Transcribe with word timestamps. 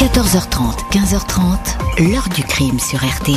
14h30, 0.00 0.90
15h30, 0.92 2.10
l'heure 2.10 2.26
du 2.34 2.42
crime 2.42 2.78
sur 2.78 3.00
RTL. 3.00 3.36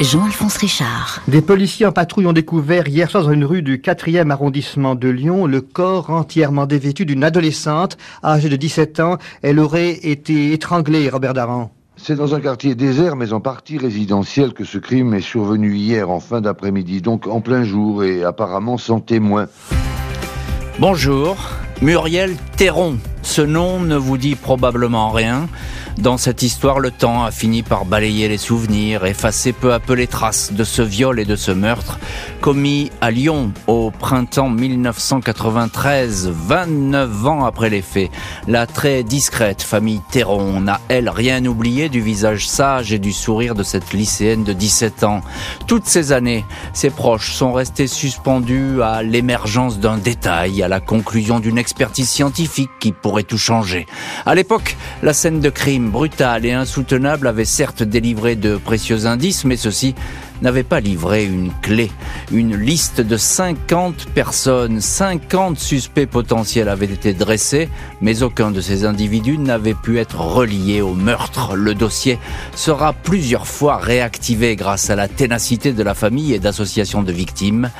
Jean-Alphonse 0.00 0.56
Richard. 0.56 1.22
Des 1.28 1.40
policiers 1.40 1.86
en 1.86 1.92
patrouille 1.92 2.26
ont 2.26 2.32
découvert 2.32 2.88
hier 2.88 3.08
soir 3.08 3.22
dans 3.22 3.30
une 3.30 3.44
rue 3.44 3.62
du 3.62 3.78
4e 3.78 4.32
arrondissement 4.32 4.96
de 4.96 5.08
Lyon 5.08 5.46
le 5.46 5.60
corps 5.60 6.10
entièrement 6.10 6.66
dévêtu 6.66 7.06
d'une 7.06 7.22
adolescente 7.22 7.96
âgée 8.24 8.48
de 8.48 8.56
17 8.56 8.98
ans. 8.98 9.18
Elle 9.42 9.60
aurait 9.60 9.92
été 9.92 10.52
étranglée, 10.52 11.08
Robert 11.10 11.34
Daran. 11.34 11.70
C'est 11.96 12.16
dans 12.16 12.34
un 12.34 12.40
quartier 12.40 12.74
désert, 12.74 13.14
mais 13.14 13.32
en 13.32 13.38
partie 13.38 13.78
résidentiel, 13.78 14.54
que 14.54 14.64
ce 14.64 14.78
crime 14.78 15.14
est 15.14 15.20
survenu 15.20 15.76
hier 15.76 16.10
en 16.10 16.18
fin 16.18 16.40
d'après-midi, 16.40 17.02
donc 17.02 17.28
en 17.28 17.40
plein 17.40 17.62
jour 17.62 18.02
et 18.02 18.24
apparemment 18.24 18.78
sans 18.78 18.98
témoin. 18.98 19.46
Bonjour, 20.80 21.36
Muriel 21.80 22.34
Théron. 22.56 22.98
Ce 23.28 23.42
nom 23.42 23.78
ne 23.78 23.94
vous 23.94 24.16
dit 24.16 24.36
probablement 24.36 25.10
rien. 25.10 25.48
Dans 25.98 26.16
cette 26.16 26.42
histoire, 26.42 26.80
le 26.80 26.90
temps 26.90 27.24
a 27.24 27.30
fini 27.30 27.62
par 27.62 27.84
balayer 27.84 28.26
les 28.26 28.38
souvenirs, 28.38 29.04
effacer 29.04 29.52
peu 29.52 29.74
à 29.74 29.80
peu 29.80 29.92
les 29.92 30.06
traces 30.06 30.52
de 30.52 30.64
ce 30.64 30.80
viol 30.80 31.20
et 31.20 31.26
de 31.26 31.36
ce 31.36 31.50
meurtre 31.50 31.98
commis 32.40 32.90
à 33.00 33.10
Lyon 33.10 33.52
au 33.66 33.90
printemps 33.90 34.48
1993, 34.48 36.30
29 36.32 37.26
ans 37.26 37.44
après 37.44 37.68
les 37.68 37.82
faits. 37.82 38.10
La 38.46 38.66
très 38.66 39.02
discrète 39.02 39.60
famille 39.60 40.00
Théron 40.10 40.60
n'a, 40.60 40.80
elle, 40.88 41.08
rien 41.08 41.44
oublié 41.44 41.88
du 41.88 42.00
visage 42.00 42.48
sage 42.48 42.92
et 42.92 42.98
du 42.98 43.12
sourire 43.12 43.54
de 43.54 43.62
cette 43.62 43.92
lycéenne 43.92 44.44
de 44.44 44.52
17 44.52 45.04
ans. 45.04 45.20
Toutes 45.66 45.86
ces 45.86 46.12
années, 46.12 46.44
ses 46.72 46.90
proches 46.90 47.32
sont 47.32 47.52
restés 47.52 47.88
suspendus 47.88 48.82
à 48.82 49.02
l'émergence 49.02 49.80
d'un 49.80 49.98
détail, 49.98 50.62
à 50.62 50.68
la 50.68 50.80
conclusion 50.80 51.40
d'une 51.40 51.58
expertise 51.58 52.08
scientifique 52.08 52.70
qui 52.80 52.92
pourrait 52.92 53.17
tout 53.24 53.38
changer. 53.38 53.86
À 54.26 54.34
l'époque, 54.34 54.76
la 55.02 55.12
scène 55.12 55.40
de 55.40 55.50
crime 55.50 55.90
brutal 55.90 56.44
et 56.44 56.52
insoutenable 56.52 57.26
avait 57.26 57.44
certes 57.44 57.82
délivré 57.82 58.36
de 58.36 58.56
précieux 58.56 59.06
indices, 59.06 59.44
mais 59.44 59.56
ceci 59.56 59.94
n'avait 60.42 60.62
pas 60.62 60.80
livré 60.80 61.24
une 61.24 61.50
clé. 61.62 61.90
Une 62.32 62.56
liste 62.56 63.00
de 63.00 63.16
50 63.16 64.06
personnes, 64.14 64.80
50 64.80 65.58
suspects 65.58 66.06
potentiels 66.06 66.68
avaient 66.68 66.86
été 66.86 67.12
dressés, 67.12 67.68
mais 68.00 68.22
aucun 68.22 68.50
de 68.50 68.60
ces 68.60 68.84
individus 68.84 69.38
n'avait 69.38 69.74
pu 69.74 69.98
être 69.98 70.20
relié 70.20 70.80
au 70.80 70.94
meurtre. 70.94 71.56
Le 71.56 71.74
dossier 71.74 72.18
sera 72.54 72.92
plusieurs 72.92 73.46
fois 73.46 73.76
réactivé 73.76 74.56
grâce 74.56 74.90
à 74.90 74.96
la 74.96 75.08
ténacité 75.08 75.72
de 75.72 75.82
la 75.82 75.94
famille 75.94 76.34
et 76.34 76.38
d'associations 76.38 77.02
de 77.02 77.12
victimes. 77.12 77.70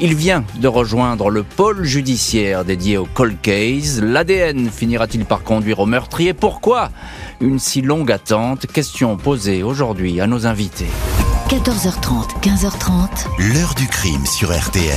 Il 0.00 0.14
vient 0.14 0.44
de 0.60 0.68
rejoindre 0.68 1.30
le 1.30 1.42
pôle 1.42 1.84
judiciaire 1.84 2.64
dédié 2.64 2.96
au 2.96 3.06
cold 3.06 3.36
case. 3.40 4.02
L'ADN 4.02 4.70
finira-t-il 4.70 5.24
par 5.24 5.42
conduire 5.42 5.80
au 5.80 5.86
meurtrier? 5.86 6.34
Pourquoi 6.34 6.90
une 7.40 7.58
si 7.58 7.82
longue 7.82 8.12
attente? 8.12 8.66
Question 8.66 9.16
posée 9.16 9.62
aujourd'hui 9.62 10.20
à 10.20 10.26
nos 10.26 10.46
invités. 10.46 10.86
14h30, 11.48 12.42
15h30. 12.42 13.54
L'heure 13.54 13.74
du 13.74 13.86
crime 13.86 14.26
sur 14.26 14.54
RTL. 14.54 14.92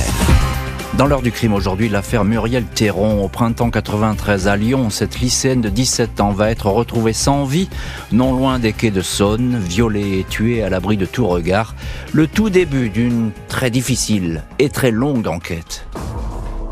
Dans 0.98 1.06
l'heure 1.06 1.22
du 1.22 1.32
crime 1.32 1.54
aujourd'hui, 1.54 1.88
l'affaire 1.88 2.26
Muriel 2.26 2.64
Théron 2.64 3.24
au 3.24 3.28
printemps 3.28 3.70
93 3.70 4.48
à 4.48 4.56
Lyon. 4.58 4.90
Cette 4.90 5.18
lycéenne 5.20 5.62
de 5.62 5.70
17 5.70 6.20
ans 6.20 6.32
va 6.32 6.50
être 6.50 6.66
retrouvée 6.66 7.14
sans 7.14 7.46
vie, 7.46 7.70
non 8.12 8.34
loin 8.34 8.58
des 8.58 8.74
quais 8.74 8.90
de 8.90 9.00
Saône, 9.00 9.58
violée 9.58 10.18
et 10.18 10.24
tuée 10.24 10.62
à 10.62 10.68
l'abri 10.68 10.98
de 10.98 11.06
tout 11.06 11.26
regard. 11.26 11.74
Le 12.12 12.26
tout 12.26 12.50
début 12.50 12.90
d'une 12.90 13.30
très 13.48 13.70
difficile 13.70 14.42
et 14.58 14.68
très 14.68 14.90
longue 14.90 15.28
enquête. 15.28 15.86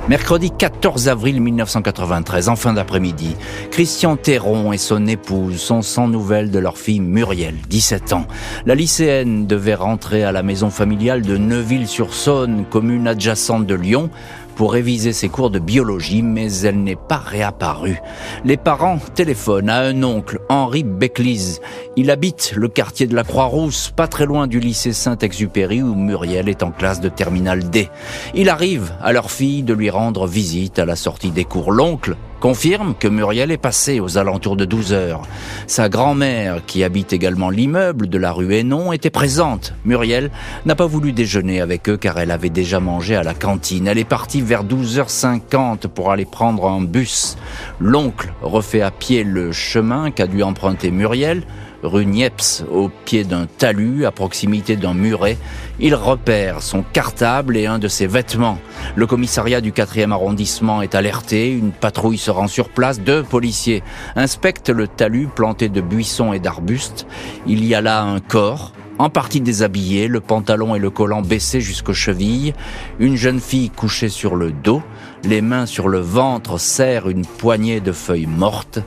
Mercredi 0.09 0.51
14 0.51 1.09
avril 1.09 1.41
1993, 1.41 2.48
en 2.48 2.56
fin 2.56 2.73
d'après-midi, 2.73 3.37
Christian 3.70 4.17
Théron 4.17 4.73
et 4.73 4.79
son 4.79 5.06
épouse 5.06 5.61
sont 5.61 5.83
sans 5.83 6.09
nouvelles 6.09 6.51
de 6.51 6.59
leur 6.59 6.79
fille 6.79 7.01
Muriel, 7.01 7.55
17 7.69 8.12
ans. 8.15 8.27
La 8.67 8.75
lycéenne 8.75 9.47
devait 9.47 9.75
rentrer 9.75 10.25
à 10.25 10.33
la 10.33 10.43
maison 10.43 10.71
familiale 10.71 11.23
de 11.23 11.37
Neuville-sur-Saône, 11.37 12.65
commune 12.69 13.06
adjacente 13.06 13.66
de 13.66 13.75
Lyon, 13.75 14.11
pour 14.60 14.75
réviser 14.75 15.15
ses 15.15 15.31
cours 15.31 15.48
de 15.48 15.59
biologie, 15.59 16.21
mais 16.21 16.53
elle 16.65 16.82
n'est 16.82 16.94
pas 16.94 17.16
réapparue. 17.16 17.98
Les 18.44 18.59
parents 18.59 18.98
téléphonent 19.15 19.71
à 19.71 19.78
un 19.78 20.03
oncle, 20.03 20.38
Henri 20.50 20.84
Becklise. 20.84 21.62
Il 21.97 22.10
habite 22.10 22.53
le 22.54 22.69
quartier 22.69 23.06
de 23.06 23.15
la 23.15 23.25
Croix-Rousse, 23.25 23.91
pas 23.97 24.06
très 24.06 24.26
loin 24.26 24.47
du 24.47 24.60
lycée 24.60 24.93
Saint-Exupéry 24.93 25.82
où 25.82 25.94
Muriel 25.94 26.50
est 26.50 26.62
en 26.62 26.72
classe 26.72 27.00
de 27.00 27.09
terminale 27.09 27.70
D. 27.70 27.88
Il 28.34 28.50
arrive 28.50 28.93
à 29.00 29.15
leur 29.15 29.31
fille 29.31 29.62
de 29.62 29.72
lui 29.72 29.88
rendre 29.88 30.26
visite 30.26 30.78
à 30.78 30.84
la 30.84 30.94
sortie 30.94 31.31
des 31.31 31.44
cours. 31.44 31.72
L'oncle 31.72 32.15
confirme 32.41 32.95
que 32.99 33.06
Muriel 33.06 33.51
est 33.51 33.59
passée 33.59 34.01
aux 34.01 34.19
alentours 34.19 34.56
de 34.56 34.65
12 34.65 34.93
heures. 34.93 35.23
Sa 35.67 35.89
grand-mère, 35.89 36.62
qui 36.67 36.83
habite 36.83 37.12
également 37.12 37.51
l'immeuble 37.51 38.09
de 38.09 38.19
la 38.19 38.33
rue 38.33 38.55
Hénon, 38.55 38.93
était 38.93 39.11
présente. 39.11 39.75
Muriel 39.84 40.31
n'a 40.65 40.75
pas 40.75 40.87
voulu 40.87 41.12
déjeuner 41.12 41.61
avec 41.61 41.89
eux 41.89 41.97
car 41.97 42.19
elle 42.19 42.31
avait 42.31 42.49
déjà 42.49 42.81
mangé 42.81 43.15
à 43.15 43.23
la 43.23 43.34
cantine. 43.34 43.87
Elle 43.87 43.99
est 43.99 44.05
partie 44.05 44.41
vers 44.41 44.65
12h50 44.65 45.89
pour 45.89 46.11
aller 46.11 46.25
prendre 46.25 46.67
un 46.67 46.81
bus. 46.81 47.37
L'oncle 47.79 48.33
refait 48.43 48.83
à 48.83 48.91
pied 48.91 49.23
le 49.23 49.53
chemin 49.53 50.11
qu'a 50.11 50.27
dû 50.27 50.43
emprunter 50.43 50.91
Muriel 50.91 51.43
rue 51.83 52.07
Niepce, 52.07 52.65
au 52.71 52.91
pied 53.05 53.25
d'un 53.25 53.47
talus, 53.47 54.07
à 54.07 54.11
proximité 54.11 54.77
d'un 54.77 54.95
muret. 54.95 55.39
Il 55.79 55.95
repère 55.95 56.63
son 56.63 56.83
cartable 56.83 57.57
et 57.57 57.67
un 57.67 57.79
de 57.79 57.89
ses 57.89 58.07
vêtements. 58.07 58.59
Le 58.97 59.07
commissariat 59.07 59.61
du 59.61 59.73
4e 59.73 60.13
arrondissement 60.13 60.83
est 60.83 60.95
alerté, 60.95 61.51
une 61.51 61.73
patrouille 61.73 62.19
se 62.19 62.31
rend 62.31 62.49
sur 62.49 62.69
place, 62.69 63.01
deux 63.01 63.23
policiers 63.23 63.83
inspectent 64.17 64.71
le 64.71 64.89
talus 64.89 65.29
planté 65.35 65.69
de 65.69 65.81
buissons 65.81 66.33
et 66.33 66.39
d'arbustes. 66.39 67.07
Il 67.47 67.65
y 67.65 67.75
a 67.75 67.81
là 67.81 68.03
un 68.03 68.21
corps, 68.21 68.73
en 68.99 69.09
partie 69.09 69.41
déshabillé, 69.41 70.09
le 70.09 70.21
pantalon 70.21 70.75
et 70.75 70.79
le 70.79 70.91
collant 70.91 71.23
baissés 71.23 71.62
jusqu'aux 71.62 71.95
chevilles, 71.95 72.53
une 72.99 73.17
jeune 73.17 73.41
fille 73.41 73.71
couchée 73.71 74.11
sur 74.11 74.37
le 74.37 74.53
dos, 74.53 74.83
les 75.25 75.41
mains 75.41 75.65
sur 75.65 75.89
le 75.89 76.01
ventre 76.01 76.61
serrent 76.61 77.09
une 77.09 77.25
poignée 77.25 77.81
de 77.81 77.93
feuilles 77.93 78.27
mortes. 78.27 78.81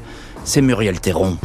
C'est 0.44 0.62
Muriel 0.62 1.00
Théron. 1.00 1.38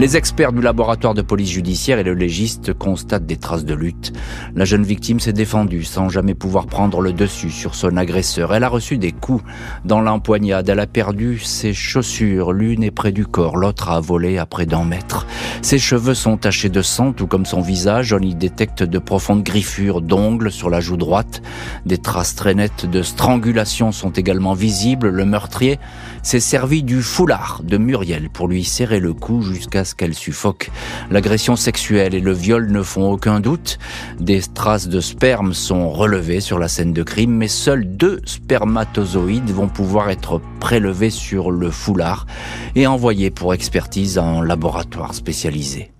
Les 0.00 0.16
experts 0.16 0.52
du 0.52 0.60
laboratoire 0.60 1.12
de 1.12 1.22
police 1.22 1.50
judiciaire 1.50 1.98
et 1.98 2.04
le 2.04 2.14
légiste 2.14 2.72
constatent 2.72 3.26
des 3.26 3.36
traces 3.36 3.64
de 3.64 3.74
lutte. 3.74 4.12
La 4.54 4.64
jeune 4.64 4.84
victime 4.84 5.18
s'est 5.18 5.32
défendue 5.32 5.82
sans 5.82 6.08
jamais 6.08 6.36
pouvoir 6.36 6.66
prendre 6.66 7.00
le 7.00 7.12
dessus 7.12 7.50
sur 7.50 7.74
son 7.74 7.96
agresseur. 7.96 8.54
Elle 8.54 8.62
a 8.62 8.68
reçu 8.68 8.96
des 8.96 9.10
coups 9.10 9.42
dans 9.84 10.00
l'empoignade. 10.00 10.68
Elle 10.68 10.78
a 10.78 10.86
perdu 10.86 11.40
ses 11.40 11.74
chaussures. 11.74 12.52
L'une 12.52 12.84
est 12.84 12.92
près 12.92 13.10
du 13.10 13.26
corps, 13.26 13.56
l'autre 13.56 13.90
a 13.90 13.98
volé 13.98 14.38
à 14.38 14.46
près 14.46 14.66
d'un 14.66 14.84
mètre. 14.84 15.26
Ses 15.62 15.80
cheveux 15.80 16.14
sont 16.14 16.36
tachés 16.36 16.68
de 16.68 16.80
sang, 16.80 17.12
tout 17.12 17.26
comme 17.26 17.44
son 17.44 17.60
visage. 17.60 18.12
On 18.12 18.20
y 18.20 18.36
détecte 18.36 18.84
de 18.84 19.00
profondes 19.00 19.42
griffures 19.42 20.00
d'ongles 20.00 20.52
sur 20.52 20.70
la 20.70 20.80
joue 20.80 20.96
droite. 20.96 21.42
Des 21.86 21.98
traces 21.98 22.36
très 22.36 22.54
nettes 22.54 22.86
de 22.86 23.02
strangulation 23.02 23.90
sont 23.90 24.10
également 24.10 24.54
visibles. 24.54 25.08
Le 25.08 25.24
meurtrier 25.24 25.80
s'est 26.22 26.38
servi 26.38 26.84
du 26.84 27.02
foulard 27.02 27.62
de 27.64 27.78
Muriel 27.78 28.30
pour 28.30 28.46
lui 28.46 28.62
serrer 28.62 29.00
le 29.00 29.12
cou 29.12 29.42
jusqu'à 29.42 29.87
qu'elle 29.94 30.14
suffoque. 30.14 30.70
L'agression 31.10 31.56
sexuelle 31.56 32.14
et 32.14 32.20
le 32.20 32.32
viol 32.32 32.70
ne 32.70 32.82
font 32.82 33.10
aucun 33.10 33.40
doute. 33.40 33.78
Des 34.20 34.40
traces 34.40 34.88
de 34.88 35.00
sperme 35.00 35.54
sont 35.54 35.90
relevées 35.90 36.40
sur 36.40 36.58
la 36.58 36.68
scène 36.68 36.92
de 36.92 37.02
crime, 37.02 37.32
mais 37.32 37.48
seuls 37.48 37.84
deux 37.84 38.20
spermatozoïdes 38.24 39.50
vont 39.50 39.68
pouvoir 39.68 40.10
être 40.10 40.40
prélevés 40.60 41.10
sur 41.10 41.50
le 41.50 41.70
foulard 41.70 42.26
et 42.74 42.86
envoyés 42.86 43.30
pour 43.30 43.54
expertise 43.54 44.18
un 44.18 44.44
laboratoire 44.44 45.14
spécialisé. 45.14 45.90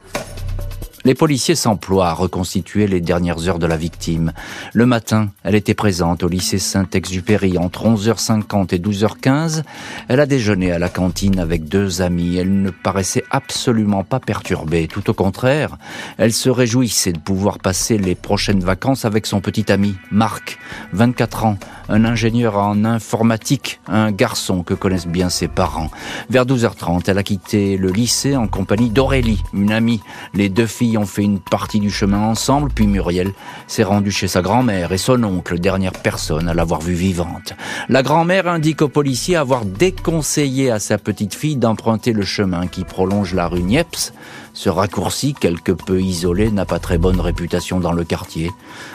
Les 1.09 1.15
policiers 1.15 1.55
s'emploient 1.55 2.11
à 2.11 2.13
reconstituer 2.13 2.87
les 2.87 3.01
dernières 3.01 3.49
heures 3.49 3.59
de 3.59 3.65
la 3.65 3.79
victime. 3.79 4.35
Le 4.75 4.85
matin, 4.85 5.31
elle 5.43 5.55
était 5.55 5.73
présente 5.73 6.23
au 6.23 6.29
lycée 6.29 6.59
Saint-Exupéry 6.59 7.57
entre 7.57 7.87
11h50 7.87 8.75
et 8.75 8.79
12h15. 8.79 9.63
Elle 10.09 10.21
a 10.21 10.27
déjeuné 10.27 10.71
à 10.71 10.79
la 10.79 10.91
cantine 10.91 11.39
avec 11.39 11.67
deux 11.67 12.03
amis. 12.03 12.37
Elle 12.37 12.61
ne 12.61 12.69
paraissait 12.69 13.25
absolument 13.31 14.05
pas 14.05 14.21
perturbée. 14.21 14.87
Tout 14.87 15.09
au 15.09 15.15
contraire, 15.15 15.79
elle 16.19 16.35
se 16.35 16.51
réjouissait 16.51 17.15
de 17.15 17.19
pouvoir 17.19 17.59
passer 17.59 17.97
les 17.97 18.15
prochaines 18.15 18.61
vacances 18.61 19.07
avec 19.07 19.25
son 19.25 19.41
petit 19.41 19.73
ami, 19.73 19.95
Marc, 20.11 20.59
24 20.93 21.47
ans, 21.47 21.59
un 21.89 22.05
ingénieur 22.05 22.59
en 22.59 22.85
informatique, 22.85 23.81
un 23.89 24.13
garçon 24.13 24.63
que 24.63 24.75
connaissent 24.75 25.07
bien 25.07 25.31
ses 25.31 25.49
parents. 25.49 25.91
Vers 26.29 26.45
12h30, 26.45 27.05
elle 27.07 27.17
a 27.17 27.23
quitté 27.23 27.79
le 27.79 27.91
lycée 27.91 28.37
en 28.37 28.47
compagnie 28.47 28.91
d'Aurélie, 28.91 29.41
une 29.55 29.73
amie. 29.73 30.03
Les 30.35 30.51
deux 30.51 30.67
filles 30.67 30.98
ont 30.99 31.07
fait 31.07 31.23
une 31.23 31.41
partie 31.41 31.81
du 31.81 31.91
chemin 31.91 32.19
ensemble, 32.19 32.71
puis 32.75 32.87
Muriel 32.87 33.33
s'est 33.67 33.85
rendue 33.85 34.11
chez 34.11 34.29
sa 34.29 34.43
grand-mère 34.43 34.93
et 34.93 34.99
son 34.99 35.23
oncle, 35.25 35.59
dernière 35.59 35.93
personne 35.93 36.49
à 36.49 36.55
l'avoir 36.55 36.81
vue 36.81 36.95
vivante. 36.95 37.55
La 37.89 38.03
grand-mère 38.03 38.47
indique 38.49 38.83
aux 38.83 38.89
policiers 38.89 39.37
avoir 39.37 39.65
déconseillé 39.65 40.71
à 40.71 40.79
sa 40.79 40.99
petite 40.99 41.35
fille 41.35 41.57
d'emprunter 41.57 42.13
le 42.13 42.25
chemin 42.25 42.67
qui 42.67 42.85
prolonge 42.85 43.35
la 43.35 43.49
rue 43.49 43.63
Niepce. 43.63 44.13
Ce 44.53 44.69
raccourci, 44.69 45.35
quelque 45.35 45.73
peu 45.73 46.01
isolé, 46.01 46.51
n'a 46.51 46.65
pas 46.65 46.81
très 46.81 46.99
bonne 46.99 47.21
réputation 47.21 47.81
dans 47.81 47.93
le 47.93 48.05
quartier. 48.05 48.51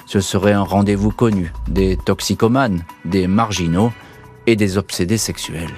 Ce 0.06 0.20
serait 0.20 0.54
un 0.54 0.64
rendez-vous 0.64 1.12
connu 1.12 1.54
des 1.68 1.98
toxicomanes, 1.98 2.84
des 3.06 3.28
marginaux 3.28 3.92
et 4.46 4.56
des 4.56 4.78
obsédés 4.78 5.18
sexuels. 5.18 5.74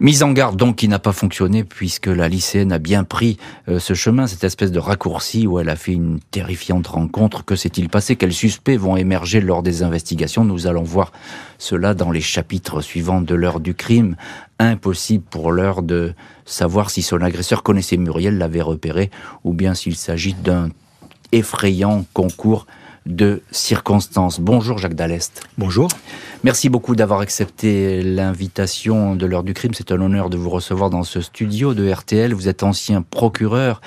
Mise 0.00 0.22
en 0.22 0.30
garde 0.30 0.56
donc 0.56 0.76
qui 0.76 0.86
n'a 0.86 1.00
pas 1.00 1.10
fonctionné 1.10 1.64
puisque 1.64 2.06
la 2.06 2.28
lycéenne 2.28 2.70
a 2.70 2.78
bien 2.78 3.02
pris 3.02 3.36
euh, 3.68 3.80
ce 3.80 3.94
chemin, 3.94 4.28
cette 4.28 4.44
espèce 4.44 4.70
de 4.70 4.78
raccourci 4.78 5.48
où 5.48 5.58
elle 5.58 5.68
a 5.68 5.74
fait 5.74 5.92
une 5.92 6.20
terrifiante 6.30 6.86
rencontre. 6.86 7.44
Que 7.44 7.56
s'est-il 7.56 7.88
passé? 7.88 8.14
Quels 8.14 8.32
suspects 8.32 8.76
vont 8.76 8.96
émerger 8.96 9.40
lors 9.40 9.64
des 9.64 9.82
investigations? 9.82 10.44
Nous 10.44 10.68
allons 10.68 10.84
voir 10.84 11.10
cela 11.58 11.94
dans 11.94 12.12
les 12.12 12.20
chapitres 12.20 12.80
suivants 12.80 13.20
de 13.20 13.34
l'heure 13.34 13.58
du 13.58 13.74
crime. 13.74 14.14
Impossible 14.60 15.24
pour 15.28 15.50
l'heure 15.50 15.82
de 15.82 16.14
savoir 16.44 16.90
si 16.90 17.02
son 17.02 17.20
agresseur 17.20 17.64
connaissait 17.64 17.96
Muriel, 17.96 18.38
l'avait 18.38 18.62
repéré, 18.62 19.10
ou 19.42 19.52
bien 19.52 19.74
s'il 19.74 19.96
s'agit 19.96 20.34
d'un 20.34 20.68
effrayant 21.32 22.04
concours 22.12 22.68
de 23.08 23.42
circonstances. 23.50 24.38
Bonjour 24.38 24.78
Jacques 24.78 24.94
Dallest. 24.94 25.42
Bonjour. 25.56 25.88
Merci 26.44 26.68
beaucoup 26.68 26.94
d'avoir 26.94 27.20
accepté 27.20 28.02
l'invitation 28.02 29.16
de 29.16 29.26
l'heure 29.26 29.42
du 29.42 29.54
crime. 29.54 29.72
C'est 29.74 29.90
un 29.90 30.00
honneur 30.00 30.30
de 30.30 30.36
vous 30.36 30.50
recevoir 30.50 30.90
dans 30.90 31.02
ce 31.02 31.20
studio 31.20 31.74
de 31.74 31.90
RTL. 31.90 32.32
Vous 32.32 32.48
êtes 32.48 32.62
ancien 32.62 33.02
procureur 33.02 33.80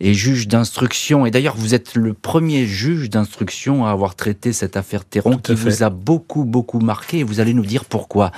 et 0.00 0.12
juge 0.12 0.48
d'instruction. 0.48 1.24
Et 1.24 1.30
d'ailleurs, 1.30 1.56
vous 1.56 1.74
êtes 1.74 1.94
le 1.94 2.14
premier 2.14 2.66
juge 2.66 3.08
d'instruction 3.08 3.86
à 3.86 3.90
avoir 3.90 4.16
traité 4.16 4.52
cette 4.52 4.76
affaire 4.76 5.04
Théron 5.04 5.38
qui 5.38 5.54
vous 5.54 5.82
a 5.82 5.90
beaucoup, 5.90 6.44
beaucoup 6.44 6.80
marqué. 6.80 7.20
Et 7.20 7.24
vous 7.24 7.40
allez 7.40 7.54
nous 7.54 7.66
dire 7.66 7.84
pourquoi. 7.84 8.32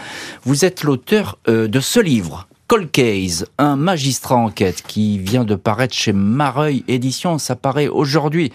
Vous 0.45 0.65
êtes 0.65 0.85
l'auteur 0.85 1.39
euh, 1.49 1.67
de 1.67 1.81
ce 1.81 1.99
livre. 1.99 2.47
Cold 2.69 2.91
Case, 2.93 3.47
un 3.59 3.75
magistrat 3.75 4.37
enquête 4.37 4.85
qui 4.87 5.19
vient 5.19 5.45
de 5.45 5.57
paraître 5.57 5.95
chez 5.95 6.13
Mareuil 6.13 6.85
Édition. 6.87 7.39
Ça 7.39 7.57
paraît 7.57 7.89
aujourd'hui. 7.89 8.53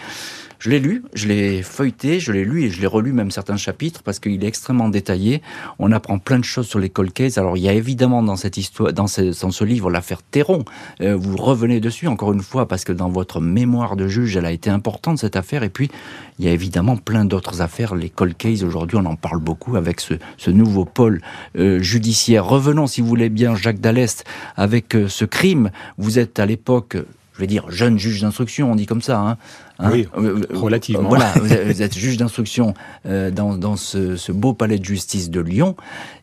Je 0.66 0.72
l'ai 0.72 0.80
lu, 0.80 1.04
je 1.14 1.28
l'ai 1.28 1.62
feuilleté, 1.62 2.20
je 2.20 2.32
l'ai 2.32 2.44
lu 2.44 2.64
et 2.64 2.72
je 2.72 2.82
l'ai 2.82 2.88
relu 2.88 3.14
même 3.14 3.30
certains 3.30 3.56
chapitres 3.56 4.02
parce 4.02 4.18
qu'il 4.18 4.44
est 4.44 4.48
extrêmement 4.48 4.90
détaillé. 4.90 5.44
On 5.78 5.92
apprend 5.92 6.18
plein 6.18 6.40
de 6.40 6.44
choses 6.44 6.66
sur 6.66 6.80
les 6.80 6.90
cold. 6.90 7.12
Alors 7.38 7.56
il 7.56 7.62
y 7.62 7.70
a 7.70 7.74
évidemment 7.74 8.24
dans 8.24 8.36
cette 8.36 8.58
histoire, 8.58 8.92
dans 8.92 9.06
ce, 9.06 9.64
livre, 9.64 9.92
l'affaire 9.92 10.24
Théron. 10.24 10.66
Euh, 11.02 11.16
vous 11.16 11.38
revenez 11.38 11.80
dessus 11.80 12.08
encore 12.08 12.34
une 12.34 12.42
fois 12.42 12.68
parce 12.68 12.84
que 12.84 12.92
dans 12.92 13.10
votre 13.10 13.42
mémoire 13.42 13.96
de 13.96 14.08
juge, 14.08 14.38
elle 14.38 14.46
a 14.48 14.52
été 14.52 14.72
importante 14.72 15.20
cette 15.20 15.36
affaire. 15.36 15.62
Et 15.62 15.70
puis 15.70 15.92
il 16.40 16.46
y 16.46 16.48
a 16.48 16.52
évidemment 16.52 16.98
plein 16.98 17.26
d'autres 17.26 17.62
affaires. 17.62 17.94
Les 17.94 18.10
cold 18.10 18.34
aujourd'hui, 18.64 18.98
on 18.98 19.06
en 19.06 19.16
parle 19.16 19.42
beaucoup 19.42 19.76
avec 19.76 20.02
ce, 20.02 20.16
ce 20.38 20.50
nouveau 20.50 20.84
pôle 20.84 21.22
euh, 21.60 21.78
judiciaire. 21.78 22.44
Revenons, 22.44 22.88
si 22.88 23.02
vous 23.02 23.08
voulez 23.08 23.30
bien, 23.30 23.54
Jacques 23.54 23.82
Dallest, 23.82 24.24
avec 24.56 24.96
euh, 24.96 25.10
ce 25.10 25.26
crime. 25.26 25.70
Vous 26.00 26.18
êtes 26.18 26.40
à 26.40 26.48
l'époque 26.48 26.98
je 27.36 27.42
vais 27.42 27.48
dire 27.48 27.70
jeune 27.70 28.00
juge 28.00 28.22
d'instruction, 28.22 28.72
on 28.72 28.76
dit 28.76 28.86
comme 28.86 29.02
ça. 29.02 29.20
Hein, 29.20 29.38
hein 29.80 29.90
oui, 29.92 30.08
euh, 30.18 30.40
euh, 30.40 30.58
relativement. 30.58 31.10
Voilà, 31.10 31.34
vous 31.66 31.82
êtes 31.82 31.98
juge 31.98 32.16
d'instruction 32.16 32.74
euh, 33.06 33.30
dans, 33.30 33.58
dans 33.58 33.76
ce, 33.76 34.16
ce, 34.16 34.32
beau 34.32 34.54
palais 34.54 34.80
de 34.80 34.86
justice 34.86 35.30
de 35.30 35.42
Lyon. 35.42 35.76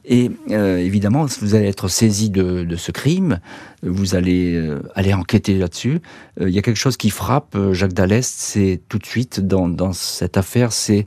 Et 0.07 0.31
euh, 0.51 0.79
évidemment, 0.79 1.27
vous 1.41 1.55
allez 1.55 1.67
être 1.67 1.89
saisi 1.89 2.31
de, 2.31 2.65
de 2.65 2.77
ce 2.77 2.93
crime, 2.93 3.41
vous 3.83 4.15
allez 4.15 4.55
euh, 4.55 4.83
aller 4.95 5.13
enquêter 5.13 5.59
là-dessus. 5.59 6.01
Il 6.41 6.49
y 6.49 6.59
a 6.59 6.63
quelque 6.63 6.77
chose 6.77 6.97
qui 6.97 7.11
frappe 7.11 7.57
Jacques 7.73 7.93
Dallest, 7.93 8.35
c'est 8.39 8.81
tout 8.89 8.99
de 8.99 9.07
suite 9.07 9.41
dans, 9.41 9.69
dans 9.69 9.93
cette 9.93 10.39
affaire, 10.39 10.73
c'est 10.73 11.05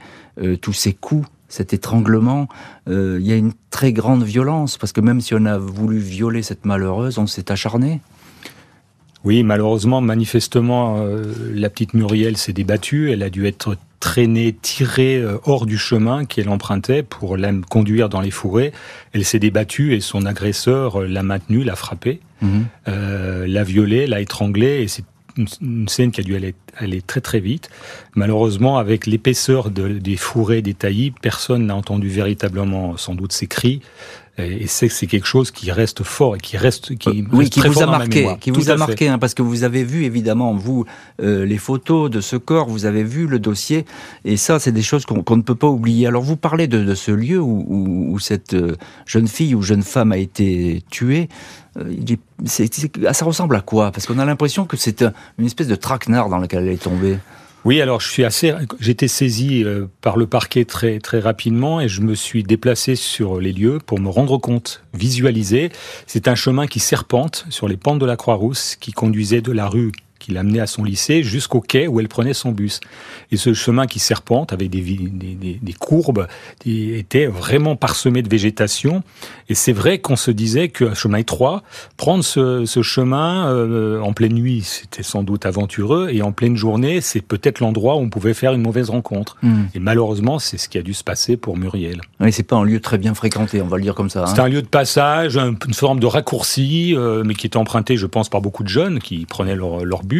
tous 0.61 0.73
ces 0.73 0.93
coups 0.93 1.27
cet 1.47 1.73
étranglement, 1.73 2.49
il 2.87 3.21
y 3.21 3.31
a 3.31 3.35
une 3.35 3.53
très 3.69 3.93
grande 3.93 4.23
violence, 4.23 4.77
parce 4.77 4.91
que 4.91 4.99
même 4.99 5.21
si 5.21 5.33
on 5.35 5.45
a 5.45 5.57
voulu 5.57 5.99
violer 5.99 6.41
cette 6.41 6.65
malheureuse, 6.65 7.17
on 7.17 7.27
s'est 7.27 7.49
acharné. 7.49 8.01
Oui, 9.25 9.41
malheureusement, 9.41 10.01
manifestement, 10.01 10.97
euh, 10.99 11.23
la 11.53 11.71
petite 11.71 11.95
Muriel 11.95 12.37
s'est 12.37 12.53
débattue. 12.53 13.11
Elle 13.11 13.23
a 13.23 13.31
dû 13.31 13.47
être 13.47 13.75
traînée, 13.99 14.53
tirée 14.53 15.17
euh, 15.17 15.39
hors 15.45 15.65
du 15.65 15.79
chemin 15.79 16.25
qu'elle 16.25 16.47
empruntait 16.47 17.01
pour 17.01 17.35
la 17.35 17.51
conduire 17.67 18.07
dans 18.07 18.21
les 18.21 18.29
fourrés. 18.29 18.71
Elle 19.13 19.25
s'est 19.25 19.39
débattue 19.39 19.95
et 19.95 19.99
son 19.99 20.27
agresseur 20.27 21.01
euh, 21.01 21.07
l'a 21.07 21.23
maintenue, 21.23 21.63
l'a 21.63 21.75
frappée, 21.75 22.19
mhm. 22.41 22.65
l'a 22.85 23.63
violée, 23.63 24.05
l'a 24.05 24.21
étranglée. 24.21 24.83
Et 24.83 24.87
c'est 24.87 25.05
une, 25.37 25.89
scène 25.89 26.11
qui 26.11 26.21
a 26.21 26.23
dû 26.23 26.35
aller, 26.35 26.53
aller, 26.77 27.01
très 27.01 27.19
très 27.19 27.39
vite. 27.39 27.69
Malheureusement, 28.15 28.77
avec 28.77 29.07
l'épaisseur 29.07 29.71
de, 29.71 29.89
des 29.89 30.17
fourrés, 30.17 30.61
des 30.61 30.75
taillis, 30.75 31.11
personne 31.11 31.65
n'a 31.65 31.75
entendu 31.75 32.09
véritablement 32.09 32.95
sans 32.95 33.15
doute 33.15 33.33
ses 33.33 33.47
cris. 33.47 33.81
Et 34.37 34.67
c'est 34.67 34.89
c'est 34.89 35.07
quelque 35.07 35.27
chose 35.27 35.49
qui 35.51 35.71
reste 35.71 36.03
fort 36.03 36.35
et 36.35 36.39
qui 36.39 36.57
reste 36.57 36.97
qui 36.97 37.23
oui 37.31 37.49
qui 37.49 37.61
vous 37.61 37.81
a 37.81 37.85
marqué, 37.85 38.27
qui 38.41 38.51
vous 38.51 38.69
a 38.69 38.75
marqué 38.75 39.07
hein, 39.07 39.17
parce 39.17 39.33
que 39.33 39.41
vous 39.41 39.63
avez 39.63 39.85
vu 39.85 40.03
évidemment 40.03 40.53
vous 40.53 40.83
euh, 41.21 41.45
les 41.45 41.57
photos 41.57 42.09
de 42.09 42.19
ce 42.19 42.35
corps, 42.35 42.67
vous 42.67 42.85
avez 42.85 43.05
vu 43.05 43.27
le 43.27 43.39
dossier 43.39 43.85
et 44.25 44.35
ça 44.35 44.59
c'est 44.59 44.73
des 44.73 44.81
choses 44.81 45.05
qu'on 45.05 45.37
ne 45.37 45.41
peut 45.41 45.55
pas 45.55 45.69
oublier. 45.69 46.07
Alors 46.07 46.21
vous 46.21 46.35
parlez 46.35 46.67
de, 46.67 46.83
de 46.83 46.95
ce 46.95 47.11
lieu 47.11 47.39
où, 47.39 47.65
où, 47.65 48.13
où, 48.13 48.19
cette 48.19 48.55
euh, 48.55 48.75
jeune 49.05 49.29
fille 49.29 49.55
ou 49.55 49.61
jeune 49.61 49.83
femme 49.83 50.11
a 50.11 50.17
été 50.17 50.83
tuée. 50.89 51.29
Euh, 51.77 51.95
ça 52.45 53.25
ressemble 53.25 53.55
à 53.55 53.61
quoi? 53.61 53.91
Parce 53.91 54.05
qu'on 54.05 54.19
a 54.19 54.25
l'impression 54.25 54.65
que 54.65 54.75
c'est 54.75 55.05
une 55.39 55.45
espèce 55.45 55.67
de 55.67 55.75
traquenard 55.75 56.27
dans 56.27 56.39
lequel 56.39 56.63
elle 56.63 56.73
est 56.73 56.83
tombée. 56.83 57.17
Oui, 57.65 57.81
alors 57.81 57.99
je 57.99 58.07
suis 58.07 58.23
assez, 58.23 58.53
j'étais 58.79 59.07
saisi 59.07 59.63
euh, 59.63 59.87
par 60.01 60.17
le 60.17 60.27
parquet 60.27 60.65
très 60.65 60.99
très 60.99 61.19
rapidement 61.19 61.81
et 61.81 61.87
je 61.87 62.01
me 62.01 62.13
suis 62.13 62.43
déplacé 62.43 62.95
sur 62.95 63.39
les 63.39 63.51
lieux 63.51 63.79
pour 63.83 63.99
me 63.99 64.07
rendre 64.07 64.37
compte, 64.37 64.83
visualiser. 64.93 65.71
C'est 66.05 66.27
un 66.27 66.35
chemin 66.35 66.67
qui 66.67 66.79
serpente 66.79 67.47
sur 67.49 67.67
les 67.67 67.75
pentes 67.75 67.97
de 67.97 68.05
la 68.05 68.17
Croix-Rousse, 68.17 68.75
qui 68.75 68.91
conduisait 68.91 69.41
de 69.41 69.51
la 69.51 69.67
rue 69.67 69.91
qui 70.25 70.31
l'amenait 70.31 70.59
à 70.59 70.65
son 70.65 70.83
lycée 70.83 71.21
jusqu'au 71.21 71.61
quai 71.61 71.87
où 71.87 71.99
elle 71.99 72.07
prenait 72.07 72.33
son 72.33 72.51
bus. 72.51 72.79
Et 73.31 73.37
ce 73.37 73.53
chemin 73.53 73.85
qui 73.85 73.99
serpente 73.99 74.53
avec 74.53 74.71
des, 74.71 74.81
des, 74.81 75.59
des, 75.61 75.73
courbes 75.73 76.27
était 76.65 77.27
vraiment 77.27 77.75
parsemé 77.75 78.23
de 78.23 78.29
végétation. 78.29 79.03
Et 79.49 79.55
c'est 79.55 79.71
vrai 79.71 79.99
qu'on 79.99 80.15
se 80.15 80.31
disait 80.31 80.69
qu'un 80.69 80.95
chemin 80.95 81.19
étroit, 81.19 81.61
prendre 81.97 82.23
ce, 82.23 82.65
ce 82.65 82.81
chemin 82.81 83.51
euh, 83.51 84.01
en 84.01 84.13
pleine 84.13 84.33
nuit, 84.33 84.61
c'était 84.63 85.03
sans 85.03 85.21
doute 85.21 85.45
aventureux, 85.45 86.09
et 86.11 86.23
en 86.23 86.31
pleine 86.31 86.55
journée, 86.55 87.01
c'est 87.01 87.21
peut-être 87.21 87.59
l'endroit 87.59 87.95
où 87.95 87.99
on 87.99 88.09
pouvait 88.09 88.33
faire 88.33 88.53
une 88.53 88.61
mauvaise 88.61 88.89
rencontre. 88.89 89.37
Hmm. 89.43 89.65
Et 89.75 89.79
malheureusement, 89.79 90.39
c'est 90.39 90.57
ce 90.57 90.69
qui 90.69 90.79
a 90.79 90.81
dû 90.81 90.95
se 90.95 91.03
passer 91.03 91.37
pour 91.37 91.55
Muriel. 91.55 92.01
Oui, 92.19 92.31
c'est 92.31 92.43
pas 92.43 92.55
un 92.55 92.63
lieu 92.63 92.79
très 92.79 92.97
bien 92.97 93.13
fréquenté, 93.13 93.61
on 93.61 93.67
va 93.67 93.77
le 93.77 93.83
dire 93.83 93.93
comme 93.93 94.09
ça. 94.09 94.23
Hein. 94.23 94.33
C'est 94.33 94.41
un 94.41 94.47
lieu 94.47 94.63
de 94.63 94.67
passage, 94.67 95.37
une 95.37 95.73
forme 95.73 95.99
de 95.99 96.07
raccourci, 96.07 96.95
euh, 96.95 97.23
mais 97.23 97.35
qui 97.35 97.45
était 97.45 97.57
emprunté, 97.57 97.95
je 97.97 98.07
pense, 98.07 98.29
par 98.29 98.41
beaucoup 98.41 98.63
de 98.63 98.69
jeunes 98.69 98.99
qui 98.99 99.25
prenaient 99.25 99.55
leur, 99.55 99.85
leur 99.85 100.03
bus, 100.03 100.14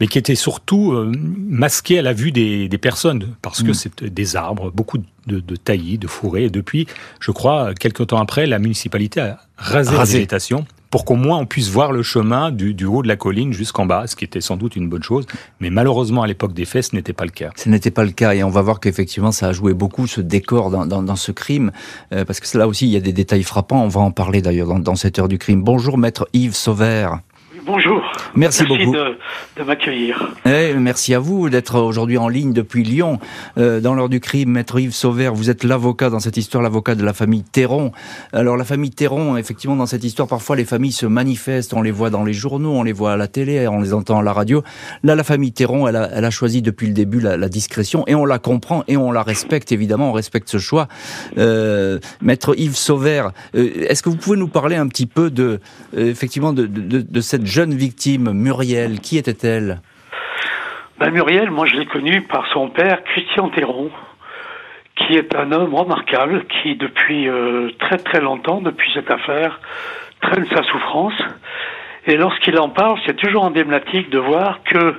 mais 0.00 0.06
qui 0.06 0.18
était 0.18 0.34
surtout 0.34 0.92
euh, 0.92 1.12
masqué 1.48 1.98
à 1.98 2.02
la 2.02 2.12
vue 2.12 2.32
des, 2.32 2.68
des 2.68 2.78
personnes, 2.78 3.34
parce 3.42 3.62
que 3.62 3.70
hmm. 3.70 3.74
c'est 3.74 4.04
des 4.04 4.36
arbres, 4.36 4.70
beaucoup 4.70 4.98
de, 4.98 5.40
de 5.40 5.56
taillis, 5.56 5.98
de 5.98 6.06
fourrés. 6.06 6.44
Et 6.44 6.50
depuis, 6.50 6.86
je 7.20 7.30
crois, 7.30 7.74
quelques 7.74 8.08
temps 8.08 8.18
après, 8.18 8.46
la 8.46 8.58
municipalité 8.58 9.20
a 9.20 9.38
rasé, 9.56 9.96
la 9.96 10.04
végétation 10.04 10.66
pour 10.90 11.06
qu'au 11.06 11.14
moins 11.14 11.38
on 11.38 11.46
puisse 11.46 11.70
voir 11.70 11.90
le 11.90 12.02
chemin 12.02 12.50
du, 12.50 12.74
du 12.74 12.84
haut 12.84 13.02
de 13.02 13.08
la 13.08 13.16
colline 13.16 13.54
jusqu'en 13.54 13.86
bas, 13.86 14.06
ce 14.06 14.14
qui 14.14 14.26
était 14.26 14.42
sans 14.42 14.58
doute 14.58 14.76
une 14.76 14.90
bonne 14.90 15.02
chose. 15.02 15.24
Mais 15.58 15.70
malheureusement, 15.70 16.22
à 16.22 16.26
l'époque 16.26 16.52
des 16.52 16.66
faits, 16.66 16.84
ce 16.84 16.94
n'était 16.94 17.14
pas 17.14 17.24
le 17.24 17.30
cas. 17.30 17.50
Ce 17.56 17.70
n'était 17.70 17.90
pas 17.90 18.04
le 18.04 18.10
cas, 18.10 18.34
et 18.34 18.44
on 18.44 18.50
va 18.50 18.60
voir 18.60 18.78
qu'effectivement, 18.78 19.32
ça 19.32 19.48
a 19.48 19.52
joué 19.52 19.72
beaucoup 19.72 20.06
ce 20.06 20.20
décor 20.20 20.70
dans, 20.70 20.84
dans, 20.84 21.02
dans 21.02 21.16
ce 21.16 21.32
crime, 21.32 21.72
euh, 22.12 22.26
parce 22.26 22.40
que 22.40 22.58
là 22.58 22.68
aussi, 22.68 22.86
il 22.86 22.90
y 22.90 22.96
a 22.96 23.00
des 23.00 23.14
détails 23.14 23.42
frappants. 23.42 23.82
On 23.82 23.88
va 23.88 24.02
en 24.02 24.10
parler 24.10 24.42
d'ailleurs 24.42 24.68
dans, 24.68 24.78
dans 24.78 24.94
cette 24.94 25.18
heure 25.18 25.28
du 25.28 25.38
crime. 25.38 25.62
Bonjour, 25.62 25.96
maître 25.96 26.28
Yves 26.34 26.54
Sauvert. 26.54 27.20
Bonjour. 27.64 28.02
Merci, 28.34 28.64
beaucoup. 28.64 28.92
de, 28.92 29.16
de 29.56 29.62
m'accueillir. 29.62 30.34
Eh, 30.44 30.74
merci 30.74 31.14
à 31.14 31.20
vous 31.20 31.48
d'être 31.48 31.78
aujourd'hui 31.78 32.18
en 32.18 32.26
ligne 32.28 32.52
depuis 32.52 32.82
Lyon. 32.82 33.20
Euh, 33.56 33.80
dans 33.80 33.94
l'heure 33.94 34.08
du 34.08 34.18
crime, 34.18 34.50
Maître 34.50 34.80
Yves 34.80 34.94
Sauvert, 34.94 35.32
vous 35.32 35.48
êtes 35.48 35.62
l'avocat 35.62 36.10
dans 36.10 36.18
cette 36.18 36.36
histoire, 36.36 36.60
l'avocat 36.60 36.96
de 36.96 37.04
la 37.04 37.12
famille 37.12 37.44
Théron. 37.44 37.92
Alors 38.32 38.56
la 38.56 38.64
famille 38.64 38.90
Théron, 38.90 39.36
effectivement, 39.36 39.76
dans 39.76 39.86
cette 39.86 40.02
histoire, 40.02 40.26
parfois 40.26 40.56
les 40.56 40.64
familles 40.64 40.92
se 40.92 41.06
manifestent, 41.06 41.72
on 41.72 41.82
les 41.82 41.92
voit 41.92 42.10
dans 42.10 42.24
les 42.24 42.32
journaux, 42.32 42.72
on 42.72 42.82
les 42.82 42.92
voit 42.92 43.12
à 43.12 43.16
la 43.16 43.28
télé, 43.28 43.68
on 43.68 43.80
les 43.80 43.94
entend 43.94 44.18
à 44.18 44.22
la 44.24 44.32
radio. 44.32 44.64
Là, 45.04 45.14
la 45.14 45.22
famille 45.22 45.52
Théron, 45.52 45.86
elle 45.86 45.96
a, 45.96 46.10
elle 46.12 46.24
a 46.24 46.30
choisi 46.30 46.62
depuis 46.62 46.88
le 46.88 46.94
début 46.94 47.20
la, 47.20 47.36
la, 47.36 47.48
discrétion 47.48 48.02
et 48.08 48.16
on 48.16 48.24
la 48.24 48.40
comprend 48.40 48.82
et 48.88 48.96
on 48.96 49.12
la 49.12 49.22
respecte, 49.22 49.70
évidemment, 49.70 50.10
on 50.10 50.12
respecte 50.12 50.48
ce 50.48 50.58
choix. 50.58 50.88
Euh, 51.38 52.00
Maître 52.22 52.54
Yves 52.58 52.76
Sauvert, 52.76 53.30
euh, 53.54 53.70
est-ce 53.88 54.02
que 54.02 54.08
vous 54.08 54.16
pouvez 54.16 54.36
nous 54.36 54.48
parler 54.48 54.74
un 54.74 54.88
petit 54.88 55.06
peu 55.06 55.30
de, 55.30 55.60
effectivement, 55.96 56.52
de, 56.52 56.66
de, 56.66 57.02
de 57.02 57.20
cette 57.20 57.51
jeune 57.52 57.74
victime, 57.74 58.32
Muriel. 58.32 59.00
Qui 59.00 59.18
était-elle? 59.18 59.80
Ben, 60.98 61.10
Muriel, 61.10 61.50
moi 61.50 61.66
je 61.66 61.76
l'ai 61.76 61.84
connue 61.84 62.22
par 62.22 62.46
son 62.52 62.70
père, 62.70 63.04
Christian 63.04 63.50
Théron, 63.50 63.90
qui 64.96 65.16
est 65.16 65.34
un 65.34 65.52
homme 65.52 65.74
remarquable, 65.74 66.46
qui 66.46 66.76
depuis 66.76 67.28
euh, 67.28 67.70
très 67.78 67.98
très 67.98 68.20
longtemps, 68.20 68.62
depuis 68.62 68.90
cette 68.94 69.10
affaire, 69.10 69.60
traîne 70.22 70.46
sa 70.54 70.62
souffrance. 70.62 71.20
Et 72.06 72.16
lorsqu'il 72.16 72.58
en 72.58 72.70
parle, 72.70 72.98
c'est 73.04 73.16
toujours 73.16 73.44
emblématique 73.44 74.08
de 74.08 74.18
voir 74.18 74.60
que 74.64 74.94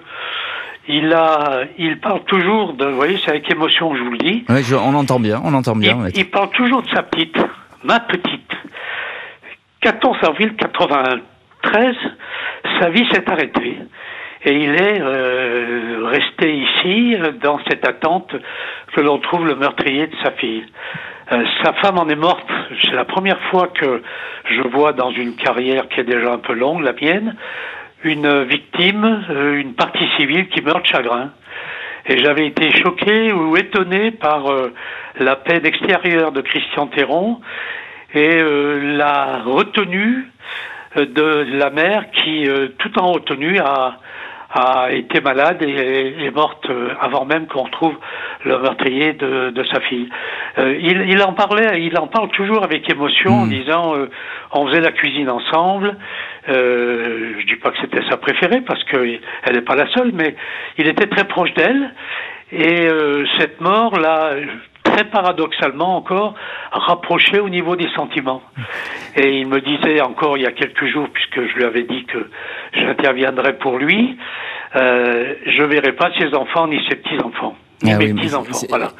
il 0.87 1.11
a, 1.13 1.61
il 1.79 1.99
parle 1.99 2.23
toujours 2.25 2.73
de, 2.73 2.85
vous 2.85 2.95
voyez, 2.95 3.17
c'est 3.23 3.31
avec 3.31 3.49
émotion 3.49 3.89
que 3.91 3.97
je 3.97 4.03
vous 4.03 4.11
le 4.11 4.17
dis. 4.19 4.45
Oui, 4.49 4.61
on 4.73 4.93
entend 4.93 5.19
bien, 5.19 5.41
on 5.43 5.53
entend 5.53 5.75
bien. 5.75 5.97
Il, 6.09 6.19
il 6.19 6.29
parle 6.29 6.49
toujours 6.51 6.83
de 6.83 6.89
sa 6.89 7.01
petite, 7.01 7.37
ma 7.83 7.99
petite. 7.99 8.51
14 9.81 10.17
avril 10.23 10.55
81, 10.55 11.21
13, 11.63 11.95
sa 12.79 12.89
vie 12.89 13.07
s'est 13.11 13.29
arrêtée. 13.29 13.77
Et 14.45 14.51
il 14.51 14.75
est 14.75 15.01
euh, 15.01 16.05
resté 16.05 16.53
ici, 16.53 17.17
dans 17.41 17.59
cette 17.69 17.87
attente 17.87 18.35
que 18.93 19.01
l'on 19.01 19.17
trouve 19.19 19.47
le 19.47 19.55
meurtrier 19.55 20.07
de 20.07 20.15
sa 20.23 20.31
fille. 20.31 20.65
Euh, 21.31 21.43
sa 21.63 21.73
femme 21.73 21.97
en 21.97 22.07
est 22.09 22.15
morte. 22.15 22.47
C'est 22.81 22.93
la 22.93 23.05
première 23.05 23.39
fois 23.49 23.67
que 23.67 24.01
je 24.49 24.61
vois 24.67 24.93
dans 24.93 25.11
une 25.11 25.35
carrière 25.35 25.87
qui 25.87 26.01
est 26.01 26.03
déjà 26.03 26.33
un 26.33 26.37
peu 26.37 26.53
longue, 26.53 26.81
la 26.81 26.93
mienne, 26.93 27.35
une 28.03 28.43
victime, 28.43 29.23
euh, 29.29 29.55
une 29.55 29.73
partie 29.73 30.07
civile 30.17 30.49
qui 30.49 30.61
meurt 30.61 30.83
de 30.83 30.87
chagrin. 30.87 31.31
Et 32.05 32.21
j'avais 32.21 32.47
été 32.47 32.69
choqué 32.71 33.31
ou 33.31 33.55
étonné 33.55 34.11
par 34.11 34.51
euh, 34.51 34.73
la 35.17 35.37
peine 35.37 35.65
extérieure 35.65 36.33
de 36.33 36.41
Christian 36.41 36.87
Théron 36.87 37.39
et 38.13 38.43
la 38.43 39.39
retenue 39.43 40.27
de 40.95 41.57
la 41.57 41.69
mère 41.69 42.11
qui, 42.11 42.47
tout 42.77 42.99
en 42.99 43.11
retenue, 43.11 43.59
a 43.59 43.97
a 44.53 44.91
été 44.91 45.19
malade 45.19 45.63
et 45.63 46.25
est 46.25 46.31
morte 46.31 46.69
euh, 46.69 46.89
avant 47.01 47.25
même 47.25 47.47
qu'on 47.47 47.63
retrouve 47.63 47.95
le 48.45 48.59
meurtrier 48.59 49.13
de, 49.13 49.49
de 49.49 49.63
sa 49.65 49.79
fille. 49.81 50.07
Euh, 50.59 50.77
il, 50.79 51.09
il, 51.09 51.21
en 51.23 51.33
parlait, 51.33 51.83
il 51.83 51.97
en 51.97 52.07
parle 52.07 52.29
toujours 52.29 52.63
avec 52.63 52.87
émotion 52.89 53.33
en 53.33 53.45
hmm. 53.45 53.49
disant 53.49 53.95
euh, 53.95 54.09
on 54.51 54.67
faisait 54.67 54.81
la 54.81 54.91
cuisine 54.91 55.29
ensemble. 55.29 55.97
Euh, 56.49 57.33
je 57.39 57.47
dis 57.47 57.55
pas 57.55 57.71
que 57.71 57.77
c'était 57.81 58.07
sa 58.09 58.17
préférée 58.17 58.61
parce 58.61 58.83
qu'elle 58.83 59.19
n'est 59.51 59.61
pas 59.61 59.75
la 59.75 59.87
seule, 59.87 60.11
mais 60.13 60.35
il 60.77 60.87
était 60.87 61.07
très 61.07 61.27
proche 61.27 61.53
d'elle. 61.55 61.91
Et 62.51 62.87
euh, 62.87 63.25
cette 63.39 63.59
mort 63.59 63.97
là, 63.99 64.35
très 64.93 65.05
paradoxalement 65.05 65.97
encore 65.97 66.35
rapproché 66.71 67.39
au 67.39 67.49
niveau 67.49 67.75
des 67.75 67.89
sentiments. 67.95 68.41
Et 69.15 69.39
il 69.39 69.47
me 69.47 69.59
disait 69.59 70.01
encore 70.01 70.37
il 70.37 70.43
y 70.43 70.47
a 70.47 70.51
quelques 70.51 70.85
jours, 70.85 71.07
puisque 71.11 71.41
je 71.47 71.55
lui 71.55 71.63
avais 71.63 71.83
dit 71.83 72.05
que 72.05 72.29
j'interviendrais 72.73 73.57
pour 73.57 73.77
lui, 73.77 74.17
euh, 74.75 75.33
je 75.45 75.63
verrai 75.63 75.93
pas 75.93 76.11
ses 76.19 76.33
enfants 76.35 76.67
ni 76.67 76.79
ses 76.87 76.95
petits-enfants. 76.95 77.55
Ah 77.85 77.99
voilà. 78.69 78.93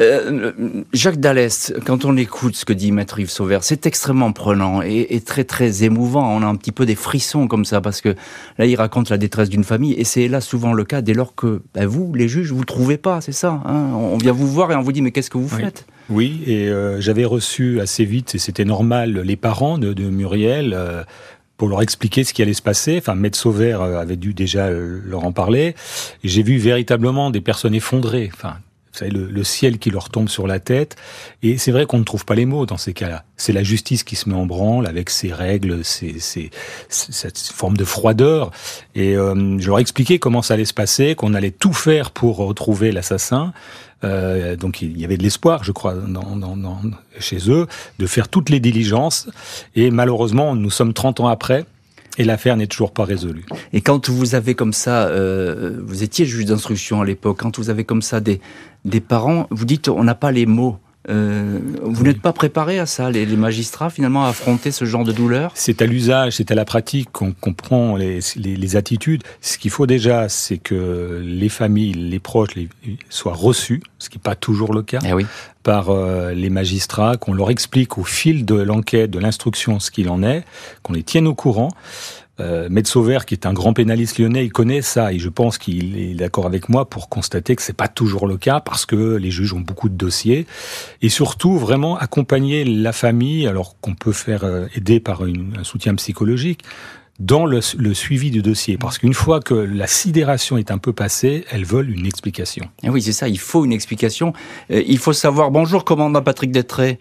Euh, 0.00 0.82
Jacques 0.92 1.20
Dallès, 1.20 1.72
quand 1.86 2.04
on 2.04 2.16
écoute 2.16 2.54
ce 2.54 2.64
que 2.64 2.72
dit 2.72 2.92
Maître 2.92 3.18
Yves 3.18 3.30
Sauvert, 3.30 3.64
c'est 3.64 3.86
extrêmement 3.86 4.32
prenant 4.32 4.82
et, 4.82 5.20
très 5.24 5.44
très 5.44 5.84
émouvant. 5.84 6.36
On 6.36 6.42
a 6.42 6.46
un 6.46 6.56
petit 6.56 6.72
peu 6.72 6.84
des 6.84 6.94
frissons 6.94 7.48
comme 7.48 7.64
ça 7.64 7.80
parce 7.80 8.00
que 8.00 8.14
là, 8.58 8.66
il 8.66 8.76
raconte 8.76 9.08
la 9.10 9.18
détresse 9.18 9.48
d'une 9.48 9.64
famille 9.64 9.94
et 9.94 10.04
c'est 10.04 10.28
là 10.28 10.40
souvent 10.40 10.72
le 10.72 10.84
cas 10.84 11.00
dès 11.00 11.14
lors 11.14 11.34
que 11.34 11.62
ben, 11.74 11.86
vous, 11.86 12.12
les 12.14 12.28
juges, 12.28 12.52
vous 12.52 12.60
le 12.60 12.66
trouvez 12.66 12.98
pas, 12.98 13.20
c'est 13.20 13.32
ça. 13.32 13.62
Hein 13.64 13.90
on 13.94 14.18
vient 14.18 14.32
vous 14.32 14.48
voir 14.48 14.70
et 14.70 14.76
on 14.76 14.82
vous 14.82 14.92
dit 14.92 15.02
mais 15.02 15.12
qu'est-ce 15.12 15.30
que 15.30 15.38
vous 15.38 15.48
faites? 15.48 15.86
Oui, 16.08 16.42
et 16.46 16.68
euh, 16.68 17.00
j'avais 17.00 17.24
reçu 17.24 17.80
assez 17.80 18.04
vite, 18.04 18.36
et 18.36 18.38
c'était 18.38 18.64
normal, 18.64 19.20
les 19.20 19.36
parents 19.36 19.76
de, 19.78 19.92
Muriel. 20.04 20.72
Euh, 20.72 21.02
pour 21.56 21.68
leur 21.68 21.82
expliquer 21.82 22.24
ce 22.24 22.32
qui 22.32 22.42
allait 22.42 22.54
se 22.54 22.62
passer. 22.62 22.98
Enfin, 22.98 23.14
Maître 23.14 23.46
euh, 23.46 24.00
avait 24.00 24.16
dû 24.16 24.34
déjà 24.34 24.66
euh, 24.66 25.00
leur 25.04 25.24
en 25.24 25.32
parler. 25.32 25.74
J'ai 26.24 26.42
vu 26.42 26.58
véritablement 26.58 27.30
des 27.30 27.40
personnes 27.40 27.74
effondrées. 27.74 28.30
Vous 28.96 29.00
savez, 29.00 29.10
le, 29.10 29.44
ciel 29.44 29.78
qui 29.78 29.90
leur 29.90 30.08
tombe 30.08 30.28
sur 30.28 30.46
la 30.46 30.58
tête. 30.58 30.96
Et 31.42 31.58
c'est 31.58 31.70
vrai 31.70 31.84
qu'on 31.84 31.98
ne 31.98 32.04
trouve 32.04 32.24
pas 32.24 32.34
les 32.34 32.46
mots 32.46 32.64
dans 32.64 32.78
ces 32.78 32.94
cas-là. 32.94 33.24
C'est 33.36 33.52
la 33.52 33.62
justice 33.62 34.04
qui 34.04 34.16
se 34.16 34.28
met 34.28 34.34
en 34.34 34.46
branle 34.46 34.86
avec 34.86 35.10
ses 35.10 35.32
règles, 35.32 35.84
ses, 35.84 36.18
ses, 36.18 36.50
cette 36.88 37.38
forme 37.38 37.76
de 37.76 37.84
froideur. 37.84 38.50
Et 38.94 39.14
euh, 39.16 39.58
je 39.58 39.66
leur 39.66 39.78
ai 39.78 39.82
expliqué 39.82 40.18
comment 40.18 40.40
ça 40.40 40.54
allait 40.54 40.64
se 40.64 40.74
passer, 40.74 41.14
qu'on 41.14 41.34
allait 41.34 41.50
tout 41.50 41.74
faire 41.74 42.10
pour 42.10 42.38
retrouver 42.38 42.90
l'assassin. 42.90 43.52
Euh, 44.04 44.56
donc 44.56 44.82
il 44.82 44.98
y 44.98 45.04
avait 45.04 45.16
de 45.16 45.22
l'espoir, 45.22 45.62
je 45.64 45.72
crois, 45.72 45.94
dans, 45.94 46.36
dans, 46.36 46.56
dans, 46.56 46.80
chez 47.18 47.50
eux, 47.50 47.66
de 47.98 48.06
faire 48.06 48.28
toutes 48.28 48.48
les 48.48 48.60
diligences. 48.60 49.28
Et 49.74 49.90
malheureusement, 49.90 50.54
nous 50.54 50.70
sommes 50.70 50.94
30 50.94 51.20
ans 51.20 51.28
après. 51.28 51.66
Et 52.18 52.24
l'affaire 52.24 52.56
n'est 52.56 52.66
toujours 52.66 52.92
pas 52.92 53.04
résolue. 53.04 53.44
Et 53.72 53.80
quand 53.80 54.08
vous 54.08 54.34
avez 54.34 54.54
comme 54.54 54.72
ça, 54.72 55.06
euh, 55.08 55.78
vous 55.84 56.02
étiez 56.02 56.24
juge 56.24 56.46
d'instruction 56.46 57.02
à 57.02 57.04
l'époque, 57.04 57.38
quand 57.40 57.58
vous 57.58 57.70
avez 57.70 57.84
comme 57.84 58.02
ça 58.02 58.20
des, 58.20 58.40
des 58.84 59.00
parents, 59.00 59.46
vous 59.50 59.64
dites 59.64 59.88
on 59.88 60.04
n'a 60.04 60.14
pas 60.14 60.32
les 60.32 60.46
mots. 60.46 60.78
Euh, 61.08 61.60
vous 61.82 62.04
n'êtes 62.04 62.20
pas 62.20 62.32
préparé 62.32 62.78
à 62.78 62.86
ça, 62.86 63.10
les, 63.10 63.26
magistrats, 63.36 63.90
finalement, 63.90 64.24
à 64.24 64.28
affronter 64.28 64.72
ce 64.72 64.84
genre 64.84 65.04
de 65.04 65.12
douleur? 65.12 65.52
C'est 65.54 65.82
à 65.82 65.86
l'usage, 65.86 66.34
c'est 66.34 66.50
à 66.50 66.54
la 66.54 66.64
pratique 66.64 67.10
qu'on 67.12 67.32
comprend 67.32 67.96
les, 67.96 68.20
les, 68.36 68.76
attitudes. 68.76 69.22
Ce 69.40 69.58
qu'il 69.58 69.70
faut 69.70 69.86
déjà, 69.86 70.28
c'est 70.28 70.58
que 70.58 71.22
les 71.24 71.48
familles, 71.48 71.92
les 71.92 72.18
proches 72.18 72.54
soient 73.08 73.34
reçus, 73.34 73.82
ce 73.98 74.08
qui 74.08 74.18
n'est 74.18 74.22
pas 74.22 74.34
toujours 74.34 74.74
le 74.74 74.82
cas, 74.82 74.98
eh 75.06 75.12
oui. 75.12 75.26
par 75.62 75.90
euh, 75.90 76.32
les 76.32 76.50
magistrats, 76.50 77.16
qu'on 77.16 77.34
leur 77.34 77.50
explique 77.50 77.98
au 77.98 78.04
fil 78.04 78.44
de 78.44 78.56
l'enquête, 78.56 79.10
de 79.10 79.18
l'instruction, 79.18 79.78
ce 79.78 79.90
qu'il 79.90 80.08
en 80.08 80.22
est, 80.22 80.44
qu'on 80.82 80.94
les 80.94 81.04
tienne 81.04 81.26
au 81.26 81.34
courant. 81.34 81.68
Euh, 82.40 82.68
Sauvert, 82.84 83.26
qui 83.26 83.34
est 83.34 83.46
un 83.46 83.52
grand 83.52 83.72
pénaliste 83.72 84.18
lyonnais, 84.18 84.44
il 84.44 84.52
connaît 84.52 84.82
ça 84.82 85.12
et 85.12 85.18
je 85.18 85.28
pense 85.28 85.58
qu'il 85.58 85.98
est 85.98 86.14
d'accord 86.14 86.46
avec 86.46 86.68
moi 86.68 86.88
pour 86.88 87.08
constater 87.08 87.56
que 87.56 87.62
c'est 87.62 87.72
pas 87.72 87.88
toujours 87.88 88.28
le 88.28 88.36
cas 88.36 88.60
parce 88.60 88.86
que 88.86 89.16
les 89.16 89.30
juges 89.30 89.52
ont 89.54 89.60
beaucoup 89.60 89.88
de 89.88 89.96
dossiers 89.96 90.46
et 91.02 91.08
surtout 91.08 91.58
vraiment 91.58 91.98
accompagner 91.98 92.64
la 92.64 92.92
famille, 92.92 93.46
alors 93.48 93.76
qu'on 93.80 93.94
peut 93.94 94.12
faire 94.12 94.44
euh, 94.44 94.66
aider 94.74 95.00
par 95.00 95.22
un 95.22 95.64
soutien 95.64 95.94
psychologique 95.96 96.62
dans 97.18 97.46
le, 97.46 97.60
suivi 97.60 98.30
du 98.30 98.42
dossier. 98.42 98.76
Parce 98.76 98.98
qu'une 98.98 99.14
fois 99.14 99.40
que 99.40 99.54
la 99.54 99.86
sidération 99.86 100.58
est 100.58 100.70
un 100.70 100.78
peu 100.78 100.92
passée, 100.92 101.44
elles 101.50 101.64
veulent 101.64 101.90
une 101.90 102.06
explication. 102.06 102.66
Et 102.82 102.86
eh 102.86 102.90
oui, 102.90 103.02
c'est 103.02 103.12
ça, 103.12 103.28
il 103.28 103.38
faut 103.38 103.64
une 103.64 103.72
explication. 103.72 104.32
Euh, 104.70 104.82
il 104.86 104.98
faut 104.98 105.12
savoir, 105.12 105.50
bonjour 105.50 105.84
commandant 105.84 106.22
Patrick 106.22 106.50
Détré. 106.50 106.98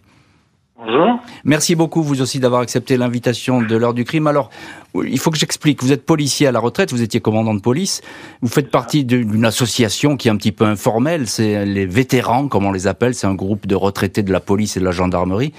Bonjour. 0.77 1.20
Merci 1.46 1.74
beaucoup, 1.74 2.03
vous 2.03 2.22
aussi, 2.22 2.41
d'avoir 2.41 2.60
accepté 2.60 2.98
l'invitation 2.98 3.62
de 3.62 3.77
l'heure 3.77 3.94
du 3.94 4.03
crime. 4.03 4.27
Alors, 4.27 4.50
il 4.94 5.17
faut 5.20 5.32
que 5.32 5.38
j'explique. 5.38 5.82
Vous 5.82 5.94
êtes 5.94 6.05
policier 6.05 6.48
à 6.48 6.51
la 6.51 6.60
retraite, 6.60 6.91
vous 6.91 7.01
étiez 7.01 7.22
commandant 7.22 7.53
de 7.53 7.62
police. 7.62 8.01
Vous 8.41 8.50
faites 8.50 8.70
partie 8.70 9.05
d'une 9.05 9.46
association 9.46 10.17
qui 10.17 10.27
est 10.27 10.32
un 10.32 10.36
petit 10.36 10.51
peu 10.51 10.65
informelle. 10.65 11.27
C'est 11.27 11.65
les 11.65 11.86
vétérans, 11.86 12.50
comme 12.50 12.65
on 12.65 12.74
les 12.74 12.88
appelle. 12.88 13.15
C'est 13.15 13.25
un 13.25 13.36
groupe 13.36 13.67
de 13.67 13.75
retraités 13.75 14.22
de 14.22 14.34
la 14.34 14.41
police 14.41 14.75
et 14.75 14.82
de 14.82 14.86
la 14.86 14.91
gendarmerie. 14.91 15.53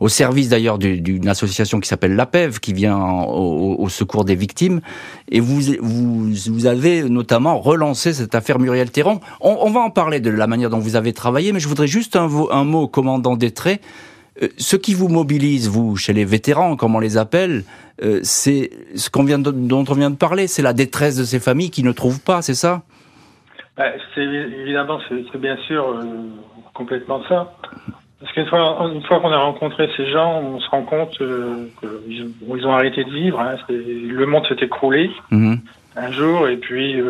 Au 0.00 0.08
service 0.08 0.48
d'ailleurs 0.48 0.78
d'une 0.78 1.28
association 1.28 1.78
qui 1.78 1.88
s'appelle 1.88 2.16
l'APEV, 2.16 2.58
qui 2.58 2.72
vient 2.72 2.98
au, 2.98 3.90
secours 3.90 4.24
des 4.24 4.36
victimes. 4.36 4.80
Et 5.30 5.40
vous, 5.40 5.60
vous, 5.82 6.30
vous, 6.32 6.66
avez 6.66 7.02
notamment 7.02 7.60
relancé 7.60 8.14
cette 8.14 8.34
affaire 8.34 8.58
Muriel 8.58 8.90
Théron. 8.90 9.20
On, 9.42 9.70
va 9.70 9.80
en 9.80 9.90
parler 9.90 10.20
de 10.20 10.30
la 10.30 10.46
manière 10.46 10.70
dont 10.70 10.78
vous 10.78 10.96
avez 10.96 11.12
travaillé, 11.12 11.52
mais 11.52 11.60
je 11.60 11.68
voudrais 11.68 11.86
juste 11.88 12.16
un, 12.16 12.30
un 12.50 12.64
mot, 12.64 12.88
commandant 12.88 13.36
Détré. 13.36 13.74
Euh, 13.74 14.11
ce 14.56 14.76
qui 14.76 14.94
vous 14.94 15.08
mobilise, 15.08 15.68
vous, 15.68 15.96
chez 15.96 16.12
les 16.12 16.24
vétérans, 16.24 16.76
comme 16.76 16.94
on 16.94 17.00
les 17.00 17.16
appelle, 17.16 17.64
euh, 18.02 18.20
c'est 18.22 18.70
ce 18.94 19.10
qu'on 19.10 19.24
vient 19.24 19.38
dont 19.38 19.84
on 19.88 19.94
vient 19.94 20.10
de 20.10 20.16
parler, 20.16 20.46
c'est 20.46 20.62
la 20.62 20.72
détresse 20.72 21.16
de 21.16 21.24
ces 21.24 21.40
familles 21.40 21.70
qui 21.70 21.82
ne 21.82 21.92
trouvent 21.92 22.22
pas, 22.22 22.42
c'est 22.42 22.54
ça? 22.54 22.82
Bah, 23.76 23.84
C'est 24.14 24.22
évidemment, 24.22 24.98
c'est 25.08 25.40
bien 25.40 25.56
sûr 25.66 25.88
euh, 25.88 26.02
complètement 26.74 27.22
ça. 27.28 27.54
Parce 28.20 28.32
qu'une 28.34 28.46
fois, 28.46 28.90
une 28.94 29.02
fois 29.02 29.20
qu'on 29.20 29.32
a 29.32 29.38
rencontré 29.38 29.90
ces 29.96 30.10
gens, 30.10 30.40
on 30.40 30.60
se 30.60 30.68
rend 30.70 30.82
compte 30.82 31.18
qu'ils 31.18 32.66
ont 32.66 32.72
arrêté 32.72 33.04
de 33.04 33.10
vivre. 33.10 33.40
Hein. 33.40 33.56
le 33.68 34.24
monde 34.26 34.46
s'est 34.46 34.64
écroulé 34.64 35.10
mhm. 35.32 35.58
un 35.96 36.12
jour, 36.12 36.46
et 36.46 36.56
puis 36.56 37.02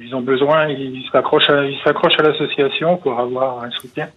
ils 0.00 0.14
ont 0.14 0.20
besoin, 0.20 0.68
ils 0.68 1.04
s'accrochent 1.10 1.50
à, 1.50 1.62
à 1.62 2.22
l'association 2.22 2.96
pour 2.98 3.18
avoir 3.18 3.64
un 3.64 3.70
soutien 3.72 4.08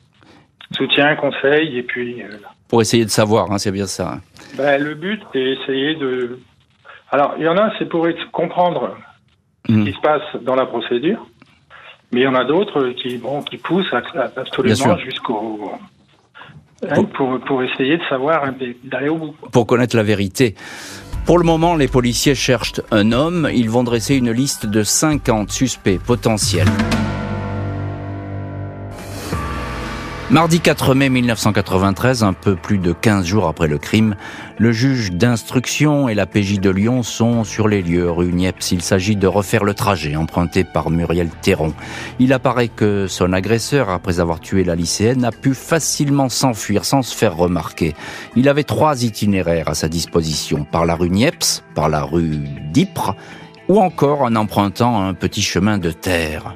soutien, 0.71 1.15
conseil, 1.15 1.77
et 1.77 1.83
puis... 1.83 2.21
Euh, 2.21 2.27
pour 2.67 2.81
essayer 2.81 3.05
de 3.05 3.09
savoir, 3.09 3.51
hein, 3.51 3.57
c'est 3.57 3.71
bien 3.71 3.87
ça. 3.87 4.19
Ben, 4.57 4.81
le 4.81 4.93
but, 4.95 5.21
c'est 5.31 5.41
essayer 5.41 5.95
de... 5.95 6.39
Alors, 7.11 7.35
il 7.37 7.45
y 7.45 7.47
en 7.47 7.57
a, 7.57 7.71
c'est 7.79 7.87
pour 7.87 8.07
comprendre 8.31 8.97
ce 9.67 9.83
qui 9.83 9.93
se 9.93 10.01
passe 10.01 10.21
dans 10.41 10.55
la 10.55 10.65
procédure, 10.65 11.25
mais 12.11 12.21
il 12.21 12.23
y 12.23 12.27
en 12.27 12.35
a 12.35 12.43
d'autres 12.43 12.89
qui, 12.89 13.17
bon, 13.17 13.41
qui 13.41 13.57
poussent 13.57 13.93
absolument 14.35 14.97
jusqu'au... 14.97 15.71
Hein, 16.87 17.05
pour, 17.05 17.39
pour 17.39 17.63
essayer 17.63 17.97
de 17.97 18.03
savoir, 18.07 18.43
hein, 18.43 18.53
d'aller 18.83 19.09
au 19.09 19.17
bout. 19.17 19.35
Pour 19.51 19.65
connaître 19.65 19.95
la 19.95 20.03
vérité. 20.03 20.53
Pour 21.25 21.39
le 21.39 21.43
moment, 21.43 21.75
les 21.75 21.87
policiers 21.87 22.35
cherchent 22.35 22.79
un 22.91 23.11
homme. 23.11 23.49
Ils 23.53 23.69
vont 23.69 23.83
dresser 23.83 24.15
une 24.15 24.31
liste 24.31 24.65
de 24.65 24.83
50 24.83 25.51
suspects 25.51 25.99
potentiels. 25.99 26.69
Mardi 30.29 30.59
4 30.59 30.93
mai 30.93 31.07
1993, 31.07 32.21
un 32.23 32.33
peu 32.33 32.57
plus 32.57 32.79
de 32.79 32.91
15 32.91 33.25
jours 33.25 33.47
après 33.47 33.69
le 33.69 33.77
crime, 33.77 34.17
le 34.57 34.73
juge 34.73 35.13
d'instruction 35.13 36.09
et 36.09 36.15
la 36.15 36.25
PJ 36.25 36.59
de 36.59 36.69
Lyon 36.69 37.01
sont 37.01 37.45
sur 37.45 37.69
les 37.69 37.81
lieux 37.81 38.11
rue 38.11 38.33
Niepce. 38.33 38.73
Il 38.73 38.81
s'agit 38.81 39.15
de 39.15 39.25
refaire 39.25 39.63
le 39.63 39.73
trajet 39.73 40.17
emprunté 40.17 40.65
par 40.65 40.89
Muriel 40.89 41.29
Théron. 41.41 41.73
Il 42.19 42.33
apparaît 42.33 42.67
que 42.67 43.07
son 43.07 43.31
agresseur, 43.31 43.89
après 43.89 44.19
avoir 44.19 44.41
tué 44.41 44.65
la 44.65 44.75
lycéenne, 44.75 45.23
a 45.23 45.31
pu 45.31 45.53
facilement 45.53 46.27
s'enfuir 46.27 46.83
sans 46.83 47.03
se 47.03 47.15
faire 47.15 47.37
remarquer. 47.37 47.95
Il 48.35 48.49
avait 48.49 48.63
trois 48.65 49.05
itinéraires 49.05 49.69
à 49.69 49.75
sa 49.75 49.87
disposition, 49.87 50.65
par 50.65 50.85
la 50.85 50.95
rue 50.95 51.09
Niepce, 51.09 51.63
par 51.73 51.87
la 51.87 52.03
rue 52.03 52.37
d'Ypres, 52.73 53.15
ou 53.69 53.79
encore 53.79 54.23
en 54.23 54.35
empruntant 54.35 55.07
un 55.07 55.13
petit 55.13 55.41
chemin 55.41 55.77
de 55.77 55.91
terre. 55.91 56.53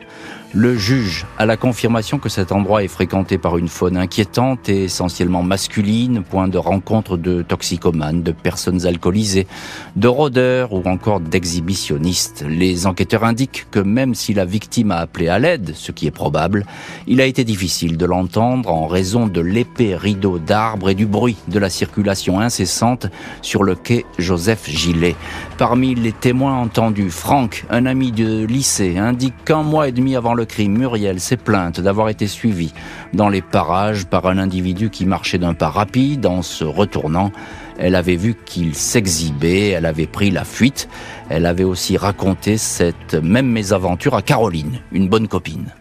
Le 0.53 0.77
juge 0.77 1.25
a 1.37 1.45
la 1.45 1.55
confirmation 1.55 2.19
que 2.19 2.27
cet 2.27 2.51
endroit 2.51 2.83
est 2.83 2.89
fréquenté 2.89 3.37
par 3.37 3.57
une 3.57 3.69
faune 3.69 3.95
inquiétante 3.95 4.67
et 4.67 4.83
essentiellement 4.83 5.43
masculine, 5.43 6.23
point 6.23 6.49
de 6.49 6.57
rencontre 6.57 7.15
de 7.15 7.41
toxicomanes, 7.41 8.21
de 8.21 8.33
personnes 8.33 8.85
alcoolisées, 8.85 9.47
de 9.95 10.09
rôdeurs 10.09 10.73
ou 10.73 10.83
encore 10.89 11.21
d'exhibitionnistes. 11.21 12.43
Les 12.45 12.85
enquêteurs 12.85 13.23
indiquent 13.23 13.65
que 13.71 13.79
même 13.79 14.13
si 14.13 14.33
la 14.33 14.43
victime 14.43 14.91
a 14.91 14.97
appelé 14.97 15.29
à 15.29 15.39
l'aide, 15.39 15.71
ce 15.73 15.93
qui 15.93 16.05
est 16.05 16.11
probable, 16.11 16.65
il 17.07 17.21
a 17.21 17.25
été 17.25 17.45
difficile 17.45 17.95
de 17.95 18.05
l'entendre 18.05 18.73
en 18.73 18.87
raison 18.87 19.27
de 19.27 19.39
l'épais 19.39 19.95
rideau 19.95 20.37
d'arbres 20.37 20.89
et 20.89 20.95
du 20.95 21.05
bruit 21.05 21.37
de 21.47 21.59
la 21.59 21.69
circulation 21.69 22.41
incessante 22.41 23.07
sur 23.41 23.63
le 23.63 23.75
quai 23.75 24.05
Joseph 24.17 24.69
Gillet. 24.69 25.15
Parmi 25.57 25.95
les 25.95 26.11
témoins 26.11 26.55
entendus, 26.55 27.09
Franck, 27.09 27.63
un 27.69 27.85
ami 27.85 28.11
de 28.11 28.43
lycée, 28.43 28.97
indique 28.97 29.45
qu'un 29.45 29.63
mois 29.63 29.87
et 29.87 29.93
demi 29.93 30.17
avant 30.17 30.33
le 30.33 30.40
crime, 30.45 30.77
Muriel 30.77 31.19
s'est 31.19 31.37
plainte 31.37 31.79
d'avoir 31.79 32.09
été 32.09 32.27
suivie 32.27 32.73
dans 33.13 33.29
les 33.29 33.41
parages 33.41 34.05
par 34.05 34.25
un 34.27 34.37
individu 34.37 34.89
qui 34.89 35.05
marchait 35.05 35.37
d'un 35.37 35.53
pas 35.53 35.69
rapide 35.69 36.25
en 36.25 36.41
se 36.41 36.63
retournant. 36.63 37.31
Elle 37.77 37.95
avait 37.95 38.15
vu 38.15 38.35
qu'il 38.45 38.75
s'exhibait, 38.75 39.69
elle 39.69 39.85
avait 39.85 40.07
pris 40.07 40.31
la 40.31 40.43
fuite. 40.43 40.87
Elle 41.29 41.45
avait 41.45 41.63
aussi 41.63 41.97
raconté 41.97 42.57
cette 42.57 43.15
même 43.15 43.47
mésaventure 43.47 44.15
à 44.15 44.21
Caroline, 44.21 44.79
une 44.91 45.09
bonne 45.09 45.27
copine. 45.27 45.71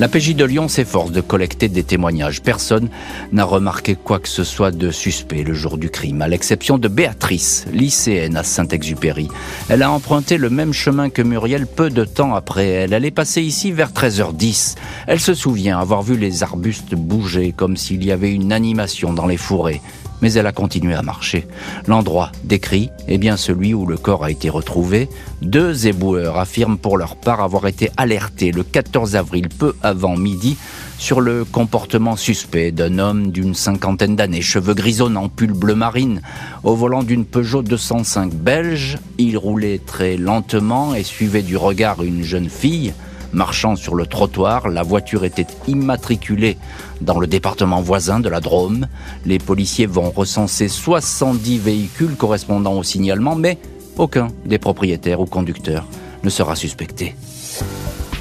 La 0.00 0.08
PJ 0.08 0.34
de 0.34 0.46
Lyon 0.46 0.66
s'efforce 0.68 1.12
de 1.12 1.20
collecter 1.20 1.68
des 1.68 1.82
témoignages. 1.82 2.40
Personne 2.40 2.88
n'a 3.32 3.44
remarqué 3.44 3.96
quoi 3.96 4.18
que 4.18 4.30
ce 4.30 4.44
soit 4.44 4.70
de 4.70 4.90
suspect 4.90 5.42
le 5.42 5.52
jour 5.52 5.76
du 5.76 5.90
crime, 5.90 6.22
à 6.22 6.26
l'exception 6.26 6.78
de 6.78 6.88
Béatrice, 6.88 7.66
lycéenne 7.70 8.38
à 8.38 8.42
Saint-Exupéry. 8.42 9.28
Elle 9.68 9.82
a 9.82 9.90
emprunté 9.90 10.38
le 10.38 10.48
même 10.48 10.72
chemin 10.72 11.10
que 11.10 11.20
Muriel 11.20 11.66
peu 11.66 11.90
de 11.90 12.06
temps 12.06 12.34
après 12.34 12.66
elle. 12.66 12.94
Elle 12.94 13.04
est 13.04 13.10
passée 13.10 13.42
ici 13.42 13.72
vers 13.72 13.90
13h10. 13.90 14.76
Elle 15.06 15.20
se 15.20 15.34
souvient 15.34 15.78
avoir 15.78 16.02
vu 16.02 16.16
les 16.16 16.42
arbustes 16.42 16.94
bouger 16.94 17.52
comme 17.54 17.76
s'il 17.76 18.02
y 18.02 18.10
avait 18.10 18.32
une 18.32 18.54
animation 18.54 19.12
dans 19.12 19.26
les 19.26 19.36
fourrés 19.36 19.82
mais 20.22 20.32
elle 20.32 20.46
a 20.46 20.52
continué 20.52 20.94
à 20.94 21.02
marcher. 21.02 21.46
L'endroit 21.86 22.32
décrit 22.44 22.90
est 23.08 23.18
bien 23.18 23.36
celui 23.36 23.74
où 23.74 23.86
le 23.86 23.96
corps 23.96 24.24
a 24.24 24.30
été 24.30 24.48
retrouvé. 24.48 25.08
Deux 25.42 25.86
éboueurs 25.86 26.38
affirment 26.38 26.78
pour 26.78 26.96
leur 26.96 27.16
part 27.16 27.40
avoir 27.40 27.66
été 27.66 27.90
alertés 27.96 28.52
le 28.52 28.62
14 28.62 29.16
avril, 29.16 29.48
peu 29.48 29.74
avant 29.82 30.16
midi, 30.16 30.56
sur 30.98 31.20
le 31.20 31.44
comportement 31.44 32.16
suspect 32.16 32.72
d'un 32.72 32.98
homme 32.98 33.30
d'une 33.30 33.54
cinquantaine 33.54 34.16
d'années, 34.16 34.42
cheveux 34.42 34.74
grisonnants, 34.74 35.28
pull 35.28 35.52
bleu 35.52 35.74
marine, 35.74 36.20
au 36.62 36.74
volant 36.74 37.02
d'une 37.02 37.24
Peugeot 37.24 37.62
205 37.62 38.34
belge. 38.34 38.98
Il 39.18 39.38
roulait 39.38 39.80
très 39.84 40.16
lentement 40.16 40.94
et 40.94 41.02
suivait 41.02 41.42
du 41.42 41.56
regard 41.56 42.02
une 42.02 42.22
jeune 42.22 42.50
fille. 42.50 42.92
Marchant 43.32 43.76
sur 43.76 43.94
le 43.94 44.06
trottoir, 44.06 44.68
la 44.68 44.82
voiture 44.82 45.24
était 45.24 45.46
immatriculée 45.68 46.58
dans 47.00 47.20
le 47.20 47.26
département 47.26 47.80
voisin 47.80 48.18
de 48.18 48.28
la 48.28 48.40
Drôme. 48.40 48.86
Les 49.24 49.38
policiers 49.38 49.86
vont 49.86 50.10
recenser 50.10 50.68
70 50.68 51.58
véhicules 51.58 52.16
correspondant 52.16 52.74
au 52.74 52.82
signalement, 52.82 53.36
mais 53.36 53.58
aucun 53.96 54.28
des 54.44 54.58
propriétaires 54.58 55.20
ou 55.20 55.26
conducteurs 55.26 55.86
ne 56.24 56.30
sera 56.30 56.56
suspecté. 56.56 57.14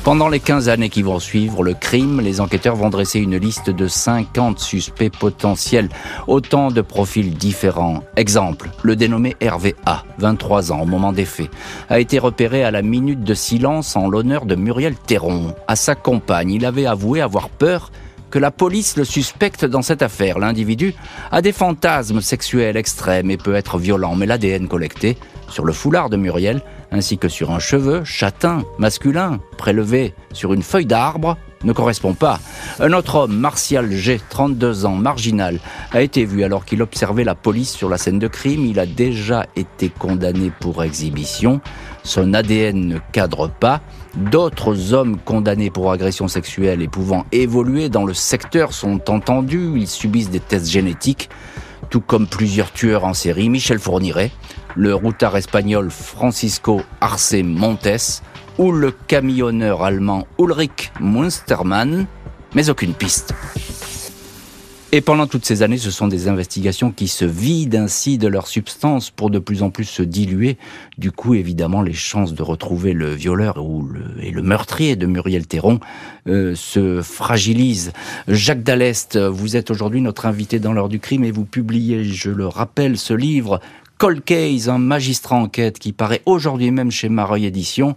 Pendant 0.04 0.30
les 0.30 0.40
15 0.40 0.70
années 0.70 0.90
qui 0.90 1.04
vont 1.04 1.20
suivre 1.20 1.62
le 1.62 1.74
crime, 1.74 2.22
les 2.22 2.40
enquêteurs 2.40 2.78
vont 2.78 2.90
dresser 2.90 3.20
une 3.20 3.36
liste 3.36 3.70
de 3.70 3.88
50 3.88 4.58
suspects 4.58 5.10
potentiels, 5.10 5.90
autant 6.26 6.72
de 6.72 6.82
profils 6.82 7.34
différents. 7.34 8.02
Exemple, 8.16 8.72
le 8.82 8.96
dénommé 8.96 9.36
Hervé 9.42 9.76
A, 9.86 10.04
23 10.18 10.72
ans 10.72 10.82
au 10.82 10.86
moment 10.86 11.12
des 11.12 11.26
faits, 11.26 11.52
a 11.90 12.00
été 12.00 12.18
repéré 12.18 12.64
à 12.64 12.72
la 12.72 12.82
minute 12.82 13.24
de 13.24 13.34
silence 13.34 13.98
en 13.98 14.08
l'honneur 14.08 14.46
de 14.46 14.56
Muriel 14.56 14.96
Théron. 14.96 15.54
À 15.68 15.76
sa 15.76 15.96
compagne, 15.96 16.52
il 16.52 16.66
avait 16.66 16.86
avoué 16.86 17.20
avoir 17.20 17.50
peur 17.50 17.92
que 18.30 18.40
la 18.40 18.52
police 18.52 18.98
le 18.98 19.04
suspecte 19.04 19.66
dans 19.66 19.82
cette 19.82 20.02
affaire. 20.02 20.40
L'individu 20.40 20.94
a 21.32 21.42
des 21.42 21.52
fantasmes 21.52 22.22
sexuels 22.22 22.78
extrêmes 22.78 23.32
et 23.32 23.38
peut 23.38 23.56
être 23.56 23.78
violent, 23.78 24.16
mais 24.16 24.26
l'ADN 24.26 24.68
collecté 24.68 25.18
sur 25.50 25.66
le 25.66 25.74
foulard 25.74 26.10
de 26.10 26.18
Muriel 26.18 26.62
ainsi 26.92 27.18
que 27.18 27.28
sur 27.28 27.52
un 27.52 27.60
cheveu 27.60 28.04
châtain 28.04 28.64
masculin 28.78 29.40
prélevé 29.58 30.14
sur 30.34 30.54
une 30.54 30.64
feuille 30.64 30.86
d'arbre 30.86 31.38
ne 31.64 31.74
correspond 31.74 32.14
pas. 32.14 32.40
Un 32.80 32.94
autre 32.94 33.16
homme, 33.16 33.38
Martial 33.38 33.92
G, 33.92 34.20
32 34.30 34.86
ans, 34.86 34.96
marginal, 34.96 35.60
a 35.92 36.02
été 36.02 36.24
vu 36.24 36.44
alors 36.44 36.64
qu'il 36.66 36.82
observait 36.82 37.26
la 37.26 37.36
police 37.36 37.74
sur 37.74 37.90
la 37.90 37.98
scène 37.98 38.20
de 38.20 38.28
crime. 38.28 38.66
Il 38.66 38.80
a 38.80 38.86
déjà 38.86 39.46
été 39.56 39.90
condamné 39.90 40.52
pour 40.60 40.84
exhibition. 40.84 41.60
Son 42.04 42.34
ADN 42.34 42.88
ne 42.88 42.98
cadre 43.12 43.50
pas. 43.50 43.82
D'autres 44.16 44.94
hommes 44.94 45.18
condamnés 45.18 45.70
pour 45.70 45.92
agression 45.92 46.28
sexuelle 46.28 46.82
et 46.82 46.88
pouvant 46.88 47.26
évoluer 47.32 47.90
dans 47.90 48.06
le 48.06 48.14
secteur 48.14 48.74
sont 48.74 49.10
entendus. 49.10 49.72
Ils 49.76 49.88
subissent 49.88 50.32
des 50.32 50.40
tests 50.40 50.70
génétiques, 50.70 51.30
tout 51.90 52.02
comme 52.02 52.28
plusieurs 52.28 52.72
tueurs 52.72 53.06
en 53.06 53.14
série. 53.14 53.50
Michel 53.50 53.80
Fourniret, 53.80 54.32
le 54.76 54.96
routard 54.96 55.38
espagnol 55.38 55.92
Francisco 55.92 56.82
Arce 57.02 57.36
Montes 57.44 58.24
ou 58.58 58.72
le 58.72 58.92
camionneur 58.92 59.84
allemand 59.84 60.28
Ulrich 60.38 60.92
Munstermann, 61.00 62.08
mais 62.56 62.70
aucune 62.70 62.94
piste. 62.94 63.34
Et 64.92 65.02
pendant 65.02 65.28
toutes 65.28 65.46
ces 65.46 65.62
années, 65.62 65.78
ce 65.78 65.92
sont 65.92 66.08
des 66.08 66.28
investigations 66.28 66.92
qui 66.92 67.08
se 67.08 67.24
vident 67.24 67.78
ainsi 67.78 68.18
de 68.18 68.28
leur 68.28 68.48
substance 68.48 69.12
pour 69.12 69.30
de 69.30 69.38
plus 69.38 69.62
en 69.62 69.70
plus 69.70 69.86
se 69.86 70.02
diluer. 70.02 70.58
Du 70.98 71.12
coup, 71.12 71.36
évidemment, 71.36 71.84
les 71.84 71.94
chances 71.94 72.34
de 72.34 72.42
retrouver 72.42 72.94
le 72.94 73.14
violeur 73.14 73.64
ou 73.64 73.84
le, 73.84 74.02
et 74.20 74.32
le 74.32 74.42
meurtrier 74.42 74.96
de 74.96 75.06
Muriel 75.06 75.46
Théron 75.46 75.80
euh, 76.28 76.56
se 76.56 77.04
fragilisent. 77.04 77.94
Jacques 78.28 78.64
Dallest, 78.64 79.16
vous 79.16 79.56
êtes 79.56 79.70
aujourd'hui 79.70 80.02
notre 80.02 80.26
invité 80.26 80.58
dans 80.58 80.74
l'heure 80.74 80.90
du 80.90 81.00
crime 81.00 81.24
et 81.24 81.30
vous 81.30 81.46
publiez, 81.46 82.04
je 82.04 82.32
le 82.32 82.48
rappelle, 82.48 82.98
ce 82.98 83.14
livre 83.14 83.60
Cold 84.00 84.24
Case, 84.24 84.70
un 84.70 84.80
magistrat 84.80 85.36
enquête 85.36 85.78
qui 85.78 85.94
paraît 85.94 86.24
aujourd'hui 86.26 86.72
même 86.72 86.90
chez 86.90 87.10
Mareuil 87.10 87.46
Édition. 87.46 87.94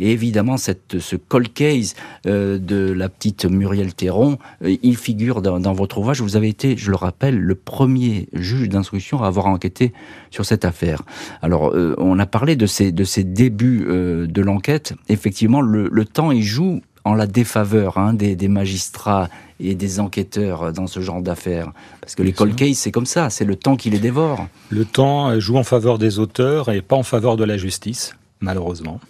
Et 0.00 0.12
évidemment, 0.12 0.56
cette, 0.56 0.98
ce 0.98 1.14
cold 1.14 1.52
case 1.52 1.94
euh, 2.26 2.58
de 2.58 2.90
la 2.90 3.08
petite 3.08 3.44
Muriel 3.44 3.94
Théron, 3.94 4.38
euh, 4.64 4.76
il 4.82 4.96
figure 4.96 5.42
dans, 5.42 5.60
dans, 5.60 5.74
votre 5.74 5.98
ouvrage. 5.98 6.22
Vous 6.22 6.36
avez 6.36 6.48
été, 6.48 6.76
je 6.76 6.90
le 6.90 6.96
rappelle, 6.96 7.38
le 7.38 7.54
premier 7.54 8.28
juge 8.32 8.68
d'instruction 8.68 9.22
à 9.22 9.26
avoir 9.26 9.46
enquêté 9.46 9.92
sur 10.30 10.46
cette 10.46 10.64
affaire. 10.64 11.02
Alors, 11.42 11.74
euh, 11.74 11.94
on 11.98 12.18
a 12.18 12.26
parlé 12.26 12.56
de 12.56 12.66
ces, 12.66 12.92
de 12.92 13.04
ces 13.04 13.24
débuts 13.24 13.60
de 13.80 14.42
l'enquête. 14.42 14.94
Effectivement, 15.08 15.60
le, 15.60 15.88
le, 15.92 16.04
temps, 16.04 16.32
il 16.32 16.42
joue 16.42 16.80
en 17.04 17.14
la 17.14 17.26
défaveur 17.26 17.98
hein, 17.98 18.14
des, 18.14 18.36
des, 18.36 18.48
magistrats 18.48 19.28
et 19.58 19.74
des 19.74 20.00
enquêteurs 20.00 20.72
dans 20.72 20.86
ce 20.86 21.00
genre 21.00 21.20
d'affaires. 21.20 21.72
Parce 22.00 22.14
que 22.14 22.22
les 22.22 22.32
cold 22.32 22.56
cases, 22.56 22.78
c'est 22.78 22.90
comme 22.90 23.06
ça, 23.06 23.28
c'est 23.28 23.44
le 23.44 23.56
temps 23.56 23.76
qui 23.76 23.90
les 23.90 23.98
dévore. 23.98 24.46
Le 24.70 24.86
temps 24.86 25.38
joue 25.38 25.56
en 25.56 25.64
faveur 25.64 25.98
des 25.98 26.18
auteurs 26.18 26.70
et 26.70 26.80
pas 26.80 26.96
en 26.96 27.02
faveur 27.02 27.36
de 27.36 27.44
la 27.44 27.58
justice, 27.58 28.14
malheureusement. 28.40 29.00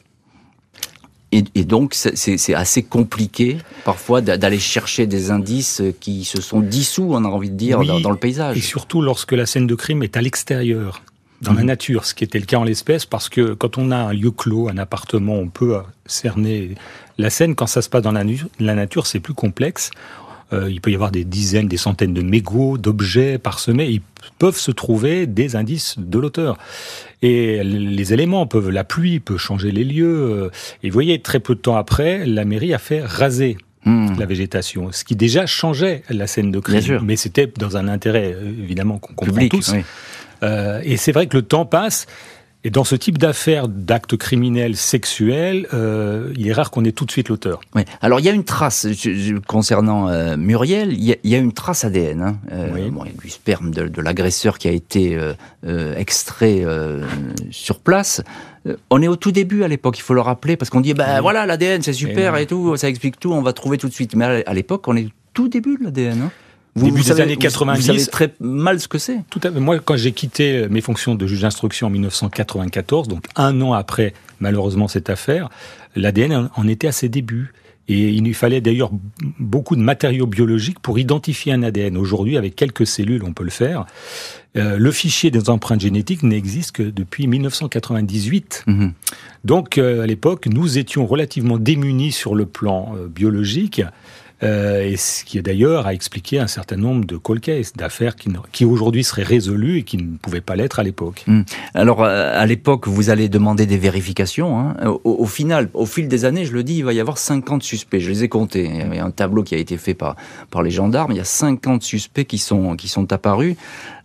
Et, 1.32 1.44
et, 1.54 1.64
donc, 1.64 1.94
c'est 1.94 2.54
assez 2.54 2.82
compliqué 2.82 3.58
parfois 3.84 4.20
d'aller 4.20 4.58
chercher 4.58 5.06
des 5.06 5.30
indices 5.30 5.80
qui 6.00 6.24
se 6.24 6.40
sont 6.40 6.60
dissous, 6.60 7.10
on 7.10 7.24
a 7.24 7.28
envie 7.28 7.50
de 7.50 7.56
dire, 7.56 7.78
oui, 7.78 7.86
dans, 7.86 8.00
dans, 8.00 8.10
le 8.10 8.16
paysage. 8.16 8.56
Et 8.56 8.60
surtout 8.60 9.00
lorsque 9.00 9.32
la 9.32 9.46
scène 9.46 9.68
de 9.68 9.74
crime 9.76 10.02
est 10.02 10.16
à 10.16 10.22
l'extérieur, 10.22 11.02
dans 11.40 11.52
mmh. 11.52 11.56
la 11.56 11.62
nature, 11.62 12.04
ce 12.04 12.14
qui 12.14 12.24
était 12.24 12.38
le 12.38 12.44
cas 12.44 12.58
en 12.58 12.64
l'espèce, 12.64 13.06
parce 13.06 13.28
que 13.28 13.54
quand 13.54 13.78
on 13.78 13.90
a 13.90 13.96
un 13.96 14.12
lieu 14.12 14.30
clos, 14.30 14.68
un 14.68 14.76
appartement, 14.76 15.34
on 15.34 15.48
peut 15.48 15.78
cerner 16.04 16.74
la 17.16 17.30
scène. 17.30 17.54
Quand 17.54 17.66
ça 17.66 17.82
se 17.82 17.88
passe 17.88 18.02
dans 18.02 18.12
la, 18.12 18.24
la 18.58 18.74
nature, 18.74 19.06
c'est 19.06 19.20
plus 19.20 19.34
complexe. 19.34 19.90
Euh, 20.52 20.70
il 20.70 20.80
peut 20.80 20.90
y 20.90 20.94
avoir 20.94 21.10
des 21.10 21.24
dizaines, 21.24 21.68
des 21.68 21.76
centaines 21.76 22.14
de 22.14 22.22
mégots, 22.22 22.78
d'objets 22.78 23.38
parsemés. 23.38 23.88
Ils 23.88 24.02
peuvent 24.38 24.58
se 24.58 24.70
trouver 24.70 25.26
des 25.26 25.56
indices 25.56 25.96
de 25.98 26.18
l'auteur. 26.18 26.58
Et 27.22 27.62
les 27.62 28.12
éléments 28.12 28.46
peuvent, 28.46 28.70
la 28.70 28.84
pluie 28.84 29.20
peut 29.20 29.36
changer 29.36 29.70
les 29.70 29.84
lieux. 29.84 30.50
Et 30.82 30.88
vous 30.88 30.94
voyez, 30.94 31.20
très 31.20 31.38
peu 31.38 31.54
de 31.54 31.60
temps 31.60 31.76
après, 31.76 32.24
la 32.26 32.44
mairie 32.44 32.74
a 32.74 32.78
fait 32.78 33.02
raser 33.02 33.58
Mmh. 33.86 34.18
la 34.18 34.26
végétation, 34.26 34.92
ce 34.92 35.04
qui 35.04 35.16
déjà 35.16 35.46
changeait 35.46 36.02
la 36.10 36.26
scène 36.26 36.50
de 36.50 36.60
crime, 36.60 37.00
mais 37.02 37.16
c'était 37.16 37.46
dans 37.46 37.78
un 37.78 37.88
intérêt 37.88 38.36
évidemment 38.44 38.98
qu'on 38.98 39.14
comprend 39.14 39.32
Public, 39.32 39.52
tous. 39.52 39.72
Oui. 39.72 39.80
Euh, 40.42 40.82
et 40.84 40.98
c'est 40.98 41.12
vrai 41.12 41.26
que 41.28 41.36
le 41.38 41.42
temps 41.42 41.64
passe. 41.64 42.06
Et 42.62 42.70
dans 42.70 42.84
ce 42.84 42.94
type 42.94 43.16
d'affaires, 43.16 43.68
d'actes 43.68 44.16
criminels 44.16 44.76
sexuels, 44.76 45.66
euh, 45.72 46.30
il 46.36 46.46
est 46.46 46.52
rare 46.52 46.70
qu'on 46.70 46.84
ait 46.84 46.92
tout 46.92 47.06
de 47.06 47.10
suite 47.10 47.30
l'auteur. 47.30 47.60
Oui. 47.74 47.82
Alors 48.02 48.20
il 48.20 48.26
y 48.26 48.28
a 48.28 48.32
une 48.32 48.44
trace 48.44 48.86
je, 48.86 49.14
je, 49.14 49.34
concernant 49.36 50.08
euh, 50.08 50.36
Muriel. 50.36 50.92
Il 50.92 51.02
y, 51.02 51.12
a, 51.12 51.16
il 51.24 51.30
y, 51.30 51.34
a, 51.34 51.38
une 51.38 51.52
trace 51.52 51.84
ADN. 51.84 52.20
Hein. 52.20 52.36
oui. 52.74 52.90
bon, 52.90 53.04
il 53.04 53.12
y 53.12 53.18
a 53.18 53.22
du 53.22 53.30
sperme 53.30 53.70
de, 53.70 53.88
de 53.88 54.02
l'agresseur 54.02 54.58
qui 54.58 54.68
a 54.68 54.72
été 54.72 55.18
extrait 55.96 56.64
sur 57.50 57.78
place. 57.78 58.22
On 58.90 59.00
est 59.00 59.08
au 59.08 59.16
tout 59.16 59.32
début 59.32 59.62
à 59.62 59.68
l'époque, 59.68 59.98
il 59.98 60.02
faut 60.02 60.12
le 60.12 60.20
rappeler, 60.20 60.58
parce 60.58 60.68
qu'on 60.68 60.82
dit 60.82 60.92
ben 60.92 61.14
oui. 61.14 61.22
voilà 61.22 61.46
l'ADN 61.46 61.80
c'est 61.80 61.94
super 61.94 62.36
et, 62.36 62.42
et, 62.42 62.46
tout, 62.46 62.76
ça 62.76 62.90
explique 62.90 63.18
tout, 63.18 63.32
on 63.32 63.40
va 63.40 63.54
trouver 63.54 63.78
tout 63.78 63.88
de 63.88 63.94
suite. 63.94 64.14
Mais 64.14 64.44
à 64.44 64.52
l'époque, 64.52 64.86
on 64.86 64.96
est 64.96 65.06
au 65.06 65.10
tout 65.32 65.48
début 65.48 65.78
de 65.78 65.84
l'ADN. 65.84 66.20
Hein. 66.22 66.30
Vous, 66.74 66.87
début 66.87 66.98
vous 66.98 67.02
des 67.02 67.09
savez, 67.09 67.22
années 67.22 67.37
90. 67.37 67.80
Vous, 67.80 67.87
savez 67.87 68.06
très 68.06 68.35
mal 68.40 68.78
ce 68.80 68.88
que 68.88 68.98
c'est. 68.98 69.18
Tout 69.30 69.40
à 69.42 69.50
fait. 69.50 69.61
Moi, 69.61 69.78
quand 69.80 69.96
j'ai 69.96 70.12
quitté 70.12 70.68
mes 70.68 70.80
fonctions 70.80 71.14
de 71.14 71.26
juge 71.26 71.40
d'instruction 71.40 71.88
en 71.88 71.90
1994, 71.90 73.09
donc 73.09 73.24
un 73.37 73.61
an 73.61 73.72
après 73.72 74.14
malheureusement 74.40 74.88
cette 74.88 75.11
affaire, 75.11 75.48
l'ADN 75.96 76.50
en 76.54 76.68
était 76.68 76.88
à 76.88 76.92
ses 76.92 77.09
débuts. 77.09 77.52
Et 77.88 78.11
il 78.11 78.22
lui 78.22 78.35
fallait 78.35 78.61
d'ailleurs 78.61 78.92
beaucoup 79.40 79.74
de 79.74 79.80
matériaux 79.80 80.26
biologiques 80.26 80.78
pour 80.78 81.00
identifier 81.00 81.52
un 81.52 81.64
ADN. 81.64 81.96
Aujourd'hui, 81.96 82.37
avec 82.37 82.54
quelques 82.54 82.87
cellules, 82.87 83.24
on 83.24 83.33
peut 83.33 83.42
le 83.42 83.50
faire. 83.50 83.85
Euh, 84.56 84.78
le 84.78 84.92
fichier 84.92 85.33
des 85.33 85.50
empreintes 85.50 85.80
génétiques 85.80 86.22
n'existe 86.22 86.70
que 86.70 86.85
depuis 86.85 87.26
1998. 87.26 88.62
Mhm. 88.68 88.92
Donc, 89.44 89.76
euh, 89.76 90.02
à 90.02 90.06
l'époque, 90.06 90.46
nous 90.46 90.78
étions 90.78 91.04
relativement 91.04 91.59
démunis 91.59 92.12
sur 92.12 92.37
le 92.37 92.46
plan 92.46 92.94
euh, 92.94 93.09
biologique. 93.09 93.83
Euh, 94.42 94.83
et 94.83 94.96
ce 94.96 95.24
qui 95.24 95.40
d'ailleurs 95.42 95.87
a 95.87 95.94
expliqué 95.94 96.38
un 96.38 96.46
certain 96.46 96.76
nombre 96.76 97.05
de 97.05 97.16
cold 97.16 97.40
cases, 97.40 97.74
d'affaires 97.74 98.14
qui, 98.53 98.64
aujourd'hui 98.64 99.05
seraient 99.05 99.22
résolues 99.22 99.79
et 99.79 99.83
qui 99.83 99.98
ne 99.98 100.16
pouvaient 100.16 100.40
pas 100.40 100.57
l'être 100.57 100.79
à 100.79 100.83
l'époque. 100.83 101.24
Hmm. 101.26 101.42
Alors, 101.74 102.03
euh, 102.03 102.33
à 102.35 102.46
l'époque, 102.46 102.88
vous 102.88 103.11
allez 103.11 103.29
demander 103.29 103.66
des 103.66 103.76
vérifications. 103.76 104.59
Hein. 104.59 104.76
Au, 105.05 105.26
final, 105.26 105.68
au 105.74 105.87
fil 105.87 106.09
des 106.09 106.24
années, 106.24 106.44
je 106.44 106.53
le 106.53 106.62
dis, 106.62 106.79
il 106.79 106.85
va 106.85 106.92
y 106.92 107.00
avoir 107.00 107.18
50 107.18 107.62
suspects. 107.62 108.00
Je 108.00 108.09
les 108.09 108.24
ai 108.24 108.29
comptés. 108.29 108.70
Il 108.90 108.94
y 108.94 108.98
a 108.98 109.05
un 109.05 109.11
tableau 109.11 109.42
qui 109.42 109.55
a 109.55 109.59
été 109.59 109.76
fait 109.76 109.94
par, 109.94 110.16
par 110.50 110.62
les 110.62 110.70
gendarmes. 110.70 111.12
Il 111.12 111.18
y 111.18 111.20
a 111.20 111.24
50 111.24 111.83
suspects 111.83 112.24
qui 112.24 112.38
sont, 112.38 112.76
qui 112.76 112.88
sont 112.88 113.12
apparus. 113.12 113.57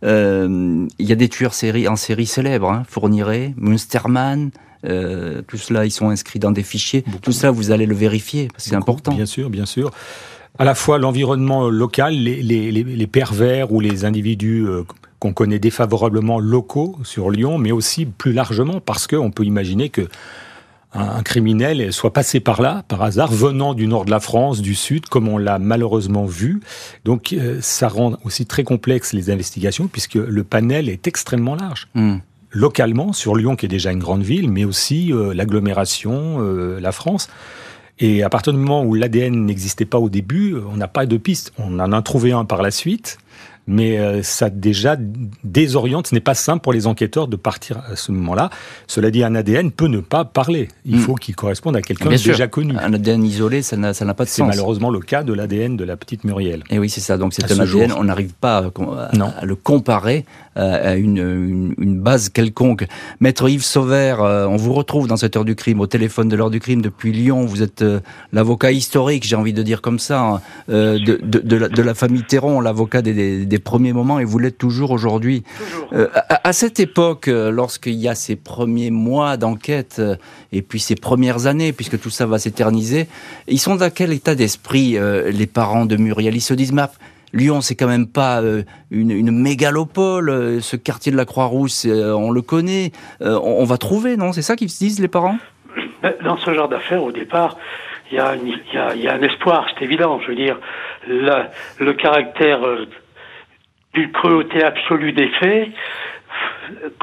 Euh, 0.03 0.85
il 0.99 1.07
y 1.07 1.11
a 1.11 1.15
des 1.15 1.29
tueurs 1.29 1.53
en 1.87 1.95
série 1.95 2.25
célèbres, 2.25 2.69
hein. 2.69 2.83
Munsterman, 3.57 4.51
euh, 4.85 5.41
tout 5.47 5.57
cela, 5.57 5.85
ils 5.85 5.91
sont 5.91 6.09
inscrits 6.09 6.39
dans 6.39 6.51
des 6.51 6.63
fichiers. 6.63 7.03
Tout 7.21 7.31
ça, 7.31 7.51
vous 7.51 7.71
allez 7.71 7.85
le 7.85 7.95
vérifier, 7.95 8.49
c'est 8.57 8.75
important. 8.75 9.13
Bien 9.13 9.25
sûr, 9.25 9.49
bien 9.49 9.65
sûr. 9.65 9.91
À 10.57 10.63
la 10.63 10.75
fois 10.75 10.97
l'environnement 10.99 11.69
local, 11.69 12.13
les, 12.13 13.07
pervers 13.07 13.71
ou 13.71 13.79
les 13.81 14.05
individus 14.05 14.65
euh, 14.65 14.83
qu'on 15.19 15.33
connaît 15.33 15.59
défavorablement 15.59 16.39
locaux 16.39 16.97
sur 17.03 17.29
Lyon, 17.29 17.57
mais 17.57 17.71
aussi 17.71 18.05
plus 18.05 18.31
largement 18.31 18.79
parce 18.79 19.07
qu'on 19.07 19.31
peut 19.31 19.43
imaginer 19.43 19.89
que 19.89 20.07
un, 20.93 21.23
criminel 21.23 21.91
soit 21.91 22.13
passé 22.13 22.39
par 22.39 22.61
là, 22.61 22.83
par 22.87 23.01
hasard, 23.01 23.29
venant 23.29 23.73
du 23.73 23.85
nord 23.85 24.05
de 24.05 24.11
la 24.11 24.21
France, 24.21 24.61
du 24.61 24.75
sud, 24.75 25.07
comme 25.07 25.27
on 25.27 25.37
l'a 25.37 25.59
malheureusement 25.59 26.25
vu. 26.25 26.61
Donc 27.03 27.33
euh, 27.33 27.59
ça 27.61 27.89
rend 27.89 28.13
aussi 28.23 28.45
très 28.45 28.63
complexe 28.63 29.11
les 29.11 29.29
investigations, 29.29 29.87
puisque 29.87 30.15
le 30.15 30.43
panel 30.45 30.87
est 30.87 31.05
extrêmement 31.05 31.55
large. 31.55 31.89
Hmm 31.95 32.19
localement 32.55 33.13
sur 33.13 33.35
Lyon, 33.35 33.55
qui 33.55 33.65
est 33.65 33.69
déjà 33.69 33.91
une 33.91 33.99
grande 33.99 34.23
ville, 34.23 34.49
mais 34.49 34.63
aussi 34.63 35.11
euh, 35.11 35.33
l'agglomération, 35.33 36.37
euh, 36.39 36.79
la 36.79 36.91
France. 36.91 37.29
Et 37.99 38.23
à 38.23 38.29
partir 38.29 38.53
du 38.53 38.59
moment 38.59 38.83
où 38.83 38.93
l'ADN 38.93 39.45
n'existait 39.45 39.85
pas 39.85 39.99
au 39.99 40.09
début, 40.09 40.55
on 40.71 40.77
n'a 40.77 40.87
pas 40.87 41.05
de 41.05 41.17
piste. 41.17 41.53
On 41.57 41.79
en 41.79 41.91
a 41.91 42.01
trouvé 42.01 42.31
un 42.31 42.45
par 42.45 42.61
la 42.61 42.71
suite, 42.71 43.17
mais 43.67 43.97
euh, 43.97 44.21
ça 44.23 44.49
déjà 44.49 44.95
désoriente. 45.43 46.07
Ce 46.07 46.15
n'est 46.15 46.21
pas 46.21 46.35
simple 46.35 46.61
pour 46.61 46.73
les 46.73 46.87
enquêteurs 46.87 47.27
de 47.27 47.35
partir 47.35 47.79
à 47.91 47.95
ce 47.95 48.11
moment-là. 48.11 48.49
Cela 48.87 49.11
dit, 49.11 49.23
un 49.23 49.35
ADN 49.35 49.71
peut 49.71 49.87
ne 49.87 49.99
pas 49.99 50.25
parler. 50.25 50.69
Il 50.85 50.97
hmm. 50.97 50.99
faut 50.99 51.15
qu'il 51.15 51.35
corresponde 51.35 51.75
à 51.75 51.81
quelqu'un 51.81 52.09
déjà 52.09 52.47
connu. 52.47 52.75
Un 52.77 52.93
ADN 52.93 53.23
isolé, 53.23 53.61
ça 53.61 53.77
n'a 53.77 53.93
pas 53.93 54.23
de 54.23 54.29
sens. 54.29 54.35
C'est 54.35 54.43
malheureusement 54.43 54.89
le 54.89 54.99
cas 54.99 55.23
de 55.23 55.33
l'ADN 55.33 55.77
de 55.77 55.83
la 55.83 55.97
petite 55.97 56.23
Muriel. 56.23 56.63
Et 56.69 56.79
oui, 56.79 56.89
c'est 56.89 57.01
ça. 57.01 57.17
Donc 57.17 57.33
c'est 57.33 57.51
un 57.51 57.59
ADN, 57.59 57.93
on 57.93 58.03
n'arrive 58.03 58.33
pas 58.33 58.57
à, 58.57 59.45
le 59.45 59.55
comparer 59.55 60.25
euh, 60.57 60.93
à 60.93 60.95
une, 60.95 61.73
une, 61.77 61.99
base 61.99 62.29
quelconque. 62.29 62.85
Maître 63.19 63.49
Yves 63.49 63.63
Sauvert, 63.63 64.21
euh, 64.21 64.45
on 64.45 64.57
vous 64.57 64.73
retrouve 64.73 65.07
dans 65.07 65.17
cette 65.17 65.35
heure 65.35 65.45
du 65.45 65.55
crime, 65.55 65.79
au 65.79 65.87
téléphone 65.87 66.29
de 66.29 66.35
l'heure 66.35 66.49
du 66.49 66.59
crime 66.59 66.81
depuis 66.81 67.11
Lyon. 67.11 67.45
Vous 67.45 67.63
êtes 67.63 67.83
l'avocat 68.31 68.71
historique, 68.71 69.25
j'ai 69.25 69.35
envie 69.35 69.53
de 69.53 69.63
dire 69.63 69.81
comme 69.81 69.99
ça, 69.99 70.21
hein, 70.21 70.41
de, 70.67 70.97
de, 70.97 71.39
de, 71.39 71.55
la, 71.55 71.67
de, 71.67 71.81
la, 71.81 71.93
famille 71.93 72.23
Théron, 72.23 72.61
l'avocat 72.61 73.01
des, 73.01 73.45
des 73.45 73.54
des 73.55 73.59
premiers 73.59 73.93
moments 73.93 74.19
et 74.19 74.25
vous 74.25 74.37
l'êtes 74.37 74.57
toujours 74.57 74.91
aujourd'hui. 74.91 75.43
Euh, 75.93 76.09
à, 76.27 76.51
cette 76.51 76.81
époque, 76.81 77.29
euh, 77.29 77.51
lorsqu'il 77.51 77.93
y 77.93 78.09
a 78.09 78.15
ces 78.15 78.35
premiers 78.35 78.91
mois 78.91 79.37
d'enquête 79.37 79.95
euh, 79.99 80.17
et 80.51 80.61
puis 80.61 80.81
ces 80.81 80.95
premières 80.95 81.47
années, 81.47 81.71
puisque 81.71 81.97
tout 81.97 82.09
ça 82.09 82.25
va 82.25 82.37
s'éterniser, 82.37 83.07
ils 83.47 83.59
sont 83.59 83.77
dans 83.77 83.89
quel 83.89 84.11
état 84.11 84.35
d'esprit 84.35 84.97
les 85.31 85.47
parents 85.47 85.85
de 85.85 85.95
Muriel? 85.95 86.35
Ils 86.35 86.41
se 86.41 86.53
disent, 86.53 86.73
mais 86.73 86.83
Lyon, 87.31 87.61
c'est 87.61 87.75
quand 87.75 87.87
même 87.87 88.07
pas 88.07 88.41
une, 88.91 89.31
mégalopole. 89.31 90.61
Ce 90.61 90.75
quartier 90.75 91.11
de 91.11 91.17
la 91.17 91.25
Croix-Rousse, 91.25 91.85
on 91.85 92.31
le 92.31 92.41
connaît. 92.41 92.91
On, 93.21 93.63
va 93.65 93.77
trouver, 93.77 94.17
non? 94.17 94.31
C'est 94.31 94.41
ça 94.41 94.55
qu'ils 94.55 94.69
se 94.69 94.79
disent, 94.79 94.99
les 94.99 95.07
parents? 95.07 95.37
Dans 96.23 96.37
ce 96.37 96.53
genre 96.53 96.69
d'affaires, 96.69 97.03
au 97.03 97.11
départ, 97.11 97.57
il 98.11 98.17
y, 98.17 98.19
a, 98.19 98.29
un 98.31 99.21
espoir, 99.21 99.67
c'est 99.73 99.83
évident. 99.83 100.19
Je 100.21 100.27
veux 100.27 100.35
dire, 100.35 100.57
le 101.07 101.93
caractère 101.93 102.61
d'une 103.95 104.11
cruauté 104.11 104.63
absolue 104.63 105.13
des 105.13 105.29
faits, 105.39 105.69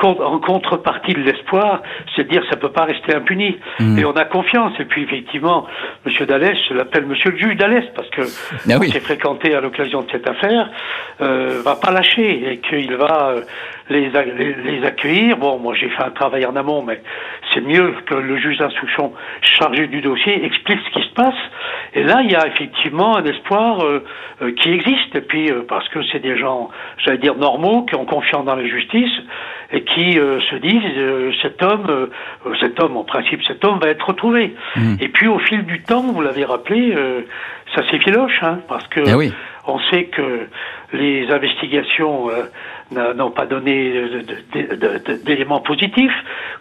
en 0.03 0.39
contrepartie 0.41 1.15
de 1.15 1.21
l'espoir, 1.21 1.83
c'est 2.15 2.25
de 2.25 2.29
dire 2.29 2.43
ça 2.51 2.57
peut 2.57 2.73
pas 2.73 2.85
rester 2.85 3.15
impuni. 3.15 3.59
Hmm. 3.79 3.99
Et 3.99 4.05
on 4.05 4.13
a 4.13 4.25
confiance. 4.25 4.73
Et 4.79 4.85
puis 4.85 5.05
effectivement, 5.05 5.67
Monsieur 6.05 6.27
Dallès, 6.27 6.57
je 6.69 6.75
l'appelle 6.75 7.07
Monsieur 7.07 7.31
le 7.31 7.39
juge 7.39 7.57
Dallès 7.57 7.85
parce 7.95 8.09
que 8.11 8.23
ah 8.23 8.79
s'est 8.85 9.01
fréquenté 9.01 9.55
à 9.55 9.61
l'occasion 9.61 10.03
de 10.03 10.11
cette 10.11 10.29
affaire, 10.29 10.71
euh, 11.21 11.63
va 11.65 11.77
pas 11.77 11.93
lâcher 11.93 12.53
et 12.53 12.59
qu'il 12.59 12.95
va 12.97 13.37
les, 13.93 14.55
les, 14.55 14.85
accueillir. 14.85 15.37
Bon, 15.37 15.59
moi 15.59 15.75
j'ai 15.75 15.89
fait 15.89 16.03
un 16.03 16.11
travail 16.11 16.47
en 16.47 16.57
amont, 16.57 16.83
mais 16.83 17.01
c'est 17.53 17.61
mieux 17.61 17.95
que 18.07 18.15
le 18.15 18.39
juge 18.39 18.59
d'instruction 18.59 19.13
chargé 19.43 19.87
du 19.87 20.01
dossier 20.01 20.45
explique 20.45 20.81
ce 20.87 20.99
qui 20.99 21.09
se 21.09 21.15
passe. 21.15 21.35
Et 21.95 22.03
là, 22.03 22.23
il 22.23 22.31
y 22.31 22.37
a 22.37 22.47
effectivement 22.47 23.17
un 23.17 23.25
espoir 23.25 23.85
euh, 23.85 24.05
euh, 24.41 24.53
qui 24.53 24.71
existe. 24.71 25.15
Et 25.15 25.21
puis 25.21 25.51
euh, 25.51 25.63
parce 25.69 25.89
que 25.91 26.01
c'est 26.11 26.21
des 26.21 26.39
gens, 26.39 26.71
j'allais 27.05 27.19
dire 27.19 27.37
normaux, 27.37 27.83
qui 27.83 27.95
ont 27.95 28.07
confiance 28.07 28.45
dans 28.45 28.57
la 28.57 28.67
justice 28.67 29.13
et 29.75 29.85
qui 29.85 30.13
se 30.13 30.57
disent 30.57 31.41
cet 31.41 31.63
homme, 31.63 32.11
cet 32.61 32.79
homme 32.79 32.99
en 32.99 33.05
principe, 33.05 33.43
cet 33.45 33.65
homme 33.65 33.79
va 33.79 33.89
être 33.89 34.07
retrouvé. 34.07 34.55
Mmh. 34.77 34.97
Et 35.01 35.09
puis 35.09 35.29
au 35.29 35.39
fil 35.39 35.65
du 35.65 35.83
temps, 35.83 36.03
vous 36.03 36.21
l'avez 36.21 36.45
rappelé, 36.45 36.95
ça 37.75 37.83
s'effiloche, 37.91 38.39
hein, 38.43 38.59
parce 38.69 38.87
que 38.89 39.01
eh 39.01 39.33
on 39.67 39.79
sait 39.91 40.05
que 40.05 40.49
les 40.93 41.31
investigations 41.31 42.29
n'ont 42.91 43.31
pas 43.31 43.47
donné 43.47 43.93
d'éléments 45.25 45.61
positifs, 45.61 46.13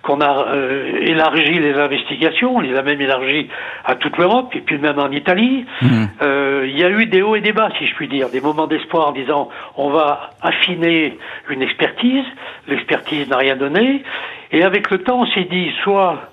qu'on 0.02 0.22
a 0.22 0.48
euh, 0.54 1.02
élargi 1.02 1.60
les 1.60 1.74
investigations, 1.74 2.58
on 2.58 2.60
les 2.60 2.76
a 2.76 2.82
même 2.82 3.02
élargies 3.02 3.50
à 3.86 3.96
toute 3.96 4.18
l'Europe, 4.18 4.56
et 4.56 4.62
puis 4.62 4.78
même 4.78 5.00
en 5.00 5.12
Italie. 5.12 5.66
Mmh. 5.82 5.88
Euh, 6.22 6.66
il 6.68 6.78
y 6.78 6.84
a 6.84 6.90
eu 6.90 7.06
des 7.06 7.22
hauts 7.22 7.36
et 7.36 7.42
des 7.42 7.54
bas, 7.54 7.70
si 7.78 7.86
je 7.86 7.96
puis 7.96 8.08
dire, 8.08 8.30
des 8.30 8.42
moments 8.42 8.68
d'espoir 8.68 9.10
en 9.10 9.12
disant 9.12 9.50
on 9.76 9.90
va 9.90 10.32
affiner 10.42 11.18
une 11.50 11.62
expertise, 11.62 12.26
l'expertise 12.68 13.28
n'a 13.30 13.38
rien 13.38 13.56
donné, 13.56 14.04
et 14.52 14.64
avec 14.64 14.90
le 14.90 15.00
temps 15.00 15.22
on 15.22 15.26
s'est 15.28 15.48
dit 15.50 15.72
soit 15.84 16.32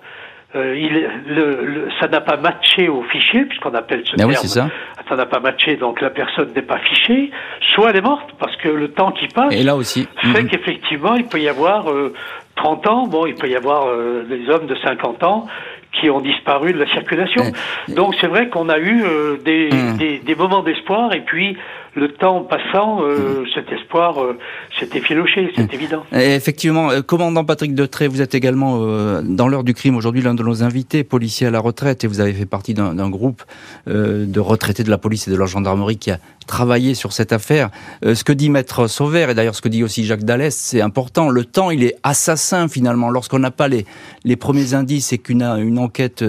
euh, 0.57 0.79
il, 0.79 1.35
le, 1.35 1.89
ça 2.01 2.09
n'a 2.09 2.23
pas 2.23 2.39
matché 2.39 2.89
au 2.89 3.03
fichier, 3.03 3.45
puisqu'on 3.45 3.75
appelle 3.75 4.03
ce 4.07 4.13
ben 4.13 4.29
terme. 4.29 4.31
Oui, 4.31 4.49
ça. 4.49 4.69
Ça 5.09 5.17
n'a 5.17 5.27
pas 5.27 5.41
matché, 5.41 5.77
donc 5.77 6.01
la 6.01 6.11
personne 6.11 6.51
n'est 6.55 6.63
pas 6.63 6.79
fichée. 6.79 7.31
Soit 7.75 7.91
elle 7.91 7.97
est 7.97 8.03
morte, 8.03 8.31
parce 8.39 8.55
que 8.57 8.69
le 8.69 8.91
temps 8.91 9.13
qui 9.13 9.29
passe. 9.29 9.55
Et 9.55 9.63
là 9.63 9.77
aussi. 9.77 10.09
Fait 10.21 10.43
mhm. 10.43 10.49
qu'effectivement, 10.49 11.15
il 11.15 11.25
peut 11.25 11.41
y 11.41 11.49
avoir 11.49 11.91
euh, 11.91 12.13
30 12.57 12.87
ans, 12.87 13.07
bon, 13.07 13.27
il 13.27 13.35
peut 13.35 13.49
y 13.49 13.57
avoir 13.57 13.87
euh, 13.87 14.25
des 14.29 14.49
hommes 14.51 14.67
de 14.67 14.77
50 14.77 15.23
ans 15.23 15.47
qui 15.93 16.11
ont 16.11 16.21
disparu 16.21 16.73
de 16.73 16.79
la 16.79 16.87
circulation. 16.89 17.43
Donc 17.89 18.15
c'est 18.21 18.27
vrai 18.27 18.49
qu'on 18.49 18.69
a 18.69 18.79
eu 18.79 19.03
euh, 19.05 19.37
des, 19.45 19.71
mhm. 19.73 19.97
des, 19.97 20.19
des, 20.19 20.35
moments 20.35 20.63
d'espoir 20.63 21.13
et 21.15 21.21
puis 21.21 21.57
le 21.99 22.13
temps 22.13 22.43
passant, 22.43 23.03
euh, 23.03 23.45
cet 23.55 23.71
espoir 23.73 24.23
euh, 24.23 24.39
s'est 24.79 24.89
effiloché, 24.95 25.53
c'est 25.55 25.73
évident. 25.75 26.05
effectivement, 26.13 26.91
euh, 26.91 27.03
commandant 27.03 27.45
Patrick 27.45 27.75
Detré, 27.75 28.09
vous 28.09 28.23
êtes 28.23 28.35
également 28.35 28.79
dans 29.23 29.49
l'heure 29.49 29.65
du 29.65 29.75
crime 29.75 29.97
aujourd'hui 29.97 30.23
l'un 30.23 30.35
de 30.35 30.43
nos 30.43 30.63
invités, 30.63 31.05
policier 31.05 31.47
à 31.47 31.51
la 31.51 31.61
retraite, 31.61 32.05
et 32.05 32.07
vous 32.07 32.21
avez 32.21 32.33
fait 32.33 32.47
partie 32.47 32.75
d'un 32.75 33.11
groupe 33.11 33.43
de 33.87 34.41
retraités 34.41 34.85
de 34.85 34.91
la 34.91 34.99
police 34.99 35.29
et 35.29 35.31
de 35.31 35.37
la 35.37 35.47
gendarmerie 35.47 35.97
qui 35.97 36.11
a 36.11 36.19
travaillé 36.47 36.95
sur 36.95 37.13
cette 37.13 37.33
affaire. 37.33 37.71
ce 38.03 38.25
que 38.25 38.33
dit 38.33 38.51
Maître 38.51 38.87
Sauvert, 38.87 39.31
et 39.31 39.35
d'ailleurs 39.35 39.55
ce 39.55 39.63
que 39.63 39.69
dit 39.69 39.83
aussi 39.83 40.05
Jacques 40.05 40.25
Dallès, 40.25 40.55
c'est 40.55 40.81
important. 40.81 41.29
Le 41.29 41.45
temps, 41.45 41.71
il 41.71 41.85
est 41.85 41.97
assassin 42.03 42.69
finalement. 42.69 43.11
Lorsqu'on 43.11 43.39
n'a 43.39 43.51
pas 43.51 43.69
les, 43.69 43.85
les 44.25 44.37
premiers 44.37 44.75
indices 44.75 45.13
et 45.13 45.19
qu'une 45.19 45.43
une 45.43 45.79
enquête 45.79 46.25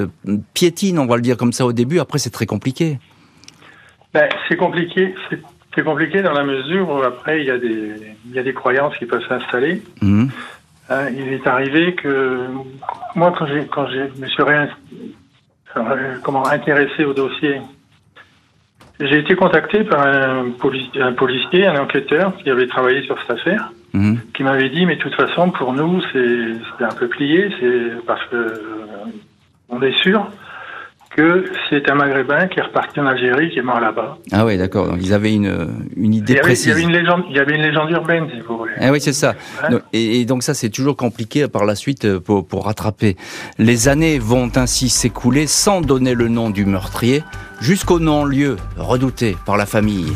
piétine, 0.54 1.00
on 1.00 1.06
va 1.06 1.16
le 1.16 1.22
dire 1.22 1.38
comme 1.38 1.54
ça 1.54 1.66
au 1.66 1.74
début, 1.74 2.00
après 2.00 2.20
c'est 2.20 2.32
très 2.32 2.46
compliqué. 2.46 3.00
Ben, 4.14 4.28
c'est 4.48 4.58
compliqué. 4.58 5.14
C'est 5.76 5.84
compliqué 5.84 6.22
dans 6.22 6.34
la 6.34 6.44
mesure 6.44 6.90
où 6.90 7.02
après 7.04 7.42
il 7.42 7.46
y 7.46 7.52
a 7.52 7.58
des 7.58 7.94
il 8.26 8.32
y 8.34 8.40
a 8.40 8.44
des 8.44 8.54
croyances 8.54 8.98
qui 8.98 9.06
peuvent 9.06 9.26
s'installer. 9.28 9.82
Mhm. 10.02 10.30
Hein, 10.90 11.10
il 11.12 11.34
est 11.34 11.46
arrivé 11.46 11.94
que 11.94 12.48
moi 13.16 13.34
quand 13.38 13.46
j'ai 13.46 13.66
quand 13.68 13.88
j'ai 13.88 14.10
me 14.20 14.28
suis 14.28 14.44
euh, 15.78 16.16
comment 16.24 16.48
intéressé 16.48 17.06
au 17.06 17.14
dossier, 17.14 17.62
j'ai 19.00 19.20
été 19.20 19.36
contacté 19.36 19.84
par 19.84 20.02
un, 20.02 20.48
un, 20.48 21.14
policier, 21.14 21.68
un 21.68 21.80
enquêteur 21.80 22.36
qui 22.38 22.50
avait 22.50 22.66
travaillé 22.66 23.04
sur 23.04 23.20
cette 23.22 23.38
affaire, 23.38 23.72
mhm. 23.94 24.20
qui 24.34 24.42
m'avait 24.42 24.70
dit 24.70 24.88
mais 24.88 24.96
de 24.96 25.02
toute 25.02 25.14
façon 25.14 25.52
pour 25.52 25.74
nous 25.74 26.02
c'est 26.12 26.84
un 26.84 26.96
peu 26.98 27.08
plié, 27.08 27.52
c'est 27.60 28.06
parce 28.08 28.26
que 28.26 28.36
euh, 28.36 28.58
on 29.70 29.82
est 29.84 29.98
sûr 30.00 30.28
que 31.16 31.46
c'est 31.70 31.90
un 31.90 31.96
Maghrébin 31.96 32.48
qui 32.48 32.60
est 32.60 32.64
reparti 32.64 33.00
en 33.00 33.06
Algérie, 33.08 33.50
qui 33.50 33.60
est 33.60 33.64
mort 33.64 33.80
là-bas. 33.80 34.18
Ah 34.32 34.46
oui, 34.46 34.58
d'accord. 34.58 34.88
Donc 34.88 35.00
ils 35.02 35.14
avaient 35.14 35.34
une, 35.34 35.68
une 35.98 36.14
idée 36.14 36.34
Il 36.34 36.38
il, 36.38 36.42
précise. 36.42 36.68
y 36.68 36.72
avait 36.72 36.82
une 36.84 36.92
légende, 36.92 37.24
il 37.30 37.36
y 37.36 37.40
avait 37.40 37.56
une 37.56 37.62
légende 37.64 37.90
urbaine, 37.92 38.28
si 38.34 38.40
vous 38.48 38.58
voulez. 38.58 38.74
Eh 38.80 38.90
oui, 38.90 39.02
c'est 39.02 39.14
ça. 39.14 39.34
Donc, 39.70 39.82
Et, 39.92 40.22
et 40.22 40.26
donc 40.26 40.44
ça, 40.44 40.54
c'est 40.54 40.70
toujours 40.70 40.96
compliqué 40.96 41.48
par 41.48 41.66
la 41.66 41.76
suite 41.76 42.06
euh, 42.06 42.20
pour, 42.20 42.48
pour 42.48 42.66
rattraper. 42.66 43.18
Les 43.58 43.88
années 43.88 44.20
vont 44.20 44.50
ainsi 44.56 44.90
s'écouler 44.90 45.48
sans 45.48 45.82
donner 45.82 46.14
le 46.14 46.28
nom 46.28 46.50
du 46.52 46.66
meurtrier, 46.66 47.24
jusqu'au 47.60 48.00
non-lieu 48.00 48.56
redouté 48.78 49.36
par 49.46 49.58
la 49.58 49.66
famille. 49.66 50.14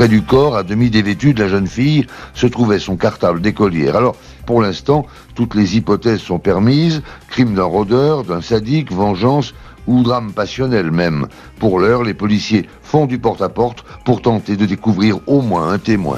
Près 0.00 0.08
du 0.08 0.22
corps, 0.22 0.56
à 0.56 0.62
demi 0.62 0.88
dévêtu 0.88 1.34
de 1.34 1.42
la 1.42 1.48
jeune 1.50 1.66
fille, 1.66 2.06
se 2.32 2.46
trouvait 2.46 2.78
son 2.78 2.96
cartable 2.96 3.42
d'écolière. 3.42 3.96
Alors, 3.96 4.16
pour 4.46 4.62
l'instant, 4.62 5.04
toutes 5.34 5.54
les 5.54 5.76
hypothèses 5.76 6.22
sont 6.22 6.38
permises. 6.38 7.02
Crime 7.28 7.54
d'un 7.54 7.64
rôdeur, 7.64 8.24
d'un 8.24 8.40
sadique, 8.40 8.90
vengeance 8.90 9.52
ou 9.86 10.02
drame 10.02 10.32
passionnel 10.32 10.90
même. 10.90 11.26
Pour 11.58 11.78
l'heure, 11.78 12.02
les 12.02 12.14
policiers 12.14 12.66
font 12.80 13.04
du 13.04 13.18
porte-à-porte 13.18 13.84
pour 14.06 14.22
tenter 14.22 14.56
de 14.56 14.64
découvrir 14.64 15.18
au 15.26 15.42
moins 15.42 15.70
un 15.70 15.76
témoin. 15.76 16.16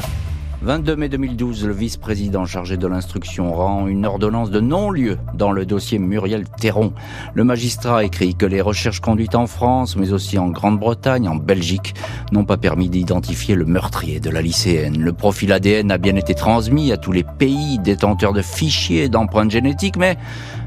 22 0.62 0.94
mai 0.94 1.09
2012, 1.09 1.66
le 1.66 1.72
vice-président 1.72 2.46
chargé 2.46 2.77
de 2.77 2.87
l'instruction 2.87 3.53
rend 3.53 3.88
une 3.88 4.07
ordonnance 4.07 4.53
de 4.53 4.61
non-lieu 4.61 5.18
dans 5.35 5.51
le 5.51 5.66
dossier 5.66 5.98
Muriel 5.98 6.44
Théron. 6.48 6.92
Le 7.35 7.42
magistrat 7.42 8.05
écrit 8.05 8.37
que 8.37 8.46
les 8.46 8.61
recherches 8.61 9.01
conduites 9.01 9.35
en 9.35 9.48
France, 9.48 9.96
mais 9.96 10.12
aussi 10.12 10.38
en 10.38 10.51
Grande-Bretagne, 10.51 11.27
en 11.27 11.35
Belgique, 11.35 11.94
n'ont 12.31 12.44
pas 12.44 12.59
permis 12.59 12.88
d'identifier 12.88 13.57
le 13.57 13.64
meurtrier 13.64 14.20
de 14.20 14.31
la 14.31 14.40
lycéenne. 14.40 15.03
Le 15.03 15.12
profil 15.12 15.53
ADN 15.53 15.90
a 15.90 15.98
bien 15.98 16.14
été 16.14 16.33
transmis 16.33 16.92
à 16.92 16.96
tous 16.96 17.11
les 17.11 17.25
pays 17.25 17.81
détenteurs 17.81 18.33
de 18.33 18.42
fichiers 18.42 19.09
d'empreintes 19.09 19.51
génétiques, 19.51 19.96
mais 19.96 20.16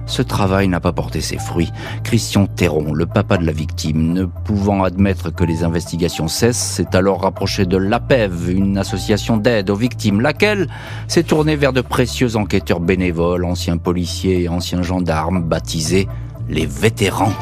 ce 0.06 0.22
travail 0.22 0.68
n'a 0.68 0.80
pas 0.80 0.94
porté 0.94 1.22
ses 1.22 1.38
fruits. 1.38 1.72
Christian 2.04 2.48
Théron, 2.48 2.94
le 2.94 3.06
papa 3.06 3.38
de 3.38 3.46
la 3.46 3.52
victime, 3.52 4.14
ne 4.14 4.26
pouvant 4.26 4.84
admettre 4.84 5.34
que 5.34 5.44
les 5.44 5.64
investigations 5.64 6.28
cessent, 6.28 6.58
s'est 6.58 6.96
alors 6.96 7.22
rapproché 7.22 7.66
de 7.66 7.78
l'APEV, 7.78 8.50
une 8.50 8.78
association 8.78 9.38
d'aide 9.38 9.70
aux 9.70 9.76
victimes, 9.76 10.22
laquelle 10.22 10.68
s'est 11.08 11.24
tournée 11.24 11.56
vers 11.56 11.74
de 11.74 11.82
précieux 11.82 12.36
enquêteurs 12.36 12.80
bénévoles, 12.80 13.46
anciens 13.46 13.78
policiers 13.78 14.44
et 14.44 14.50
anciens 14.50 14.82
gendarmes, 14.82 15.44
baptisés 15.44 16.08
les 16.50 16.66
vétérans. 16.66 17.34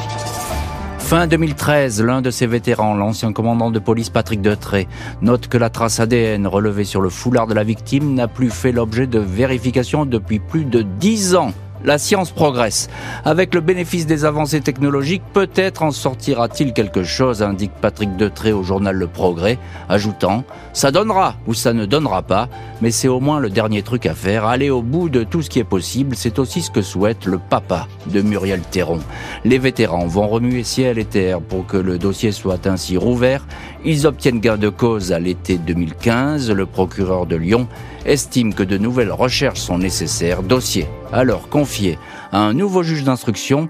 Fin 0.98 1.26
2013, 1.26 2.02
l'un 2.02 2.22
de 2.22 2.30
ces 2.30 2.46
vétérans, 2.46 2.94
l'ancien 2.94 3.34
commandant 3.34 3.70
de 3.70 3.78
police 3.78 4.08
Patrick 4.08 4.40
Detré, 4.40 4.88
note 5.20 5.48
que 5.48 5.58
la 5.58 5.68
trace 5.68 6.00
ADN 6.00 6.46
relevée 6.46 6.84
sur 6.84 7.02
le 7.02 7.10
foulard 7.10 7.46
de 7.46 7.52
la 7.52 7.62
victime 7.62 8.14
n'a 8.14 8.26
plus 8.26 8.48
fait 8.48 8.72
l'objet 8.72 9.06
de 9.06 9.18
vérification 9.18 10.06
depuis 10.06 10.38
plus 10.38 10.64
de 10.64 10.80
dix 10.80 11.34
ans. 11.34 11.52
La 11.84 11.98
science 11.98 12.30
progresse. 12.30 12.88
Avec 13.26 13.54
le 13.54 13.60
bénéfice 13.60 14.06
des 14.06 14.24
avancées 14.24 14.62
technologiques, 14.62 15.22
peut-être 15.34 15.82
en 15.82 15.90
sortira-t-il 15.90 16.72
quelque 16.72 17.04
chose, 17.04 17.42
indique 17.42 17.72
Patrick 17.82 18.16
Detré 18.16 18.52
au 18.52 18.62
journal 18.62 18.96
Le 18.96 19.06
Progrès, 19.06 19.58
ajoutant 19.90 20.44
«Ça 20.74 20.90
donnera 20.90 21.36
ou 21.46 21.54
ça 21.54 21.72
ne 21.72 21.86
donnera 21.86 22.22
pas, 22.22 22.48
mais 22.82 22.90
c'est 22.90 23.06
au 23.06 23.20
moins 23.20 23.38
le 23.38 23.48
dernier 23.48 23.82
truc 23.82 24.06
à 24.06 24.14
faire, 24.14 24.44
aller 24.44 24.70
au 24.70 24.82
bout 24.82 25.08
de 25.08 25.22
tout 25.22 25.40
ce 25.40 25.48
qui 25.48 25.60
est 25.60 25.64
possible, 25.64 26.16
c'est 26.16 26.40
aussi 26.40 26.62
ce 26.62 26.70
que 26.72 26.82
souhaite 26.82 27.26
le 27.26 27.38
papa 27.38 27.86
de 28.08 28.20
Muriel 28.22 28.60
Théron. 28.60 28.98
Les 29.44 29.58
vétérans 29.58 30.08
vont 30.08 30.26
remuer 30.26 30.64
ciel 30.64 30.98
et 30.98 31.04
terre 31.04 31.40
pour 31.40 31.64
que 31.64 31.76
le 31.76 31.96
dossier 31.96 32.32
soit 32.32 32.66
ainsi 32.66 32.96
rouvert. 32.96 33.46
Ils 33.84 34.04
obtiennent 34.04 34.40
gain 34.40 34.56
de 34.56 34.68
cause 34.68 35.12
à 35.12 35.20
l'été 35.20 35.58
2015. 35.58 36.50
Le 36.50 36.66
procureur 36.66 37.26
de 37.26 37.36
Lyon 37.36 37.68
estime 38.04 38.52
que 38.52 38.64
de 38.64 38.76
nouvelles 38.76 39.12
recherches 39.12 39.60
sont 39.60 39.78
nécessaires. 39.78 40.42
Dossier 40.42 40.88
alors 41.12 41.48
confié 41.50 42.00
à 42.32 42.40
un 42.40 42.52
nouveau 42.52 42.82
juge 42.82 43.04
d'instruction 43.04 43.68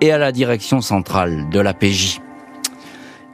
et 0.00 0.10
à 0.10 0.16
la 0.16 0.32
direction 0.32 0.80
centrale 0.80 1.50
de 1.50 1.60
la 1.60 1.74
PJ. 1.74 2.20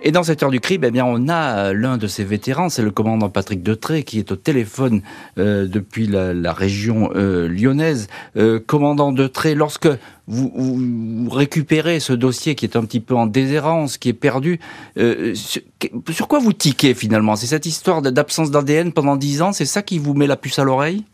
Et 0.04 0.10
dans 0.10 0.24
cette 0.24 0.42
heure 0.42 0.50
du 0.50 0.58
crime, 0.58 0.82
eh 0.84 0.90
bien, 0.90 1.04
on 1.06 1.28
a 1.28 1.68
euh, 1.68 1.74
l'un 1.74 1.96
de 1.96 2.08
ces 2.08 2.24
vétérans, 2.24 2.68
c'est 2.68 2.82
le 2.82 2.90
commandant 2.90 3.28
Patrick 3.28 3.62
Detré, 3.62 4.02
qui 4.02 4.18
est 4.18 4.32
au 4.32 4.36
téléphone 4.36 5.00
euh, 5.38 5.66
depuis 5.68 6.08
la, 6.08 6.52
région 6.52 7.10
euh, 7.14 7.46
lyonnaise. 7.48 8.08
Euh, 8.36 8.58
commandant 8.58 9.12
Detré, 9.12 9.54
lorsque 9.54 9.88
vous, 10.26 11.28
récupérez 11.30 12.00
ce 12.00 12.12
dossier 12.12 12.56
qui 12.56 12.64
est 12.64 12.76
un 12.76 12.84
petit 12.84 12.98
peu 12.98 13.14
en 13.14 13.26
déshérence, 13.26 13.96
qui 13.96 14.08
est 14.08 14.12
perdu, 14.12 14.58
sur, 14.96 15.62
sur, 16.10 16.28
quoi 16.28 16.40
vous 16.40 16.52
tiquez 16.52 16.94
finalement? 16.94 17.36
C'est 17.36 17.46
cette 17.46 17.66
histoire 17.66 18.02
d'absence 18.02 18.50
d'ADN 18.50 18.92
pendant 18.92 19.16
dix 19.16 19.40
ans, 19.40 19.52
c'est 19.52 19.64
ça 19.64 19.82
qui 19.82 19.98
vous 19.98 20.14
met 20.14 20.26
la 20.26 20.36
puce 20.36 20.58
à 20.58 20.64
l'oreille? 20.64 21.04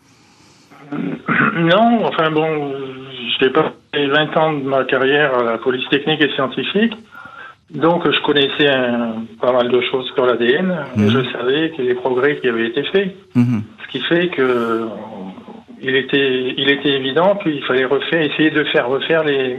Non, 0.93 2.07
enfin 2.07 2.31
bon, 2.31 2.73
j'ai 3.41 3.51
pas 3.51 3.75
fait 3.93 4.07
20 4.07 4.37
ans 4.37 4.53
de 4.55 4.65
ma 4.65 4.85
carrière 4.85 5.35
à 5.39 5.43
la 5.43 5.59
police 5.59 5.89
technique 5.91 6.21
et 6.23 6.31
scientifique. 6.35 6.95
Donc, 7.71 8.11
je 8.11 8.21
connaissais 8.23 8.69
un, 8.69 9.25
pas 9.41 9.53
mal 9.53 9.71
de 9.71 9.81
choses 9.83 10.11
sur 10.15 10.25
l'ADN. 10.25 10.87
Mmh. 10.97 11.09
Je 11.11 11.33
savais 11.33 11.71
que 11.71 11.83
les 11.83 11.95
progrès 11.95 12.39
qui 12.41 12.49
avaient 12.49 12.69
été 12.69 12.83
faits. 12.85 13.15
Mmh. 13.35 13.59
Ce 13.85 13.93
qui 13.93 14.01
fait 14.01 14.29
que 14.29 14.87
il 15.81 15.95
était, 15.95 16.55
il 16.57 16.71
était 16.71 16.91
évident 16.91 17.37
qu'il 17.37 17.63
fallait 17.65 17.85
refaire, 17.85 18.23
essayer 18.23 18.51
de 18.51 18.65
faire 18.65 18.89
refaire 18.89 19.23
les, 19.23 19.59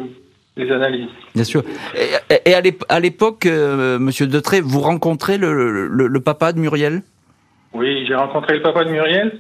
les 0.58 0.72
analyses. 0.72 1.10
Bien 1.36 1.44
sûr. 1.44 1.64
Et, 1.96 2.50
et 2.50 2.54
à 2.54 3.00
l'époque, 3.00 3.46
euh, 3.46 4.00
Monsieur 4.00 4.28
Detré, 4.28 4.60
vous 4.60 4.82
rencontrez 4.82 5.38
le, 5.38 5.54
le, 5.88 6.08
le, 6.08 6.20
papa 6.20 6.52
de 6.52 6.60
Muriel? 6.60 7.04
Oui, 7.74 8.06
j'ai 8.08 8.16
rencontré 8.16 8.56
le 8.56 8.62
papa 8.62 8.84
de 8.84 8.90
Muriel. 8.90 9.40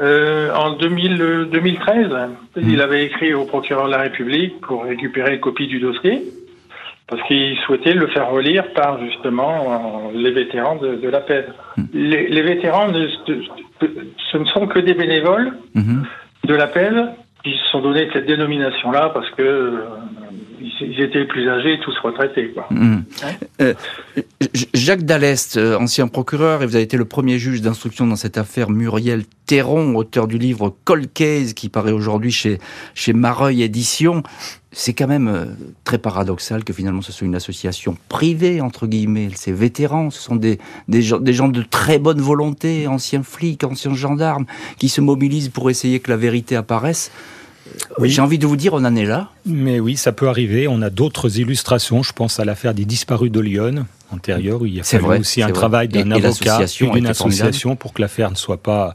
Euh, 0.00 0.54
en 0.54 0.76
2000, 0.76 1.48
2013, 1.50 2.08
mmh. 2.08 2.60
il 2.62 2.80
avait 2.80 3.04
écrit 3.04 3.34
au 3.34 3.44
procureur 3.44 3.86
de 3.86 3.90
la 3.90 4.02
République 4.02 4.60
pour 4.60 4.84
récupérer 4.84 5.34
une 5.34 5.40
copie 5.40 5.66
du 5.66 5.80
dossier 5.80 6.22
parce 7.10 7.22
qu'il 7.24 7.58
souhaitait 7.66 7.92
le 7.92 8.06
faire 8.06 8.30
relire 8.30 8.72
par 8.72 9.00
justement 9.04 10.10
les 10.14 10.30
vétérans 10.30 10.76
de, 10.76 10.94
de 10.94 11.08
la 11.08 11.20
PED. 11.20 11.46
Mmh. 11.76 11.82
Les, 11.92 12.28
les, 12.28 12.42
vétérans, 12.42 12.88
de, 12.88 13.08
de, 13.26 13.42
ce 14.30 14.38
ne 14.38 14.44
sont 14.46 14.68
que 14.68 14.78
des 14.78 14.94
bénévoles 14.94 15.52
mmh. 15.74 16.02
de 16.44 16.54
la 16.54 16.68
PED 16.68 17.10
qui 17.42 17.52
se 17.56 17.64
sont 17.70 17.80
donné 17.80 18.08
cette 18.12 18.26
dénomination-là 18.26 19.10
parce 19.12 19.28
que 19.30 19.82
ils 20.60 21.00
étaient 21.00 21.24
plus 21.24 21.48
âgés 21.48 21.78
tous 21.82 21.96
retraités. 21.98 22.50
Quoi. 22.50 22.66
Mmh. 22.70 22.98
Hein 23.22 23.28
euh, 23.60 23.74
Jacques 24.74 25.04
Dallest, 25.04 25.58
ancien 25.58 26.08
procureur, 26.08 26.62
et 26.62 26.66
vous 26.66 26.74
avez 26.74 26.84
été 26.84 26.96
le 26.96 27.04
premier 27.04 27.38
juge 27.38 27.60
d'instruction 27.62 28.06
dans 28.06 28.16
cette 28.16 28.38
affaire 28.38 28.70
Muriel 28.70 29.24
Théron, 29.46 29.94
auteur 29.96 30.28
du 30.28 30.38
livre 30.38 30.74
Cold 30.84 31.12
Case 31.12 31.54
qui 31.54 31.68
paraît 31.68 31.92
aujourd'hui 31.92 32.30
chez, 32.30 32.58
chez 32.94 33.12
Mareuil 33.12 33.62
Éditions. 33.62 34.22
C'est 34.72 34.92
quand 34.92 35.08
même 35.08 35.26
euh, 35.28 35.46
très 35.82 35.98
paradoxal 35.98 36.62
que 36.62 36.72
finalement 36.72 37.02
ce 37.02 37.10
soit 37.10 37.26
une 37.26 37.34
association 37.34 37.96
privée, 38.08 38.60
entre 38.60 38.86
guillemets. 38.86 39.30
Ces 39.34 39.52
vétérans, 39.52 40.10
ce 40.10 40.20
sont 40.20 40.36
des, 40.36 40.58
des, 40.86 41.02
gens, 41.02 41.18
des 41.18 41.32
gens 41.32 41.48
de 41.48 41.62
très 41.62 41.98
bonne 41.98 42.20
volonté, 42.20 42.86
anciens 42.86 43.24
flics, 43.24 43.64
anciens 43.64 43.94
gendarmes, 43.94 44.46
qui 44.78 44.88
se 44.88 45.00
mobilisent 45.00 45.48
pour 45.48 45.70
essayer 45.70 45.98
que 45.98 46.10
la 46.10 46.16
vérité 46.16 46.54
apparaisse. 46.54 47.10
Oui. 47.98 48.10
J'ai 48.10 48.22
envie 48.22 48.38
de 48.38 48.46
vous 48.46 48.56
dire, 48.56 48.74
on 48.74 48.84
en 48.84 48.96
est 48.96 49.04
là. 49.04 49.30
Mais 49.46 49.80
oui, 49.80 49.96
ça 49.96 50.12
peut 50.12 50.28
arriver. 50.28 50.68
On 50.68 50.82
a 50.82 50.90
d'autres 50.90 51.38
illustrations. 51.38 52.02
Je 52.02 52.12
pense 52.12 52.40
à 52.40 52.44
l'affaire 52.44 52.74
des 52.74 52.84
disparus 52.84 53.30
de 53.30 53.40
Lyon, 53.40 53.86
antérieure, 54.12 54.62
où 54.62 54.66
il 54.66 54.74
y 54.74 54.80
a 54.80 54.82
fallu 54.82 55.04
vrai, 55.04 55.18
aussi 55.18 55.42
un 55.42 55.46
vrai. 55.46 55.52
travail 55.52 55.88
d'un 55.88 56.10
avocat 56.10 56.60
et 56.62 56.90
d'une 56.90 57.06
association 57.06 57.76
pour 57.76 57.92
que 57.92 58.02
l'affaire 58.02 58.30
ne 58.30 58.36
soit 58.36 58.62
pas 58.62 58.94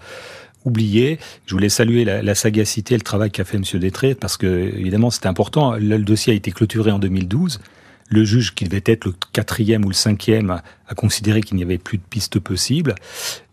oublié. 0.65 1.19
Je 1.45 1.53
voulais 1.53 1.69
saluer 1.69 2.05
la, 2.05 2.21
la 2.21 2.35
sagacité 2.35 2.95
et 2.95 2.97
le 2.97 3.03
travail 3.03 3.31
qu'a 3.31 3.45
fait 3.45 3.57
M. 3.57 3.63
Détré, 3.79 4.15
parce 4.15 4.37
que, 4.37 4.47
évidemment, 4.77 5.11
c'était 5.11 5.27
important. 5.27 5.73
Le, 5.73 5.97
le, 5.97 6.03
dossier 6.03 6.33
a 6.33 6.35
été 6.35 6.51
clôturé 6.51 6.91
en 6.91 6.99
2012. 6.99 7.59
Le 8.07 8.23
juge, 8.23 8.53
qui 8.53 8.65
devait 8.65 8.83
être 8.85 9.05
le 9.05 9.13
quatrième 9.33 9.83
ou 9.83 9.89
le 9.89 9.95
cinquième, 9.95 10.61
a, 10.87 10.95
considéré 10.95 11.41
qu'il 11.41 11.57
n'y 11.57 11.63
avait 11.63 11.79
plus 11.79 11.97
de 11.97 12.03
pistes 12.07 12.39
possibles. 12.39 12.93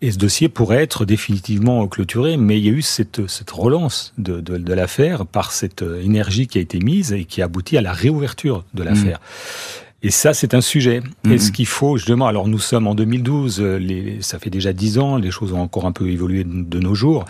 Et 0.02 0.12
ce 0.12 0.18
dossier 0.18 0.48
pourrait 0.48 0.82
être 0.82 1.06
définitivement 1.06 1.86
clôturé. 1.88 2.36
Mais 2.36 2.58
il 2.58 2.66
y 2.66 2.68
a 2.68 2.72
eu 2.72 2.82
cette, 2.82 3.26
cette 3.28 3.50
relance 3.50 4.12
de, 4.18 4.40
de, 4.40 4.58
de 4.58 4.72
l'affaire 4.74 5.24
par 5.24 5.52
cette 5.52 5.82
énergie 5.82 6.46
qui 6.46 6.58
a 6.58 6.60
été 6.60 6.78
mise 6.80 7.12
et 7.12 7.24
qui 7.24 7.40
a 7.40 7.46
abouti 7.46 7.78
à 7.78 7.80
la 7.80 7.92
réouverture 7.92 8.64
de 8.74 8.82
l'affaire. 8.82 9.18
Mmh. 9.18 9.81
Et 10.02 10.10
ça, 10.10 10.34
c'est 10.34 10.54
un 10.54 10.60
sujet. 10.60 11.00
Mhm. 11.24 11.32
Est-ce 11.32 11.52
qu'il 11.52 11.66
faut, 11.66 11.96
justement, 11.96 12.26
alors 12.26 12.48
nous 12.48 12.58
sommes 12.58 12.86
en 12.86 12.94
2012, 12.94 13.60
les, 13.60 14.20
ça 14.20 14.38
fait 14.38 14.50
déjà 14.50 14.72
dix 14.72 14.98
ans, 14.98 15.16
les 15.16 15.30
choses 15.30 15.52
ont 15.52 15.60
encore 15.60 15.86
un 15.86 15.92
peu 15.92 16.08
évolué 16.08 16.44
de, 16.44 16.62
de 16.62 16.78
nos 16.80 16.94
jours, 16.94 17.24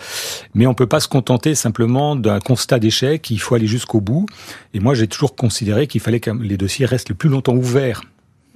mais 0.55 0.65
on 0.65 0.73
peut 0.73 0.87
pas 0.87 0.99
se 0.99 1.07
contenter 1.07 1.55
simplement 1.55 2.15
d'un 2.15 2.39
constat 2.39 2.79
d'échec, 2.79 3.29
il 3.29 3.39
faut 3.39 3.55
aller 3.55 3.67
jusqu'au 3.67 4.01
bout. 4.01 4.25
Et 4.73 4.79
moi, 4.79 4.95
j'ai 4.95 5.07
toujours 5.07 5.35
considéré 5.35 5.87
qu'il 5.87 6.01
fallait 6.01 6.19
que 6.19 6.31
les 6.31 6.57
dossiers 6.57 6.85
restent 6.85 7.09
le 7.09 7.15
plus 7.15 7.29
longtemps 7.29 7.55
ouverts 7.55 8.01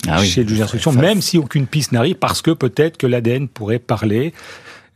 ah 0.07 0.17
oui, 0.19 0.27
chez 0.27 0.43
le 0.43 0.49
juge 0.49 0.59
d'instruction, 0.59 0.91
même 0.93 1.21
si 1.21 1.37
aucune 1.37 1.65
piste 1.65 1.91
n'arrive, 1.91 2.15
parce 2.15 2.41
que 2.41 2.51
peut-être 2.51 2.97
que 2.97 3.07
l'ADN 3.07 3.47
pourrait 3.47 3.79
parler 3.79 4.33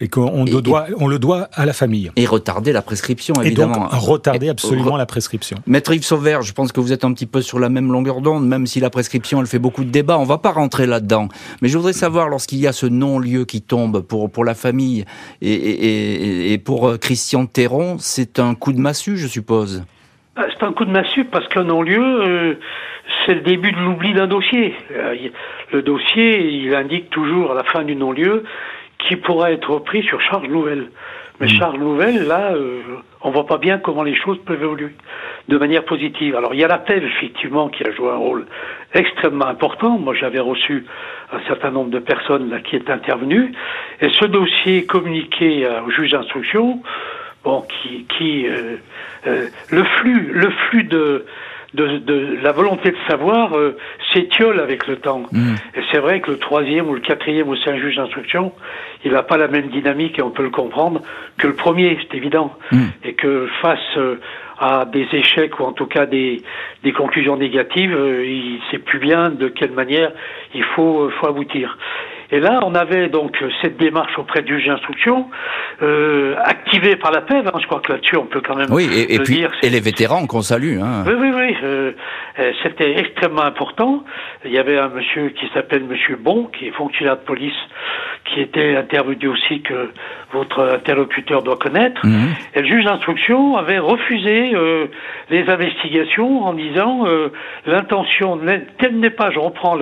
et 0.02 0.08
qu'on 0.08 0.44
le 0.46 0.62
doit, 0.62 0.88
on 0.98 1.08
le 1.08 1.20
doit 1.20 1.48
à 1.54 1.66
la 1.66 1.74
famille. 1.74 2.12
Et 2.16 2.26
retarder 2.26 2.74
la 2.74 2.82
prescription, 2.82 3.36
évidemment. 3.36 3.76
Et 3.76 3.80
donc, 3.80 3.90
retarder 3.94 4.50
absolument 4.50 4.98
la 4.98 5.06
prescription. 5.06 5.58
Maître 5.68 5.94
Yves 5.94 6.04
Sauvert, 6.04 6.42
je 6.42 6.54
pense 6.54 6.72
que 6.72 6.82
vous 6.82 6.92
êtes 6.92 7.06
un 7.06 7.14
petit 7.14 7.28
peu 7.28 7.42
sur 7.42 7.60
la 7.60 7.70
même 7.70 7.92
longueur 7.92 8.22
d'onde, 8.22 8.48
même 8.48 8.66
si 8.66 8.80
la 8.80 8.90
prescription, 8.90 9.40
elle 9.40 9.48
fait 9.48 9.60
beaucoup 9.60 9.84
de 9.84 9.92
débats. 9.92 10.18
On 10.18 10.26
va 10.26 10.40
pas 10.40 10.52
rentrer 10.52 10.88
là-dedans. 10.88 11.28
Mais 11.62 11.70
je 11.70 11.78
voudrais 11.78 11.94
savoir, 11.94 12.30
lorsqu'il 12.30 12.58
y 12.58 12.68
a 12.68 12.74
ce 12.74 12.88
non-lieu 12.88 13.46
qui 13.46 13.62
tombe 13.62 14.02
pour, 14.02 14.32
pour 14.32 14.44
la 14.44 14.56
famille 14.56 15.06
et, 15.42 15.54
et, 15.54 16.54
et 16.54 16.58
pour 16.58 16.88
euh, 16.88 16.98
Christian 16.98 17.46
Théron, 17.46 17.98
c'est 18.00 18.40
un 18.40 18.56
coup 18.56 18.74
de 18.74 18.80
massue, 18.80 19.18
je 19.18 19.28
suppose. 19.28 19.84
Ah, 20.36 20.46
c'est 20.52 20.66
un 20.66 20.74
coup 20.74 20.86
de 20.86 20.92
massue 20.92 21.26
parce 21.26 21.48
qu'un 21.50 21.66
non-lieu, 21.66 22.02
euh, 22.02 22.56
c'est 23.26 23.36
le 23.36 23.42
début 23.42 23.72
de 23.72 23.78
l'oubli 23.78 24.14
d'un 24.14 24.28
dossier. 24.28 24.74
Euh, 24.92 25.16
le 25.72 25.82
dossier, 25.84 26.64
il 26.64 26.74
indique 26.74 27.10
toujours 27.10 27.52
à 27.52 27.56
la 27.56 27.64
fin 27.64 27.84
du 27.84 27.96
non-lieu 27.96 28.44
qui 29.08 29.16
pourra 29.16 29.52
être 29.52 29.70
repris 29.70 30.04
sur 30.04 30.22
charge 30.22 30.48
nouvelle. 30.48 30.90
Mais 31.40 31.48
mmh. 31.48 31.50
charge 31.50 31.80
nouvelle, 31.80 32.28
là, 32.28 32.54
euh, 32.54 32.82
on 33.24 33.32
voit 33.32 33.48
pas 33.48 33.58
bien 33.58 33.80
comment 33.80 34.04
les 34.04 34.16
choses 34.16 34.38
peuvent 34.46 34.62
évoluer 34.62 34.92
de 35.48 35.58
manière 35.58 35.84
positive. 35.86 36.36
Alors 36.36 36.54
il 36.54 36.60
y 36.60 36.64
a 36.64 36.68
l'appel 36.68 37.04
effectivement 37.04 37.68
qui 37.70 37.84
a 37.84 37.92
joué 37.92 38.10
un 38.10 38.18
rôle 38.18 38.46
extrêmement 38.94 39.48
important. 39.48 39.98
Moi 39.98 40.14
j'avais 40.14 40.40
reçu 40.40 40.86
un 41.32 41.40
certain 41.48 41.72
nombre 41.72 41.90
de 41.90 42.00
personnes 42.00 42.50
là 42.50 42.60
qui 42.60 42.76
est 42.76 42.90
intervenues 42.90 43.54
et 44.02 44.10
ce 44.10 44.26
dossier 44.26 44.86
communiqué 44.86 45.68
au 45.86 45.90
juge 45.90 46.12
d'instruction, 46.12 46.82
bon, 47.44 47.62
qui, 47.62 48.06
qui 48.18 48.48
euh, 48.48 48.78
euh, 49.28 49.48
le 49.70 49.84
flux, 49.84 50.32
le 50.34 50.50
flux 50.50 50.84
de 50.84 51.26
de, 51.74 51.98
de, 52.00 52.38
la 52.42 52.52
volonté 52.52 52.92
de 52.92 52.98
savoir 53.10 53.58
euh, 53.58 53.78
s'étiole 54.14 54.60
avec 54.60 54.88
le 54.88 54.98
temps. 54.98 55.24
Mm. 55.32 55.56
Et 55.76 55.82
c'est 55.92 56.00
vrai 56.00 56.20
que 56.20 56.32
le 56.32 56.38
troisième 56.38 56.90
ou 56.90 56.94
le 56.94 57.00
quatrième 57.00 57.48
ou 57.48 57.56
c'est 57.56 57.72
un 57.72 57.80
juge 57.80 57.96
d'instruction, 57.96 58.52
il 59.06 59.14
n'a 59.14 59.24
pas 59.24 59.38
la 59.38 59.48
même 59.48 59.70
dynamique 59.70 60.20
et 60.20 60.22
on 60.22 60.32
peut 60.32 60.44
le 60.44 60.50
comprendre 60.50 61.02
que 61.38 61.48
le 61.48 61.56
premier, 61.56 61.98
c'est 62.02 62.18
évident. 62.18 62.54
Mm. 62.72 62.84
Et 63.04 63.14
que 63.14 63.48
face 63.62 63.80
euh, 63.98 64.20
à 64.60 64.86
des 64.86 65.08
échecs 65.14 65.60
ou 65.60 65.64
en 65.64 65.74
tout 65.74 65.88
cas 65.88 66.06
des, 66.06 66.42
des 66.84 66.92
conclusions 66.92 67.38
négatives, 67.38 67.96
euh, 67.96 68.26
il 68.26 68.60
sait 68.70 68.78
plus 68.78 69.00
bien 69.00 69.30
de 69.30 69.48
quelle 69.48 69.72
manière 69.72 70.12
il 70.54 70.64
faut, 70.64 71.10
faut 71.20 71.28
aboutir. 71.28 71.78
Et 72.32 72.40
là, 72.40 72.60
on 72.64 72.76
avait 72.76 73.10
donc 73.10 73.38
cette 73.62 73.78
démarche 73.78 74.18
auprès 74.18 74.42
du 74.42 74.58
juge 74.58 74.68
d'instruction, 74.68 75.28
euh, 75.82 76.36
activée 76.44 76.96
par 76.96 77.12
la 77.12 77.22
PEV. 77.22 77.48
Hein, 77.48 77.60
je 77.62 77.68
crois 77.68 77.82
que 77.82 77.92
là-dessus, 77.92 78.16
on 78.16 78.26
peut 78.26 78.42
quand 78.46 78.56
même 78.56 78.72
oui, 78.72 78.90
et, 78.94 79.16
et 79.16 79.20
puis, 79.20 79.46
Et 79.64 79.70
les 79.70 79.80
vétérans 79.80 80.26
qu'on 80.28 80.42
salue. 80.42 80.80
Hein. 80.80 81.04
Oui, 81.06 81.14
oui, 81.20 81.32
oui. 81.36 81.56
Euh, 81.64 81.92
euh, 81.92 81.92
C'était 82.64 82.98
extrêmement 82.98 83.44
important. 83.44 84.04
Il 84.46 84.52
y 84.52 84.58
avait 84.58 84.78
un 84.78 84.90
monsieur 84.90 85.30
qui 85.30 85.48
s'appelle 85.54 85.84
Monsieur 85.84 86.16
Bon, 86.16 86.46
qui 86.46 86.68
est 86.68 86.72
fonctionnaire 86.72 87.18
de 87.18 87.24
police, 87.24 87.58
qui 88.26 88.40
était 88.40 88.76
intervenu 88.76 89.28
aussi 89.28 89.62
que 89.62 89.92
votre 90.32 90.62
interlocuteur 90.76 91.44
doit 91.44 91.58
connaître. 91.58 92.06
Mhm. 92.06 92.34
Et 92.56 92.62
le 92.62 92.68
juge 92.68 92.86
d'instruction 92.86 93.58
avait 93.58 93.80
refusé 93.80 94.54
euh, 94.54 94.88
les 95.30 95.50
investigations 95.50 96.44
en 96.44 96.54
disant 96.54 97.06
euh, 97.06 97.32
l'intention, 97.66 98.40
telle 98.78 99.00
n'est 99.00 99.10
pas, 99.10 99.32
je 99.32 99.40
reprends 99.40 99.78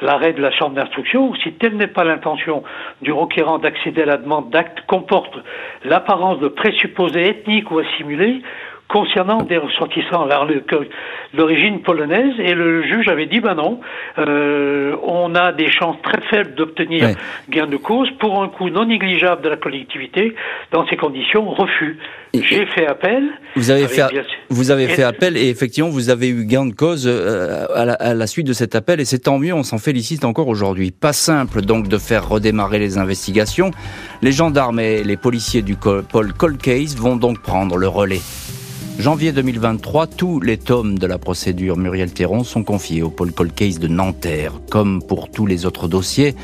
l'arrêt 0.00 0.32
de 0.32 0.40
la 0.40 0.50
chambre 0.50 0.74
d'instruction, 0.74 1.34
si 1.36 1.52
telle 1.52 1.76
n'est 1.76 1.86
pas 1.86 2.04
l'intention 2.04 2.62
du 3.02 3.12
requérant 3.12 3.58
d'accéder 3.58 4.02
à 4.02 4.06
la 4.06 4.16
demande 4.16 4.50
d'acte 4.50 4.80
comporte 4.86 5.36
l'apparence 5.84 6.38
de 6.40 6.48
présupposés 6.48 7.28
ethniques 7.28 7.70
ou 7.70 7.78
assimilés, 7.78 8.42
concernant 8.90 9.42
des 9.42 9.56
ressortissants 9.56 10.26
d'origine 11.34 11.80
polonaise 11.82 12.34
et 12.38 12.54
le 12.54 12.82
juge 12.82 13.08
avait 13.08 13.26
dit 13.26 13.40
ben 13.40 13.54
non, 13.54 13.80
euh, 14.18 14.96
on 15.04 15.34
a 15.34 15.52
des 15.52 15.70
chances 15.70 15.96
très 16.02 16.20
faibles 16.22 16.54
d'obtenir 16.54 17.10
gain 17.48 17.66
de 17.66 17.76
cause 17.76 18.08
pour 18.18 18.42
un 18.42 18.48
coût 18.48 18.68
non 18.68 18.86
négligeable 18.86 19.42
de 19.42 19.48
la 19.48 19.56
collectivité. 19.56 20.34
Dans 20.72 20.86
ces 20.88 20.96
conditions, 20.96 21.48
refus. 21.50 21.98
J'ai 22.34 22.66
fait 22.66 22.86
appel. 22.86 23.24
Vous 23.56 23.70
avez 23.70 23.88
fait, 23.88 24.04
vous 24.50 24.70
avez 24.70 24.86
fait 24.86 25.02
appel 25.02 25.36
et 25.36 25.48
effectivement 25.48 25.90
vous 25.90 26.10
avez 26.10 26.28
eu 26.28 26.44
gain 26.44 26.66
de 26.66 26.74
cause 26.74 27.06
euh, 27.06 27.66
à 27.74 27.84
la, 27.84 27.94
à 27.94 28.14
la 28.14 28.26
suite 28.26 28.46
de 28.46 28.52
cet 28.52 28.74
appel 28.74 29.00
et 29.00 29.04
c'est 29.04 29.20
tant 29.20 29.38
mieux, 29.38 29.52
on 29.54 29.64
s'en 29.64 29.78
félicite 29.78 30.24
encore 30.24 30.48
aujourd'hui. 30.48 30.90
Pas 30.90 31.12
simple 31.12 31.62
donc 31.62 31.88
de 31.88 31.98
faire 31.98 32.28
redémarrer 32.28 32.78
les 32.78 32.98
investigations. 32.98 33.70
Les 34.22 34.32
gendarmes 34.32 34.80
et 34.80 35.02
les 35.02 35.16
policiers 35.16 35.62
du 35.62 35.76
pôle 35.76 36.32
Cold 36.32 36.58
Case 36.58 36.96
vont 36.96 37.16
donc 37.16 37.40
prendre 37.40 37.76
le 37.76 37.88
relais. 37.88 38.20
Janvier 39.00 39.32
2023, 39.32 40.08
tous 40.08 40.40
les 40.40 40.58
tomes 40.58 40.98
de 40.98 41.06
la 41.06 41.16
procédure 41.16 41.78
Muriel 41.78 42.12
Théron 42.12 42.44
sont 42.44 42.62
confiés 42.62 43.02
au 43.02 43.08
pôle 43.08 43.32
Cold 43.32 43.54
Case 43.54 43.78
de 43.78 43.88
Nanterre. 43.88 44.60
Comme 44.68 45.02
pour 45.02 45.30
tous 45.30 45.46
les 45.46 45.64
autres 45.64 45.88
dossiers, 45.88 46.34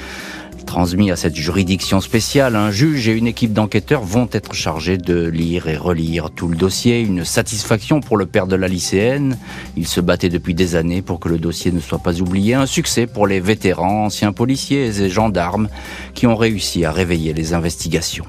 transmis 0.64 1.11
à 1.11 1.16
cette 1.16 1.37
juridiction 1.37 2.01
spéciale, 2.01 2.57
un 2.57 2.71
juge 2.71 3.09
et 3.09 3.12
une 3.12 3.27
équipe 3.27 3.53
d'enquêteurs 3.53 4.05
vont 4.05 4.27
être 4.33 4.55
chargés 4.55 4.97
de 4.97 5.27
lire 5.27 5.69
et 5.69 5.77
relire 5.77 6.31
tout 6.31 6.49
le 6.49 6.57
dossier. 6.57 7.01
Une 7.01 7.27
satisfaction 7.27 8.01
pour 8.01 8.16
le 8.16 8.25
père 8.25 8.47
de 8.47 8.57
la 8.57 8.69
lycéenne. 8.69 9.37
Il 9.77 9.87
se 9.87 10.01
battait 10.01 10.31
depuis 10.31 10.55
des 10.55 10.77
années 10.77 11.03
pour 11.03 11.21
que 11.21 11.29
le 11.29 11.37
dossier 11.37 11.73
ne 11.73 11.81
soit 11.81 11.99
pas 11.99 12.23
oublié. 12.23 12.55
Un 12.55 12.64
succès 12.64 13.07
pour 13.07 13.27
les 13.27 13.38
vétérans, 13.38 14.07
anciens 14.07 14.33
policiers 14.33 14.87
et 15.03 15.11
gendarmes 15.11 15.69
qui 16.14 16.27
ont 16.27 16.37
réussi 16.37 16.87
à 16.87 16.90
réveiller 16.90 17.35
les 17.35 17.53
investigations. 17.53 18.25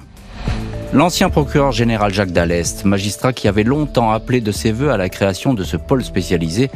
L'ancien 0.94 1.30
procureur 1.30 1.74
général 1.74 2.14
Jacques 2.14 2.32
Dallest, 2.32 2.86
magistrat 2.86 3.34
qui 3.34 3.50
avait 3.50 3.64
longtemps 3.64 4.12
appelé 4.12 4.40
de 4.40 4.54
ses 4.54 4.72
voeux 4.72 4.90
à 4.90 4.96
la 4.96 5.10
création 5.10 5.54
de 5.54 5.66
ce 5.66 5.76
pôle 5.76 6.02
spécialisé, 6.02 6.72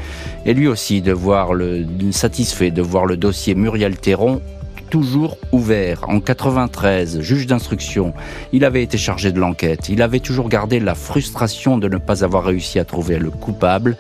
est 0.46 0.54
lui 0.54 0.68
aussi 0.68 1.02
de 1.02 1.16
le, 1.54 2.12
satisfait 2.12 2.72
de 2.72 2.82
voir 2.82 3.06
le 3.06 3.16
dossier 3.16 3.56
Muriel 3.56 3.98
Théron 3.98 4.42
toujours 4.90 5.38
ouvert. 5.54 6.04
En 6.10 6.20
93, 6.20 7.22
juge 7.22 7.48
d'instruction, 7.48 8.14
il 8.52 8.66
avait 8.66 8.84
été 8.84 8.98
chargé 8.98 9.32
de 9.32 9.40
l'enquête. 9.40 9.88
Il 9.88 10.02
avait 10.02 10.20
toujours 10.20 10.50
gardé 10.50 10.82
la 10.82 10.94
frustration 10.94 11.78
de 11.78 11.88
ne 11.88 11.98
pas 11.98 12.26
avoir 12.26 12.44
réussi 12.44 12.80
à 12.80 12.84
trouver 12.84 13.18
le 13.18 13.32
coupable 13.32 13.96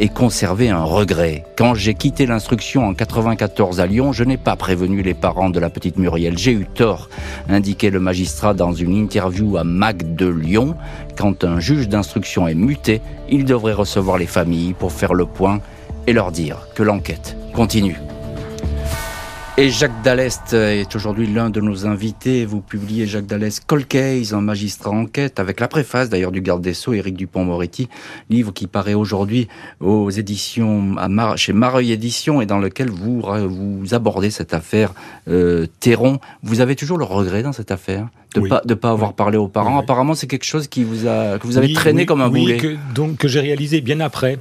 et 0.00 0.08
conserver 0.08 0.70
un 0.70 0.82
regret. 0.82 1.44
Quand 1.56 1.74
j'ai 1.74 1.92
quitté 1.92 2.24
l'instruction 2.24 2.86
en 2.86 2.94
94 2.94 3.80
à 3.80 3.86
Lyon, 3.86 4.12
je 4.12 4.24
n'ai 4.24 4.38
pas 4.38 4.56
prévenu 4.56 5.02
les 5.02 5.12
parents 5.12 5.50
de 5.50 5.60
la 5.60 5.68
petite 5.68 5.98
Muriel. 5.98 6.38
J'ai 6.38 6.52
eu 6.52 6.64
tort, 6.64 7.10
indiquait 7.50 7.90
le 7.90 8.00
magistrat 8.00 8.54
dans 8.54 8.72
une 8.72 8.96
interview 8.96 9.58
à 9.58 9.64
Mac 9.64 10.14
de 10.16 10.26
Lyon. 10.26 10.74
Quand 11.18 11.44
un 11.44 11.60
juge 11.60 11.86
d'instruction 11.86 12.48
est 12.48 12.54
muté, 12.54 13.02
il 13.28 13.44
devrait 13.44 13.74
recevoir 13.74 14.16
les 14.16 14.26
familles 14.26 14.72
pour 14.72 14.90
faire 14.90 15.12
le 15.12 15.26
point 15.26 15.60
et 16.06 16.14
leur 16.14 16.32
dire 16.32 16.66
que 16.74 16.82
l'enquête 16.82 17.36
continue. 17.54 17.98
Et 19.56 19.68
Jacques 19.68 20.02
Dallest 20.02 20.54
est 20.54 20.94
aujourd'hui 20.96 21.26
l'un 21.26 21.50
de 21.50 21.60
nos 21.60 21.86
invités. 21.86 22.46
Vous 22.46 22.60
publiez 22.60 23.06
Jacques 23.06 23.26
Dallest 23.26 23.64
Colcase, 23.66 24.32
un 24.32 24.40
magistrat 24.40 24.90
enquête, 24.90 25.38
avec 25.38 25.60
la 25.60 25.68
préface 25.68 26.08
d'ailleurs 26.08 26.30
du 26.30 26.40
garde 26.40 26.62
des 26.62 26.72
Sceaux, 26.72 26.94
Éric 26.94 27.14
Dupont-Moretti, 27.14 27.88
livre 28.30 28.52
qui 28.52 28.66
paraît 28.66 28.94
aujourd'hui 28.94 29.48
aux 29.80 30.08
éditions, 30.08 30.96
à 30.96 31.36
chez 31.36 31.52
Mareuil 31.52 31.92
Éditions 31.92 32.40
et 32.40 32.46
dans 32.46 32.58
lequel 32.58 32.88
vous, 32.88 33.20
vous 33.20 33.94
abordez 33.94 34.30
cette 34.30 34.54
affaire 34.54 34.94
euh, 35.28 35.66
Théron. 35.80 36.20
Vous 36.42 36.60
avez 36.60 36.74
toujours 36.74 36.96
le 36.96 37.04
regret 37.04 37.42
dans 37.42 37.52
cette 37.52 37.70
affaire 37.70 38.08
de 38.34 38.40
ne 38.40 38.48
pas 38.48 38.62
de 38.64 38.74
pas 38.74 38.90
avoir 38.90 39.12
parlé 39.12 39.36
aux 39.36 39.48
parents. 39.48 39.78
Apparemment, 39.78 40.14
c'est 40.14 40.28
quelque 40.28 40.44
chose 40.44 40.68
qui 40.68 40.84
vous 40.84 41.06
a 41.06 41.38
que 41.38 41.46
vous 41.46 41.58
avez 41.58 41.72
traîné 41.72 42.06
comme 42.06 42.20
un 42.20 42.30
boulet. 42.30 42.56
Que, 42.56 42.76
donc 42.94 43.16
que 43.18 43.28
j'ai 43.28 43.40
réalisé 43.40 43.80
bien 43.80 44.00
après. 44.00 44.38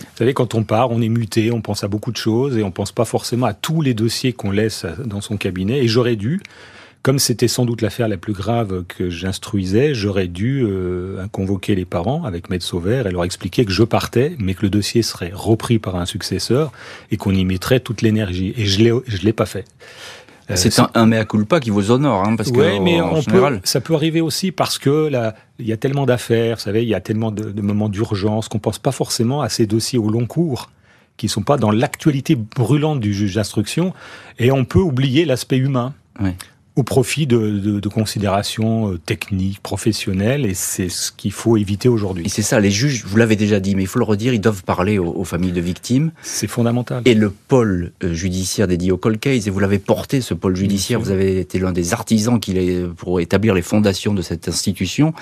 Vous 0.00 0.16
savez, 0.16 0.34
quand 0.34 0.54
on 0.54 0.64
part, 0.64 0.90
on 0.90 1.00
est 1.00 1.08
muté, 1.08 1.52
on 1.52 1.60
pense 1.60 1.84
à 1.84 1.88
beaucoup 1.88 2.12
de 2.12 2.16
choses 2.16 2.56
et 2.56 2.62
on 2.62 2.70
pense 2.70 2.92
pas 2.92 3.04
forcément 3.04 3.46
à 3.46 3.54
tous 3.54 3.82
les 3.82 3.94
dossiers 3.94 4.32
qu'on 4.32 4.50
laisse 4.50 4.86
dans 5.04 5.20
son 5.20 5.36
cabinet. 5.36 5.78
Et 5.78 5.88
j'aurais 5.88 6.16
dû, 6.16 6.40
comme 7.02 7.18
c'était 7.18 7.48
sans 7.48 7.64
doute 7.64 7.80
l'affaire 7.80 8.08
la 8.08 8.18
plus 8.18 8.34
grave 8.34 8.84
que 8.86 9.08
j'instruisais, 9.08 9.94
j'aurais 9.94 10.28
dû 10.28 10.62
euh, 10.64 11.26
convoquer 11.32 11.74
les 11.74 11.86
parents 11.86 12.24
avec 12.24 12.50
Maître 12.50 12.64
Sauvert 12.64 13.06
et 13.06 13.10
leur 13.10 13.24
expliquer 13.24 13.64
que 13.64 13.72
je 13.72 13.84
partais, 13.84 14.36
mais 14.38 14.54
que 14.54 14.62
le 14.62 14.70
dossier 14.70 15.02
serait 15.02 15.32
repris 15.32 15.78
par 15.78 15.96
un 15.96 16.04
successeur 16.04 16.72
et 17.10 17.16
qu'on 17.16 17.34
y 17.34 17.44
mettrait 17.44 17.80
toute 17.80 18.02
l'énergie. 18.02 18.52
Et 18.56 18.66
je 18.66 19.00
je 19.06 19.22
l'ai 19.22 19.32
pas 19.32 19.46
fait. 19.46 19.64
Euh, 20.50 20.56
c'est 20.56 20.78
un, 20.78 20.90
un, 20.94 21.06
mea 21.06 21.24
culpa 21.24 21.60
qui 21.60 21.70
vous 21.70 21.90
honore, 21.90 22.26
hein, 22.26 22.36
parce 22.36 22.50
que 22.50 22.78
mais 22.80 23.00
en 23.00 23.20
général... 23.20 23.60
ça 23.64 23.80
peut 23.80 23.94
arriver 23.94 24.20
aussi 24.20 24.52
parce 24.52 24.78
que 24.78 25.08
là, 25.08 25.34
il 25.58 25.66
y 25.66 25.72
a 25.72 25.76
tellement 25.76 26.06
d'affaires, 26.06 26.56
vous 26.56 26.62
savez, 26.62 26.82
il 26.82 26.88
y 26.88 26.94
a 26.94 27.00
tellement 27.00 27.30
de, 27.30 27.50
de 27.50 27.62
moments 27.62 27.88
d'urgence 27.88 28.48
qu'on 28.48 28.58
pense 28.58 28.78
pas 28.78 28.92
forcément 28.92 29.42
à 29.42 29.48
ces 29.48 29.66
dossiers 29.66 29.98
au 29.98 30.10
long 30.10 30.26
cours 30.26 30.70
qui 31.16 31.28
sont 31.28 31.42
pas 31.42 31.58
dans 31.58 31.70
l'actualité 31.70 32.34
brûlante 32.34 32.98
du 32.98 33.12
juge 33.12 33.34
d'instruction, 33.34 33.92
et 34.38 34.50
on 34.50 34.64
peut 34.64 34.78
oublier 34.80 35.26
l'aspect 35.26 35.58
humain. 35.58 35.92
Oui 36.20 36.30
au 36.80 36.82
profit 36.82 37.26
de, 37.26 37.50
de, 37.50 37.80
de 37.80 37.88
considérations 37.88 38.92
euh, 38.92 38.98
techniques, 38.98 39.60
professionnelles, 39.60 40.46
et 40.46 40.54
c'est 40.54 40.88
ce 40.88 41.12
qu'il 41.12 41.32
faut 41.32 41.56
éviter 41.56 41.88
aujourd'hui. 41.88 42.24
Et 42.26 42.28
c'est 42.28 42.42
ça, 42.42 42.58
les 42.58 42.70
juges, 42.70 43.04
vous 43.06 43.16
l'avez 43.16 43.36
déjà 43.36 43.60
dit, 43.60 43.74
mais 43.74 43.82
il 43.82 43.86
faut 43.86 43.98
le 43.98 44.04
redire, 44.04 44.32
ils 44.34 44.40
doivent 44.40 44.64
parler 44.64 44.98
aux, 44.98 45.12
aux 45.12 45.24
familles 45.24 45.52
de 45.52 45.60
victimes. 45.60 46.10
C'est 46.22 46.46
fondamental. 46.46 47.02
Et 47.04 47.14
le 47.14 47.30
pôle 47.30 47.92
euh, 48.02 48.14
judiciaire 48.14 48.66
dédié 48.66 48.92
au 48.92 48.96
cold 48.96 49.20
case, 49.20 49.46
et 49.46 49.50
vous 49.50 49.60
l'avez 49.60 49.78
porté, 49.78 50.20
ce 50.20 50.34
pôle 50.34 50.56
judiciaire, 50.56 50.98
vous 50.98 51.10
avez 51.10 51.38
été 51.38 51.58
l'un 51.58 51.72
des 51.72 51.92
artisans 51.92 52.40
qui 52.40 52.50
pour 52.96 53.20
établir 53.20 53.54
les 53.54 53.62
fondations 53.62 54.12
de 54.12 54.22
cette 54.22 54.48
institution. 54.48 55.14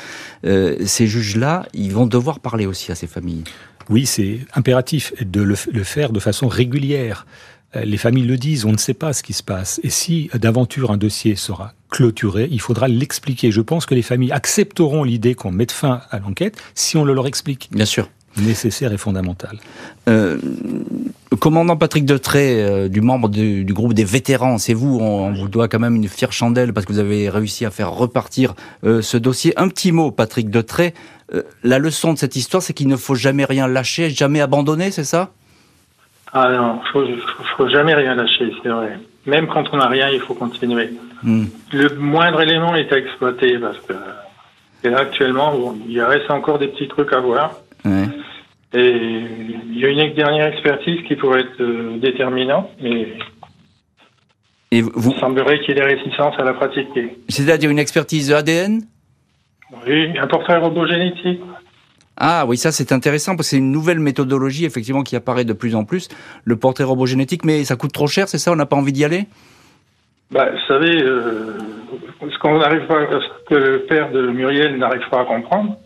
Euh, 0.45 0.77
ces 0.87 1.07
juges-là, 1.07 1.67
ils 1.75 1.93
vont 1.93 2.07
devoir 2.07 2.41
parler 2.41 2.67
aussi 2.67 2.91
à 2.91 2.95
ces 2.95 3.07
familles. 3.07 3.45
Oui, 3.91 4.07
c'est 4.07 4.41
impératif 4.55 5.13
de 5.21 5.43
le, 5.43 5.55
le 5.73 5.85
faire 5.85 6.11
de 6.11 6.21
façon 6.21 6.49
régulière. 6.49 7.27
Euh, 7.77 7.85
les 7.85 7.97
familles 7.97 8.27
le 8.27 8.37
disent, 8.37 8.65
on 8.65 8.73
ne 8.73 8.79
sait 8.79 8.95
pas 8.95 9.13
ce 9.13 9.23
qui 9.23 9.33
se 9.33 9.43
passe. 9.43 9.81
Et 9.83 9.91
si 9.91 10.31
d'aventure 10.35 10.91
un 10.91 10.97
dossier 10.97 11.37
sera 11.37 11.75
clôturé, 11.91 12.49
il 12.51 12.61
faudra 12.61 12.89
l'expliquer. 12.89 13.51
Je 13.51 13.61
pense 13.61 13.87
que 13.87 13.95
les 13.95 14.03
familles 14.03 14.33
accepteront 14.33 15.05
l'idée 15.05 15.35
qu'on 15.35 15.51
mette 15.51 15.73
fin 15.73 16.03
à 16.11 16.19
l'enquête 16.19 16.57
si 16.75 16.97
on 16.97 17.05
le 17.05 17.15
leur 17.15 17.27
explique. 17.27 17.69
Bien 17.73 17.85
sûr. 17.85 18.09
Nécessaire 18.37 18.93
et 18.93 18.99
fondamental. 18.99 19.59
Euh, 20.09 20.39
commandant 21.39 21.77
Patrick 21.77 22.05
Detré, 22.05 22.63
euh, 22.63 22.89
du 22.89 23.01
membre 23.01 23.29
du, 23.29 23.65
groupe 23.65 23.95
des 23.95 24.05
vétérans, 24.05 24.59
c'est 24.59 24.75
vous, 24.75 24.99
on, 25.01 25.33
vous 25.33 25.49
doit 25.49 25.69
quand 25.69 25.79
même 25.79 25.97
une 25.97 26.09
fière 26.09 26.33
chandelle 26.33 26.73
parce 26.73 26.87
que 26.87 26.93
vous 26.93 26.99
avez 26.99 27.29
réussi 27.29 27.65
à 27.65 27.71
faire 27.71 27.91
repartir 27.91 28.55
euh, 28.85 29.03
ce 29.03 29.17
dossier. 29.17 29.59
Un 29.59 29.69
petit 29.69 29.93
mot, 29.93 30.11
Patrick 30.11 30.51
Detré. 30.51 30.95
Euh, 31.35 31.43
la 31.63 31.79
leçon 31.79 32.13
de 32.13 32.19
cette 32.19 32.37
histoire, 32.37 32.63
c'est 32.63 32.73
qu'il 32.73 32.89
ne 32.89 32.97
faut 32.97 33.15
jamais 33.15 33.45
rien 33.45 33.67
lâcher, 33.67 34.11
jamais 34.11 34.41
abandonner, 34.41 34.91
c'est 34.91 35.05
ça? 35.05 35.33
Ah 36.33 36.51
non, 36.51 36.81
il 36.85 36.91
faut, 36.91 37.05
faut 37.57 37.69
jamais 37.69 37.95
rien 37.95 38.15
lâcher, 38.15 38.53
c'est 38.63 38.69
vrai. 38.69 38.99
Même 39.27 39.47
quand 39.47 39.65
on 39.73 39.79
n'a 39.79 39.89
rien, 39.89 40.09
il 40.11 40.21
faut 40.21 40.35
continuer. 40.35 40.91
Hmm. 41.23 41.47
Le 41.73 41.95
moindre 41.97 42.41
élément 42.41 42.75
est 42.75 42.93
à 42.93 42.99
exploiter 42.99 43.59
parce 43.59 43.79
que 43.81 43.95
et 44.85 44.91
là, 44.91 44.99
actuellement, 45.01 45.75
il 45.89 46.01
reste 46.03 46.31
encore 46.31 46.59
des 46.59 46.69
petits 46.69 46.89
trucs 46.89 47.13
à 47.13 47.21
voir. 47.21 47.53
Et 48.75 48.91
il 49.71 49.79
y 49.79 49.85
a 49.85 49.89
une 49.89 50.15
dernière 50.15 50.47
expertise 50.47 51.01
qui 51.07 51.17
pourrait 51.17 51.41
être 51.41 51.61
euh, 51.61 51.99
déterminante, 51.99 52.69
mais 52.83 53.09
et 54.71 54.83
vous... 54.83 55.13
il 55.13 55.21
semblerait 55.21 55.61
qu'il 55.61 55.71
y 55.71 55.73
ait 55.73 55.81
des 55.81 55.87
réticences 55.87 56.35
à 56.39 56.45
la 56.45 56.53
pratiquer. 56.53 57.17
C'est-à-dire 57.31 57.71
une 57.71 57.79
expertise 57.79 58.31
ADN? 58.31 58.83
Oui, 59.87 60.19
un 60.19 60.27
portrait 60.27 60.59
robogénétique. 60.59 61.41
Ah 62.19 62.45
oui, 62.47 62.57
ça 62.57 62.73
c'est 62.73 62.91
intéressant 62.93 63.37
parce 63.37 63.49
que 63.49 63.51
c'est 63.51 63.59
une 63.59 63.71
nouvelle 63.71 64.01
méthodologie 64.01 64.65
effectivement 64.65 65.03
qui 65.03 65.15
apparaît 65.15 65.45
de 65.45 65.53
plus 65.53 65.77
en 65.77 65.85
plus, 65.85 66.09
le 66.45 66.57
portrait 66.57 66.85
robogénétique, 66.85 67.45
mais 67.45 67.65
ça 67.65 67.77
coûte 67.77 67.93
trop 67.93 68.09
cher, 68.09 68.29
c'est 68.29 68.39
ça 68.39 68.53
On 68.53 68.57
n'a 68.57 68.67
pas 68.67 68.77
envie 68.77 68.93
d'y 68.93 69.05
aller? 69.05 69.27
Bah, 70.33 70.51
Vous 70.51 70.67
savez, 70.67 71.01
euh, 71.03 71.57
ce, 72.21 72.39
qu'on 72.39 72.59
pas, 72.59 72.71
ce 72.71 73.49
que 73.49 73.55
le 73.55 73.83
père 73.83 74.11
de 74.11 74.29
Muriel 74.29 74.77
n'arrive 74.79 75.09
pas 75.11 75.21
à 75.21 75.25
comprendre, 75.25 75.77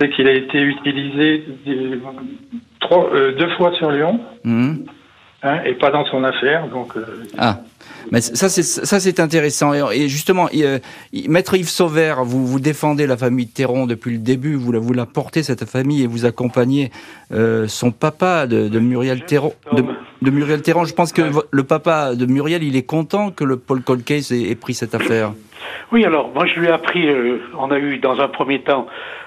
c'est 0.00 0.08
qu'il 0.10 0.28
a 0.28 0.32
été 0.32 0.60
utilisé 0.62 1.44
euh, 1.66 3.36
deux 3.36 3.50
fois 3.56 3.72
sur 3.74 3.90
Lyon. 3.90 4.20
Mhm. 4.44 4.86
Hein, 5.42 5.60
et 5.64 5.72
pas 5.72 5.90
dans 5.90 6.04
son 6.04 6.22
affaire. 6.22 6.68
Donc, 6.68 6.96
euh, 6.96 7.24
ah. 7.38 7.58
Mais 8.12 8.20
ça 8.20 8.48
c'est 8.48 8.62
ça 8.62 8.98
c'est 8.98 9.20
intéressant 9.20 9.72
et 9.74 10.08
justement 10.08 10.48
euh, 10.54 10.78
maître 11.28 11.54
Yves 11.54 11.68
Sauvert 11.68 12.24
vous 12.24 12.46
vous 12.46 12.58
défendez 12.58 13.06
la 13.06 13.16
famille 13.16 13.46
Théron 13.46 13.86
depuis 13.86 14.12
le 14.12 14.18
début 14.18 14.54
vous 14.54 14.72
la 14.72 14.78
vous 14.78 14.94
la 14.94 15.04
portez 15.04 15.42
cette 15.42 15.66
famille 15.66 16.02
et 16.02 16.06
vous 16.06 16.24
accompagnez 16.24 16.90
son 17.66 17.92
papa 17.92 18.46
de, 18.46 18.78
Muriel 18.78 19.26
Théron 19.26 19.52
de, 19.72 20.30
Muriel 20.30 20.62
Théron 20.62 20.86
je 20.86 20.94
pense 20.94 21.12
que 21.12 21.22
le 21.50 21.62
papa 21.62 22.14
de 22.14 22.24
Muriel 22.24 22.62
il 22.62 22.74
est 22.74 22.86
content 22.86 23.30
que 23.30 23.44
le 23.44 23.58
Paul 23.58 23.82
Colcase 23.82 24.32
ait, 24.32 24.50
ait 24.50 24.56
pris 24.56 24.72
cette 24.72 24.94
affaire 24.94 25.34
oui 25.92 26.04
alors 26.04 26.30
moi 26.34 26.46
je 26.46 26.58
lui 26.58 26.68
ai 26.68 26.70
appris 26.70 27.06
on 27.58 27.70
a 27.70 27.78
eu 27.78 27.98
dans 27.98 28.18
un 28.18 28.28
premier 28.28 28.62
temps 28.62 28.86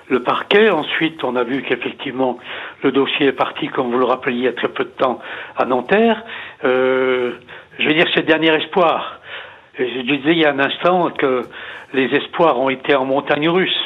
le 0.10 0.22
parquet. 0.22 0.70
Ensuite, 0.70 1.24
on 1.24 1.36
a 1.36 1.44
vu 1.44 1.64
qu'effectivement, 1.64 2.38
le 2.84 2.92
dossier 2.92 3.28
est 3.28 3.34
parti, 3.34 3.68
comme 3.70 3.92
vous 3.92 3.98
le 3.98 4.06
rappeliez, 4.06 4.38
il 4.38 4.44
y 4.44 4.48
a 4.48 4.54
très 4.54 4.68
peu 4.68 4.84
de 4.84 4.90
temps, 4.90 5.20
à 5.58 5.66
Nanterre. 5.66 6.24
Euh, 6.64 7.32
je 7.80 7.88
veux 7.88 7.94
dire, 7.94 8.06
c'est 8.14 8.22
le 8.22 8.28
dernier 8.28 8.54
espoir. 8.56 9.20
je 9.78 10.02
disais 10.02 10.32
il 10.32 10.40
y 10.40 10.46
a 10.46 10.52
un 10.52 10.60
instant 10.60 11.10
que 11.12 11.42
les 11.94 12.06
espoirs 12.16 12.60
ont 12.60 12.70
été 12.70 12.96
en 12.96 13.06
montagne 13.06 13.48
russe. 13.50 13.84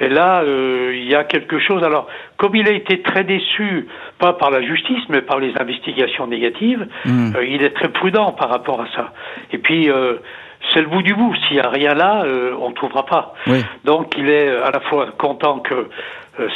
Et 0.00 0.08
là, 0.08 0.42
euh, 0.42 0.92
il 0.94 1.08
y 1.10 1.14
a 1.14 1.24
quelque 1.24 1.58
chose. 1.58 1.82
Alors, 1.82 2.08
comme 2.36 2.54
il 2.54 2.68
a 2.68 2.72
été 2.72 3.02
très 3.02 3.24
déçu, 3.24 3.86
pas 4.18 4.34
par 4.34 4.50
la 4.50 4.62
justice, 4.62 5.02
mais 5.08 5.22
par 5.22 5.38
les 5.40 5.52
investigations 5.58 6.26
négatives, 6.26 6.86
mmh. 7.04 7.36
euh, 7.36 7.44
il 7.44 7.62
est 7.62 7.74
très 7.74 7.88
prudent 7.88 8.32
par 8.32 8.50
rapport 8.50 8.80
à 8.80 8.86
ça. 8.94 9.12
Et 9.52 9.58
puis, 9.58 9.90
euh, 9.90 10.16
c'est 10.72 10.80
le 10.80 10.88
bout 10.88 11.02
du 11.02 11.14
bout. 11.14 11.34
S'il 11.46 11.56
n'y 11.56 11.62
a 11.62 11.68
rien 11.68 11.94
là, 11.94 12.22
euh, 12.24 12.54
on 12.60 12.70
ne 12.70 12.74
trouvera 12.74 13.06
pas. 13.06 13.34
Donc 13.84 14.14
il 14.18 14.28
est 14.28 14.48
à 14.48 14.70
la 14.70 14.80
fois 14.80 15.08
content 15.18 15.60
que 15.60 15.88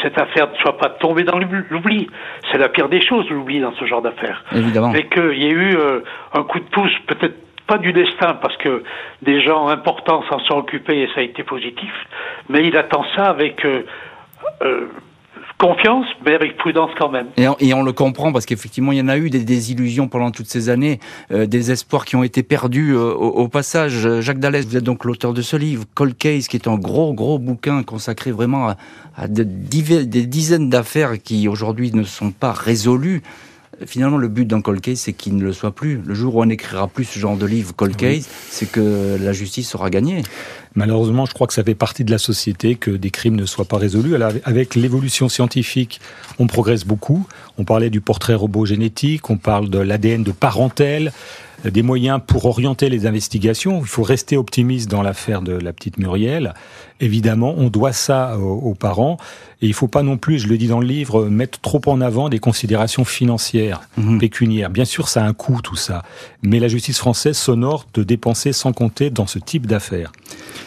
cette 0.03 0.19
affaire 0.19 0.51
ne 0.51 0.57
soit 0.59 0.79
pas 0.79 0.91
tombée 0.91 1.25
dans 1.25 1.39
l'oubli. 1.39 2.09
C'est 2.51 2.59
la 2.59 2.69
pire 2.69 2.89
des 2.89 3.01
choses, 3.01 3.29
l'oubli 3.31 3.61
dans 3.61 3.73
ce 3.75 3.85
genre 3.85 4.03
d'affaires. 4.03 4.45
Évidemment. 4.53 4.91
Mais 4.91 5.09
qu'il 5.09 5.39
y 5.39 5.47
ait 5.47 5.53
eu 5.53 5.77
euh, 5.77 6.01
un 6.35 6.43
coup 6.43 6.59
de 6.59 6.65
pouce, 6.65 6.93
peut-être 7.07 7.37
pas 7.67 7.79
du 7.79 7.93
destin, 7.93 8.35
parce 8.35 8.57
que 8.59 8.83
des 9.23 9.41
gens 9.41 9.69
importants 9.69 10.23
s'en 10.29 10.41
sont 10.41 10.57
occupés 10.57 11.03
et 11.03 11.07
ça 11.15 11.21
a 11.21 11.23
été 11.23 11.43
positif, 11.43 11.93
mais 12.49 12.67
il 12.67 12.77
attend 12.77 13.05
ça 13.17 13.25
avec 13.25 13.65
confiance, 15.63 16.07
mais 16.27 16.35
avec 16.35 16.57
prudence 16.57 16.91
quand 16.99 17.09
même. 17.09 17.29
Et 17.37 17.75
on, 17.75 17.83
le 17.83 17.93
comprend 17.93 18.33
parce 18.33 18.47
qu'effectivement, 18.47 18.91
il 18.91 18.99
y 18.99 19.01
en 19.01 19.09
a 19.09 19.17
eu 19.17 19.31
des 19.31 19.45
désillusions 19.45 20.09
pendant 20.09 20.33
toutes 20.33 20.49
ces 20.49 20.69
années, 20.69 20.99
euh, 21.31 21.47
des 21.47 21.71
espoirs 21.71 22.05
qui 22.05 22.17
ont 22.17 22.25
été 22.25 22.43
perdus 22.43 22.95
euh, 22.95 23.13
au, 23.13 23.47
passage. 23.47 24.21
Jacques 24.21 24.41
Dallès, 24.41 24.67
vous 24.67 24.77
êtes 24.77 24.85
donc 24.85 25.05
l'auteur 25.05 25.33
de 25.33 25.43
ce 25.43 25.57
livre, 25.57 25.85
Cold 25.95 26.17
Case, 26.19 26.49
qui 26.49 26.57
est 26.57 26.67
un 26.67 26.77
gros, 26.77 27.15
gros 27.15 27.39
bouquin 27.39 27.85
consacré 27.85 28.33
vraiment 28.33 28.71
à, 29.17 29.29
des 29.29 29.45
dizaines 29.45 30.69
d'affaires 30.69 31.23
qui 31.23 31.47
aujourd'hui 31.47 31.93
ne 31.93 32.03
sont 32.03 32.33
pas 32.33 32.53
résolues 32.53 33.23
finalement, 33.87 34.19
le 34.19 34.29
but 34.29 34.47
d'un 34.47 34.61
cold 34.61 34.81
case, 34.81 34.99
c'est 34.99 35.13
qu'il 35.13 35.37
ne 35.37 35.43
le 35.43 35.53
soit 35.53 35.73
plus. 35.73 36.01
Le 36.05 36.15
jour 36.15 36.37
où 36.37 36.43
on 36.43 36.47
n'écrira 36.47 36.89
plus 36.89 37.05
ce 37.05 37.19
genre 37.19 37.37
de 37.37 37.47
livre 37.47 37.75
cold 37.75 37.97
case, 37.97 38.29
c'est 38.49 38.71
que 38.71 39.17
la 39.21 39.33
justice 39.33 39.69
sera 39.69 39.91
gagnée. 39.91 40.23
Malheureusement, 40.75 41.27
je 41.27 41.35
crois 41.35 41.47
que 41.47 41.53
ça 41.53 41.63
fait 41.63 41.75
partie 41.75 42.05
de 42.05 42.11
la 42.11 42.19
société 42.19 42.77
que 42.77 42.91
des 42.91 43.11
crimes 43.11 43.37
ne 43.37 43.45
soient 43.45 43.67
pas 43.67 43.77
résolus. 43.77 44.17
avec 44.45 44.75
l'évolution 44.75 45.29
scientifique, 45.29 46.01
on 46.39 46.47
progresse 46.47 46.85
beaucoup. 46.85 47.27
On 47.59 47.65
parlait 47.65 47.91
du 47.91 48.01
portrait 48.01 48.35
robot 48.35 48.65
génétique, 48.65 49.29
on 49.29 49.37
parle 49.37 49.69
de 49.69 49.79
l'ADN 49.79 50.23
de 50.23 50.33
parentèle 50.33 51.13
des 51.65 51.83
moyens 51.83 52.21
pour 52.27 52.45
orienter 52.47 52.89
les 52.89 53.07
investigations. 53.07 53.81
Il 53.81 53.87
faut 53.87 54.03
rester 54.03 54.37
optimiste 54.37 54.91
dans 54.91 55.03
l'affaire 55.03 55.43
de 55.43 55.53
la 55.53 55.73
petite 55.73 55.99
Muriel. 55.99 56.55
Évidemment, 57.01 57.55
on 57.57 57.69
doit 57.69 57.93
ça 57.93 58.39
aux, 58.39 58.75
parents. 58.75 59.17
Et 59.61 59.67
il 59.67 59.71
ne 59.71 59.75
faut 59.75 59.89
pas 59.89 60.03
non 60.03 60.17
plus, 60.17 60.39
je 60.39 60.49
le 60.49 60.59
dis 60.59 60.69
dans 60.69 60.81
le 60.81 60.87
livre, 60.87 61.27
mettre 61.27 61.61
trop 61.61 61.81
en 61.87 62.01
avant 62.01 62.29
des 62.29 62.39
considérations 62.39 63.05
financières, 63.05 63.83
mhm. 63.97 64.19
pécuniaires. 64.19 64.71
Bien 64.71 64.85
sûr, 64.85 65.09
ça 65.09 65.25
a 65.25 65.27
un 65.27 65.33
coût 65.33 65.61
tout 65.63 65.77
ça. 65.77 66.03
Mais 66.43 66.59
la 66.59 66.69
justice 66.69 66.99
française 66.99 67.37
s'honore 67.37 67.87
de 67.95 68.03
dépenser 68.03 68.53
sans 68.53 68.73
compter 68.73 69.11
dans 69.11 69.27
ce 69.27 69.39
type 69.39 69.67
d'affaires. 69.67 70.13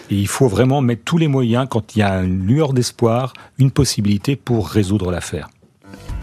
Et 0.10 0.16
il 0.16 0.28
faut 0.28 0.48
vraiment 0.48 0.82
mettre 0.82 1.04
tous 1.04 1.18
les 1.18 1.28
moyens 1.28 1.68
quand 1.70 1.96
il 1.96 2.00
y 2.00 2.04
a 2.04 2.22
une 2.22 2.46
lueur 2.46 2.74
d'espoir, 2.74 3.34
une 3.58 3.72
possibilité 3.72 4.36
pour 4.36 4.68
résoudre 4.68 5.12
l'affaire. 5.12 5.50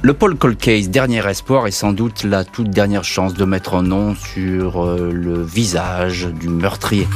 Le 0.05 0.15
Paul 0.15 0.37
Case, 0.37 0.91
dernier 0.91 1.25
espoir, 1.29 1.69
est 1.69 1.71
sans 1.71 1.93
doute 1.93 2.25
la 2.25 2.45
toute 2.45 2.71
dernière 2.71 3.05
chance 3.05 3.35
de 3.35 3.45
mettre 3.45 3.75
un 3.75 3.85
nom 3.85 4.17
sur 4.17 4.85
euh, 4.85 5.13
le 5.13 5.41
visage 5.41 6.27
du 6.27 6.49
meurtrier. 6.49 7.07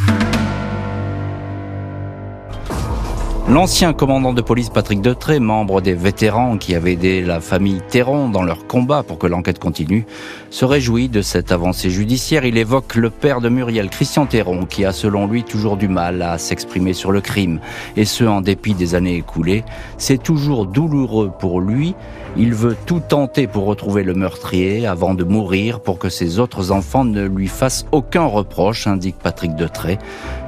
L'ancien 3.49 3.93
commandant 3.93 4.33
de 4.33 4.41
police 4.41 4.71
Patrick 4.71 5.01
Detré, 5.01 5.41
membre 5.41 5.81
des 5.81 5.95
vétérans 5.95 6.59
qui 6.59 6.77
avaient 6.77 6.93
aidé 6.93 7.23
la 7.23 7.41
famille 7.41 7.81
Théron 7.89 8.29
dans 8.29 8.45
leur 8.45 8.69
combat 8.69 9.03
pour 9.03 9.19
que 9.19 9.27
l'enquête 9.27 9.59
continue, 9.59 10.07
se 10.51 10.65
réjouit 10.65 11.09
de 11.09 11.23
cette 11.23 11.51
avancée 11.51 11.91
judiciaire. 11.91 12.45
Il 12.45 12.57
évoque 12.57 12.95
le 12.95 13.11
père 13.11 13.41
de 13.41 13.49
Muriel, 13.49 13.91
Christian 13.91 14.27
Théron, 14.27 14.65
qui 14.65 14.85
a 14.85 14.93
selon 14.93 15.27
lui 15.27 15.43
toujours 15.43 15.77
du 15.77 15.89
mal 15.89 16.23
à 16.23 16.39
s'exprimer 16.39 16.93
sur 16.93 17.11
le 17.11 17.21
crime, 17.21 17.59
et 17.97 18.05
ce 18.05 18.23
en 18.23 18.41
dépit 18.41 18.75
des 18.75 18.95
années 18.95 19.17
écoulées. 19.17 19.65
C'est 19.99 20.23
toujours 20.23 20.67
douloureux 20.67 21.33
pour 21.37 21.61
lui. 21.61 21.97
Il 22.39 22.53
veut 22.53 22.77
tout 22.85 23.01
tenter 23.01 23.47
pour 23.47 23.65
retrouver 23.65 24.03
le 24.03 24.13
meurtrier 24.13 24.87
avant 24.87 25.15
de 25.15 25.25
mourir 25.25 25.81
pour 25.81 25.99
que 25.99 26.11
ses 26.11 26.39
autres 26.39 26.71
enfants 26.71 27.07
ne 27.07 27.25
lui 27.27 27.49
fassent 27.49 27.87
aucun 27.93 28.27
reproche, 28.27 28.87
indique 28.87 29.17
Patrick 29.17 29.55
Detré. 29.57 29.97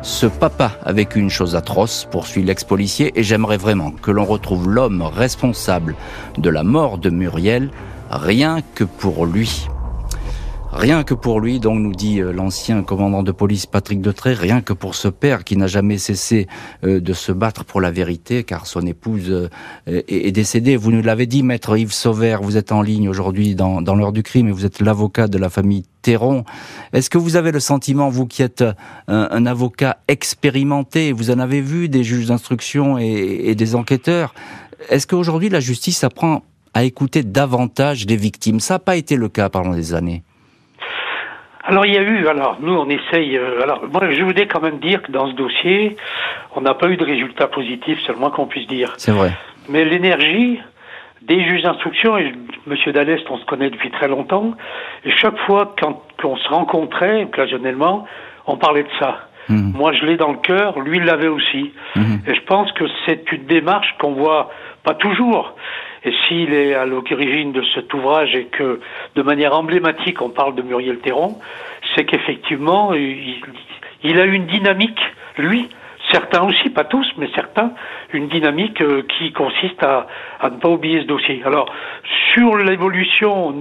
Ce 0.02 0.26
papa 0.26 0.72
avec 0.84 1.16
une 1.16 1.30
chose 1.30 1.56
atroce, 1.56 2.06
poursuit 2.10 2.42
l'ex-policier, 2.42 3.18
et 3.18 3.22
j'aimerais 3.22 3.56
vraiment 3.56 3.90
que 3.90 4.10
l'on 4.10 4.26
retrouve 4.26 4.68
l'homme 4.68 5.00
responsable 5.00 5.94
de 6.36 6.50
la 6.50 6.62
mort 6.62 6.98
de 6.98 7.08
Muriel, 7.08 7.70
rien 8.10 8.58
que 8.74 8.84
pour 8.84 9.24
lui. 9.24 9.68
Rien 10.70 11.02
que 11.02 11.14
pour 11.14 11.40
lui, 11.40 11.60
donc 11.60 11.78
nous 11.78 11.94
dit 11.94 12.20
euh, 12.20 12.30
l'ancien 12.30 12.82
commandant 12.82 13.22
de 13.22 13.32
police 13.32 13.64
Patrick 13.64 14.02
Detré, 14.02 14.34
rien 14.34 14.60
que 14.60 14.74
pour 14.74 14.94
ce 14.94 15.08
père 15.08 15.44
qui 15.44 15.56
n'a 15.56 15.66
jamais 15.66 15.96
cessé 15.96 16.46
euh, 16.84 17.00
de 17.00 17.12
se 17.14 17.32
battre 17.32 17.64
pour 17.64 17.80
la 17.80 17.90
vérité, 17.90 18.44
car 18.44 18.66
son 18.66 18.82
épouse 18.82 19.30
euh, 19.30 19.48
est 19.86 20.30
décédée. 20.30 20.76
Vous 20.76 20.92
nous 20.92 21.00
l'avez 21.00 21.24
dit, 21.24 21.42
maître 21.42 21.74
Yves 21.74 21.92
Sauvert, 21.92 22.42
vous 22.42 22.58
êtes 22.58 22.70
en 22.70 22.82
ligne 22.82 23.08
aujourd'hui 23.08 23.54
dans, 23.54 23.80
dans 23.80 23.94
l'heure 23.94 24.12
du 24.12 24.22
crime 24.22 24.48
et 24.48 24.52
vous 24.52 24.66
êtes 24.66 24.80
l'avocat 24.82 25.26
de 25.26 25.38
la 25.38 25.48
famille 25.48 25.84
Théron. 26.02 26.44
Est-ce 26.92 27.08
que 27.08 27.18
vous 27.18 27.36
avez 27.36 27.50
le 27.50 27.60
sentiment, 27.60 28.10
vous 28.10 28.26
qui 28.26 28.42
êtes 28.42 28.62
un, 29.08 29.46
avocat 29.46 29.96
expérimenté, 30.06 31.12
vous 31.12 31.30
en 31.30 31.38
avez 31.38 31.62
vu 31.62 31.88
des 31.88 32.04
juges 32.04 32.26
d'instruction 32.26 32.98
et, 32.98 33.06
et 33.44 33.54
des 33.54 33.74
enquêteurs, 33.74 34.34
est-ce 34.90 35.06
qu'aujourd'hui 35.06 35.48
la 35.48 35.60
justice 35.60 36.04
apprend 36.04 36.42
à 36.74 36.84
écouter 36.84 37.22
davantage 37.22 38.04
les 38.04 38.16
victimes? 38.16 38.60
Ça 38.60 38.74
n'a 38.74 38.78
pas 38.80 38.96
été 38.96 39.16
le 39.16 39.30
cas 39.30 39.48
pendant 39.48 39.74
des 39.74 39.94
années. 39.94 40.22
Alors 41.68 41.84
il 41.84 41.92
y 41.92 41.98
a 41.98 42.02
eu, 42.02 42.26
alors 42.26 42.56
nous 42.60 42.72
on 42.72 42.88
essaye, 42.88 43.36
euh, 43.36 43.62
alors 43.62 43.82
moi 43.92 44.00
je 44.10 44.22
voudrais 44.22 44.46
quand 44.46 44.62
même 44.62 44.78
dire 44.78 45.02
que 45.02 45.12
dans 45.12 45.28
ce 45.28 45.34
dossier, 45.34 45.96
on 46.56 46.62
n'a 46.62 46.72
pas 46.72 46.88
eu 46.88 46.96
de 46.96 47.04
résultat 47.04 47.46
positif, 47.46 47.98
c'est 48.06 48.12
le 48.14 48.18
moins 48.18 48.30
qu'on 48.30 48.46
puisse 48.46 48.66
dire. 48.66 48.94
C'est 48.96 49.12
vrai. 49.12 49.32
Mais 49.68 49.84
l'énergie 49.84 50.58
des 51.20 51.44
juges 51.44 51.60
d'instruction, 51.60 52.16
et 52.16 52.32
M. 52.66 52.92
Dallest 52.94 53.24
on 53.28 53.36
se 53.36 53.44
connaît 53.44 53.68
depuis 53.68 53.90
très 53.90 54.08
longtemps, 54.08 54.54
et 55.04 55.10
chaque 55.10 55.36
fois 55.40 55.74
quand 55.78 56.02
on 56.24 56.36
se 56.36 56.48
rencontrait 56.48 57.24
occasionnellement, 57.24 58.06
on 58.46 58.56
parlait 58.56 58.84
de 58.84 58.98
ça. 58.98 59.28
Mhm. 59.50 59.72
Moi, 59.74 59.92
je 59.92 60.04
l'ai 60.04 60.16
dans 60.16 60.32
le 60.32 60.38
cœur, 60.38 60.78
lui, 60.80 60.98
il 60.98 61.04
l'avait 61.04 61.28
aussi. 61.28 61.72
Mhm. 61.96 62.20
Et 62.26 62.34
je 62.34 62.40
pense 62.42 62.70
que 62.72 62.84
c'est 63.06 63.30
une 63.32 63.44
démarche 63.44 63.94
qu'on 63.98 64.12
voit 64.12 64.50
pas 64.84 64.94
toujours. 64.94 65.54
Et 66.08 66.14
s'il 66.26 66.54
est 66.54 66.72
à 66.72 66.86
l'origine 66.86 67.52
de 67.52 67.62
cet 67.74 67.92
ouvrage 67.92 68.34
et 68.34 68.46
que, 68.46 68.80
de 69.14 69.22
manière 69.22 69.54
emblématique, 69.54 70.22
on 70.22 70.30
parle 70.30 70.54
de 70.54 70.62
Muriel 70.62 71.00
Théron, 71.00 71.36
c'est 71.94 72.06
qu'effectivement, 72.06 72.94
il, 72.94 74.18
a 74.18 74.24
une 74.24 74.46
dynamique, 74.46 75.00
lui, 75.36 75.68
certains 76.10 76.44
aussi, 76.44 76.70
pas 76.70 76.84
tous, 76.84 77.06
mais 77.18 77.28
certains, 77.34 77.72
une 78.14 78.28
dynamique 78.28 78.80
euh, 78.80 79.02
qui 79.18 79.32
consiste 79.32 79.82
à, 79.82 80.06
à, 80.40 80.48
ne 80.48 80.56
pas 80.56 80.70
oublier 80.70 81.02
ce 81.02 81.06
dossier. 81.06 81.42
Alors, 81.44 81.70
sur 82.32 82.56
l'évolution, 82.56 83.54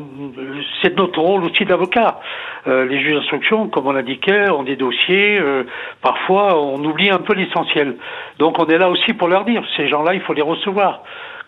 c'est 0.82 0.96
notre 0.96 1.20
rôle 1.20 1.44
aussi 1.44 1.66
d'avocat. 1.66 2.22
Euh, 2.68 2.86
les 2.86 3.02
juges 3.02 3.16
d'instruction, 3.16 3.68
comme 3.68 3.88
on 3.88 3.92
l'indiquait, 3.92 4.50
ont 4.52 4.64
des 4.64 4.78
dossiers, 4.78 5.38
euh, 5.38 5.64
parfois 6.02 6.58
on 6.58 6.82
oublie 6.86 7.10
un 7.10 7.20
peu 7.20 7.34
l'essentiel. 7.34 7.98
Donc 8.40 8.58
on 8.58 8.68
est 8.68 8.78
là 8.78 8.90
aussi 8.90 9.12
pour 9.14 9.28
leur 9.28 9.44
dire, 9.44 9.64
ces 9.76 9.90
gens-là, 9.90 10.14
il 10.14 10.22
faut 10.22 10.34
les 10.34 10.42
recevoir 10.42 11.04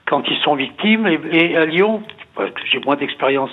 quand 0.09 0.23
ils 0.27 0.37
sont 0.39 0.55
victimes. 0.55 1.07
et 1.31 1.55
à 1.55 1.65
Lyon, 1.65 2.01
j'ai 2.71 2.79
moins 2.79 2.95
d'expérience 2.95 3.51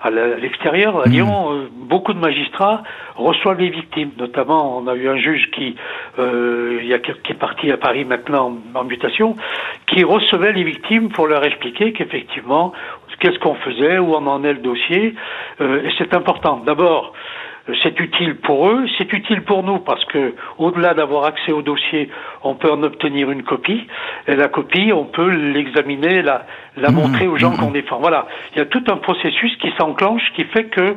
à 0.00 0.10
l'extérieur. 0.10 1.00
À 1.00 1.08
hmm. 1.08 1.12
Lyon, 1.12 1.52
euh, 1.52 1.68
beaucoup 1.72 2.12
de 2.12 2.18
magistrats 2.18 2.82
reçoivent 3.16 3.58
les 3.58 3.70
victimes. 3.70 4.10
Notamment, 4.18 4.78
on 4.78 4.86
a 4.86 4.94
eu 4.94 5.08
un 5.08 5.16
juge 5.16 5.50
qui, 5.52 5.76
euh, 6.18 6.78
il 6.80 6.86
y 6.86 6.94
a, 6.94 6.98
qui 6.98 7.10
est 7.10 7.38
parti 7.38 7.70
à 7.70 7.76
Paris 7.76 8.04
maintenant 8.04 8.56
en, 8.74 8.84
mutation, 8.84 9.36
qui 9.86 10.04
recevait 10.04 10.52
les 10.52 10.64
victimes 10.64 11.08
pour 11.10 11.26
leur 11.26 11.44
expliquer 11.44 11.92
qu'effectivement, 11.92 12.72
qu'est-ce 13.20 13.38
qu'on 13.40 13.56
faisait, 13.56 13.98
où 13.98 14.14
on 14.14 14.26
en 14.26 14.44
est 14.44 14.52
le 14.52 14.60
dossier. 14.60 15.14
Euh, 15.60 15.82
et 15.82 15.90
c'est 15.98 16.14
important. 16.14 16.62
D'abord, 16.64 17.12
c'est 17.82 17.98
utile 18.00 18.36
pour 18.36 18.68
eux, 18.68 18.86
c'est 18.96 19.12
utile 19.12 19.42
pour 19.42 19.62
nous 19.62 19.78
parce 19.78 20.04
que 20.06 20.34
au-delà 20.58 20.94
d'avoir 20.94 21.24
accès 21.24 21.52
au 21.52 21.62
dossier, 21.62 22.08
on 22.42 22.54
peut 22.54 22.70
en 22.70 22.82
obtenir 22.82 23.30
une 23.30 23.42
copie 23.42 23.86
et 24.26 24.36
la 24.36 24.48
copie, 24.48 24.90
on 24.92 25.04
peut 25.04 25.28
l'examiner, 25.28 26.22
la, 26.22 26.46
la 26.76 26.90
mmh, 26.90 26.94
montrer 26.94 27.26
aux 27.26 27.36
gens 27.36 27.50
mmh, 27.50 27.56
qu'on 27.58 27.70
mmh. 27.70 27.72
défend. 27.72 27.98
Voilà, 27.98 28.26
il 28.54 28.58
y 28.58 28.62
a 28.62 28.66
tout 28.66 28.84
un 28.88 28.96
processus 28.96 29.54
qui 29.58 29.70
s'enclenche 29.78 30.22
qui 30.34 30.44
fait 30.44 30.64
que 30.64 30.96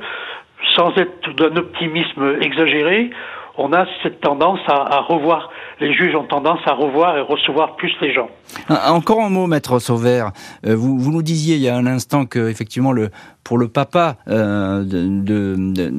sans 0.75 0.95
être 0.95 1.33
d'un 1.35 1.55
optimisme 1.57 2.37
exagéré, 2.41 3.09
on 3.57 3.73
a 3.73 3.85
cette 4.01 4.21
tendance 4.21 4.59
à, 4.67 5.01
revoir, 5.01 5.49
les 5.79 5.93
juges 5.93 6.15
ont 6.15 6.25
tendance 6.25 6.59
à 6.65 6.73
revoir 6.73 7.17
et 7.17 7.21
recevoir 7.21 7.75
plus 7.75 7.91
les 8.01 8.13
gens. 8.13 8.29
Encore 8.69 9.21
un 9.21 9.29
mot, 9.29 9.47
maître 9.47 9.79
Sauvert. 9.79 10.31
Euh, 10.65 10.75
vous, 10.75 10.97
vous 10.97 11.11
nous 11.11 11.21
disiez 11.21 11.55
il 11.55 11.61
y 11.61 11.69
a 11.69 11.75
un 11.75 11.85
instant 11.85 12.25
que 12.25 12.49
effectivement 12.49 12.91
le, 12.91 13.09
pour 13.43 13.57
le 13.57 13.67
papa 13.67 14.17
euh, 14.29 14.83
de, 14.85 15.91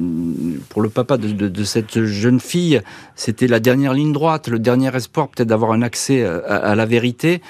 pour 0.69 0.81
le 0.81 0.89
papa 0.89 1.17
de, 1.17 1.63
cette 1.63 2.03
jeune 2.03 2.39
fille, 2.39 2.81
c'était 3.15 3.47
la 3.47 3.59
dernière 3.59 3.93
ligne 3.93 4.13
droite, 4.13 4.47
le 4.47 4.59
dernier 4.59 4.95
espoir 4.95 5.27
peut-être 5.27 5.47
d'avoir 5.47 5.71
un 5.71 5.81
accès 5.81 6.25
à, 6.25 6.75
la 6.75 6.85
vérité. 6.85 7.41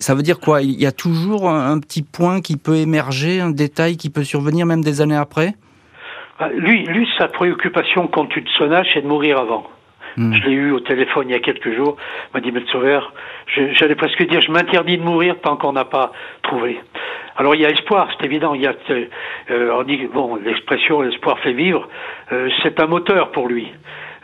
Ça 0.00 0.14
veut 0.14 0.22
dire 0.22 0.40
quoi? 0.40 0.60
Il 0.60 0.78
y 0.78 0.86
a 0.86 0.92
toujours 0.92 1.48
un 1.48 1.78
petit 1.78 2.02
point 2.02 2.40
qui 2.40 2.56
peut 2.56 2.76
émerger, 2.76 3.40
un 3.40 3.50
détail 3.50 3.96
qui 3.96 4.10
peut 4.10 4.24
survenir 4.24 4.66
même 4.66 4.82
des 4.82 5.00
années 5.00 5.16
après? 5.16 5.54
ah, 5.54 5.63
lui, 6.56 6.84
lui, 6.84 7.08
sa 7.18 7.28
préoccupation 7.28 8.08
quand 8.08 8.26
tu 8.26 8.42
te 8.42 8.50
sonnages, 8.50 8.88
c'est 8.92 9.02
de 9.02 9.06
mourir 9.06 9.38
avant. 9.38 9.66
Hmm. 10.16 10.32
Je 10.32 10.48
l'ai 10.48 10.52
eu 10.52 10.70
au 10.70 10.80
téléphone 10.80 11.28
il 11.28 11.32
y 11.32 11.36
a 11.36 11.40
quelques 11.40 11.74
jours. 11.74 11.96
Il 11.98 12.34
m'a 12.34 12.40
dit, 12.40 12.52
Maître 12.52 12.70
Sauveur, 12.70 13.12
j'allais 13.46 13.96
presque 13.96 14.26
dire, 14.28 14.40
je 14.40 14.50
m'interdis 14.50 14.98
de 14.98 15.02
mourir 15.02 15.36
tant 15.42 15.56
qu'on 15.56 15.72
n'a 15.72 15.84
pas 15.84 16.12
trouvé. 16.42 16.80
Alors 17.36 17.54
il 17.54 17.62
y 17.62 17.66
a 17.66 17.70
espoir, 17.70 18.08
c'est 18.12 18.24
évident. 18.26 18.54
Il 18.54 18.62
y 18.62 18.66
a, 18.66 18.74
euh, 19.50 19.70
on 19.72 19.82
dit, 19.82 20.08
bon, 20.12 20.36
l'expression 20.36 21.00
l'espoir 21.00 21.38
fait 21.40 21.52
vivre, 21.52 21.88
euh, 22.32 22.48
c'est 22.62 22.78
un 22.80 22.86
moteur 22.86 23.32
pour 23.32 23.48
lui. 23.48 23.72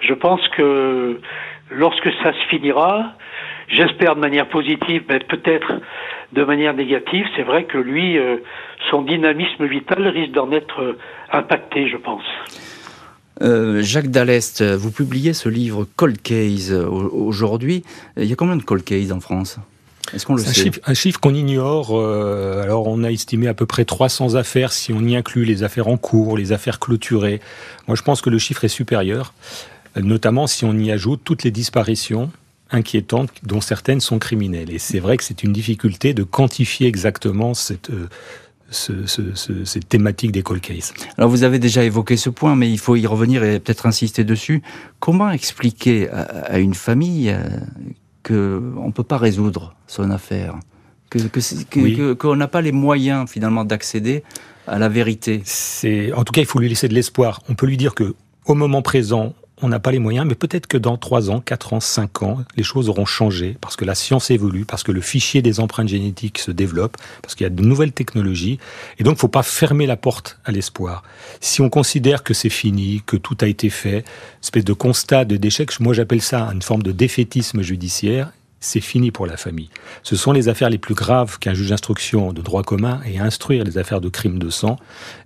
Je 0.00 0.14
pense 0.14 0.46
que 0.48 1.20
lorsque 1.70 2.12
ça 2.22 2.32
se 2.32 2.48
finira, 2.48 3.12
j'espère 3.68 4.14
de 4.14 4.20
manière 4.20 4.46
positive, 4.46 5.04
mais 5.08 5.18
peut-être 5.18 5.72
de 6.32 6.44
manière 6.44 6.74
négative, 6.74 7.26
c'est 7.34 7.42
vrai 7.42 7.64
que 7.64 7.78
lui, 7.78 8.16
euh, 8.16 8.36
son 8.91 9.03
dynamisme 9.03 9.66
vital 9.66 10.07
risque 10.09 10.33
d'en 10.33 10.51
être 10.53 10.81
euh, 10.83 10.99
impacté, 11.33 11.89
je 11.89 11.97
pense. 11.97 12.22
Euh, 13.43 13.83
Jacques 13.83 14.11
Dallest, 14.11 14.62
vous 14.62 14.91
publiez 14.91 15.33
ce 15.33 15.49
livre 15.49 15.87
Cold 15.97 16.20
Case 16.20 16.72
aujourd'hui. 16.72 17.83
Il 18.16 18.24
y 18.24 18.33
a 18.33 18.37
combien 18.37 18.57
de 18.57 18.62
Cold 18.62 18.85
Case 18.85 19.12
en 19.12 19.20
France? 19.20 19.59
Est-ce 20.12 20.26
qu'on 20.26 20.35
le 20.35 20.43
un 20.43 20.47
sait? 20.47 20.62
chiffre, 20.62 20.81
Un 20.85 20.95
chiffre 20.95 21.20
qu'on 21.20 21.35
ignore. 21.35 21.91
alors, 21.99 22.87
on 22.87 23.03
a 23.03 23.11
estimé 23.11 23.49
à 23.49 23.55
peu 23.55 23.64
près 23.64 23.85
300 23.85 24.35
affaires 24.35 24.72
si 24.72 24.93
on 24.93 25.01
y 25.01 25.16
inclut 25.16 25.45
les 25.45 25.62
affaires 25.62 25.89
en 25.89 25.97
cours, 25.97 26.37
les 26.37 26.53
affaires 26.53 26.78
clôturées. 26.81 27.41
Moi, 27.87 27.97
je 27.97 28.03
pense 28.03 28.20
que 28.20 28.28
le 28.28 28.39
chiffre 28.39 28.64
est 28.64 28.68
supérieur, 28.68 29.33
notamment 29.97 30.47
si 30.47 30.64
on 30.66 30.74
y 30.74 30.91
ajoute 30.91 31.20
toutes 31.24 31.43
les 31.43 31.51
disparitions 31.51 32.31
inquiétantes, 32.70 33.31
dont 33.43 33.61
certaines 33.61 34.01
sont 34.01 34.18
criminelles. 34.18 34.70
Et 34.70 34.78
c'est 34.78 35.01
vrai 35.01 35.16
que 35.16 35.24
c'est 35.24 35.43
une 35.43 35.53
difficulté 35.53 36.14
de 36.14 36.22
quantifier 36.22 36.87
exactement 36.87 37.55
cette, 37.55 37.91
euh, 37.91 38.09
cette 38.71 39.89
thématique 39.89 40.33
des 40.33 40.43
cold 40.43 40.61
cases. 40.61 40.95
Alors 41.18 41.29
vous 41.29 41.43
avez 41.43 41.59
déjà 41.59 41.85
évoqué 41.85 42.16
ce 42.16 42.31
point, 42.31 42.57
mais 42.57 42.71
il 42.71 42.79
faut 42.79 42.97
y 42.97 43.07
revenir 43.07 43.43
et 43.43 43.59
peut-être 43.59 43.87
insister 43.87 44.25
dessus. 44.25 44.62
Comment 44.99 45.31
expliquer 45.31 46.09
à, 46.11 46.59
une 46.59 46.75
famille 46.75 47.31
euh, 47.31 47.49
qu'on 48.23 48.87
ne 48.87 48.93
peut 48.93 49.05
pas 49.05 49.18
résoudre 49.18 49.75
son 49.87 50.11
affaire? 50.11 50.59
Que, 51.11 52.12
qu'on 52.12 52.37
n'a 52.37 52.47
pas 52.47 52.61
les 52.61 52.71
moyens 52.71 53.29
finalement 53.29 53.64
d'accéder 53.64 54.23
à 54.68 54.79
la 54.79 54.89
vérité? 54.89 55.43
C'est, 55.45 56.12
en 56.12 56.23
tout 56.23 56.33
cas, 56.33 56.41
il 56.41 56.47
faut 56.47 56.61
lui 56.61 56.68
laisser 56.68 56.87
de 56.87 56.95
l'espoir. 56.95 57.41
On 57.49 57.55
peut 57.55 57.66
lui 57.66 57.77
dire 57.77 57.95
que 57.95 58.14
au 58.47 58.55
moment 58.55 58.83
présent, 58.83 59.35
on 59.62 59.68
n'a 59.68 59.80
pas 59.80 59.92
les 59.92 59.98
moyens, 59.98 60.26
mais 60.26 60.34
peut-être 60.34 60.66
que 60.66 60.76
dans 60.76 60.96
3 60.96 61.30
ans, 61.30 61.40
4 61.40 61.74
ans, 61.74 61.80
5 61.80 62.22
ans, 62.22 62.38
les 62.56 62.62
choses 62.62 62.88
auront 62.88 63.04
changé, 63.04 63.56
parce 63.61 63.76
que 63.76 63.84
la 63.84 63.94
science 63.94 64.30
évolue, 64.30 64.64
parce 64.64 64.82
que 64.82 64.92
le 64.92 65.00
fichier 65.00 65.42
des 65.42 65.61
empreintes 65.61 65.88
génétiques 65.88 66.38
se 66.38 66.50
développe, 66.50 66.96
parce 67.22 67.34
qu'il 67.34 67.44
y 67.44 67.46
a 67.46 67.50
de 67.50 67.62
nouvelles 67.62 67.92
technologies, 67.92 68.58
et 68.98 69.04
donc 69.04 69.12
il 69.12 69.16
ne 69.16 69.20
faut 69.20 69.28
pas 69.28 69.42
fermer 69.42 69.86
la 69.86 69.96
porte 69.96 70.38
à 70.44 70.52
l'espoir. 70.52 71.02
Si 71.40 71.61
on 71.61 71.68
considère 71.68 72.22
que 72.22 72.34
c'est 72.34 72.50
fini, 72.50 73.02
que 73.04 73.16
tout 73.16 73.36
a 73.40 73.46
été 73.46 73.70
fait, 73.70 74.04
espèce 74.42 74.64
de 74.64 74.72
constat 74.72 75.24
de 75.24 75.36
d'échec, 75.36 75.78
moi 75.80 75.94
j'appelle 75.94 76.22
ça 76.22 76.50
une 76.52 76.62
forme 76.62 76.82
de 76.82 76.92
défaitisme 76.92 77.62
judiciaire, 77.62 78.32
c'est 78.61 78.80
fini 78.80 79.11
pour 79.11 79.26
la 79.26 79.38
famille. 79.38 79.70
Ce 80.02 80.16
sont 80.16 80.32
les 80.32 80.48
affaires 80.48 80.68
les 80.68 80.78
plus 80.78 80.94
graves 80.94 81.38
qu'un 81.38 81.54
juge 81.54 81.70
d'instruction 81.70 82.32
de 82.32 82.42
droit 82.42 82.62
commun 82.62 83.00
ait 83.06 83.18
à 83.18 83.24
instruire 83.24 83.64
les 83.64 83.78
affaires 83.78 84.02
de 84.02 84.11
crimes 84.11 84.38
de 84.38 84.50
sang, 84.50 84.76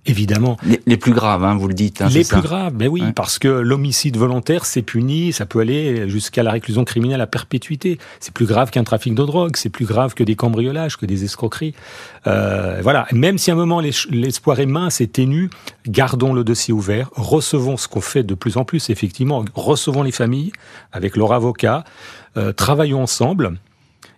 évidemment. 0.07 0.57
Les, 0.87 0.97
plus 0.97 1.13
graves, 1.13 1.43
hein, 1.45 1.57
vous 1.57 1.67
le 1.67 1.75
dites. 1.75 2.01
Hein, 2.01 2.09
les 2.09 2.25
plus 2.25 2.41
graves, 2.41 2.75
mais 2.79 2.87
oui, 2.87 3.03
parce 3.15 3.41
que 3.41 3.49
l'homicide 3.49 4.17
volontaire, 4.17 4.65
c'est 4.65 4.83
puni, 4.83 5.33
ça 5.33 5.47
peut 5.47 5.59
aller 5.59 6.09
jusqu'à 6.09 6.45
la 6.45 6.53
réclusion 6.53 6.85
criminelle 6.85 7.21
à 7.21 7.27
perpétuité. 7.27 7.99
C'est 8.21 8.33
plus 8.33 8.47
grave 8.47 8.71
qu'un 8.71 8.85
trafic 8.85 9.15
de 9.15 9.25
drogue, 9.25 9.57
c'est 9.57 9.69
plus 9.69 9.87
grave 9.87 10.15
que 10.15 10.23
des 10.23 10.37
cambriolages, 10.37 10.97
que 10.97 11.07
des 11.07 11.25
escroqueries. 11.25 11.75
Euh, 12.27 12.81
voilà, 12.83 13.07
même 13.13 13.39
si 13.39 13.51
à 13.51 13.55
un 13.55 13.57
moment 13.57 13.81
l'espoir 13.81 14.61
est 14.61 14.67
mince 14.67 15.01
et 15.01 15.07
ténu, 15.07 15.51
gardons 15.87 16.33
le 16.33 16.45
dossier 16.45 16.73
ouvert, 16.73 17.11
recevons 17.15 17.77
ce 17.77 17.89
qu'on 17.89 18.01
fait 18.01 18.23
de 18.23 18.35
plus 18.35 18.57
en 18.57 18.65
plus, 18.65 18.91
effectivement, 18.91 19.45
recevons 19.55 20.03
les 20.03 20.13
familles 20.13 20.53
avec 20.93 21.17
leur 21.17 21.33
avocat, 21.33 21.85
euh, 22.37 22.53
travaillons 22.53 23.03
ensemble, 23.03 23.55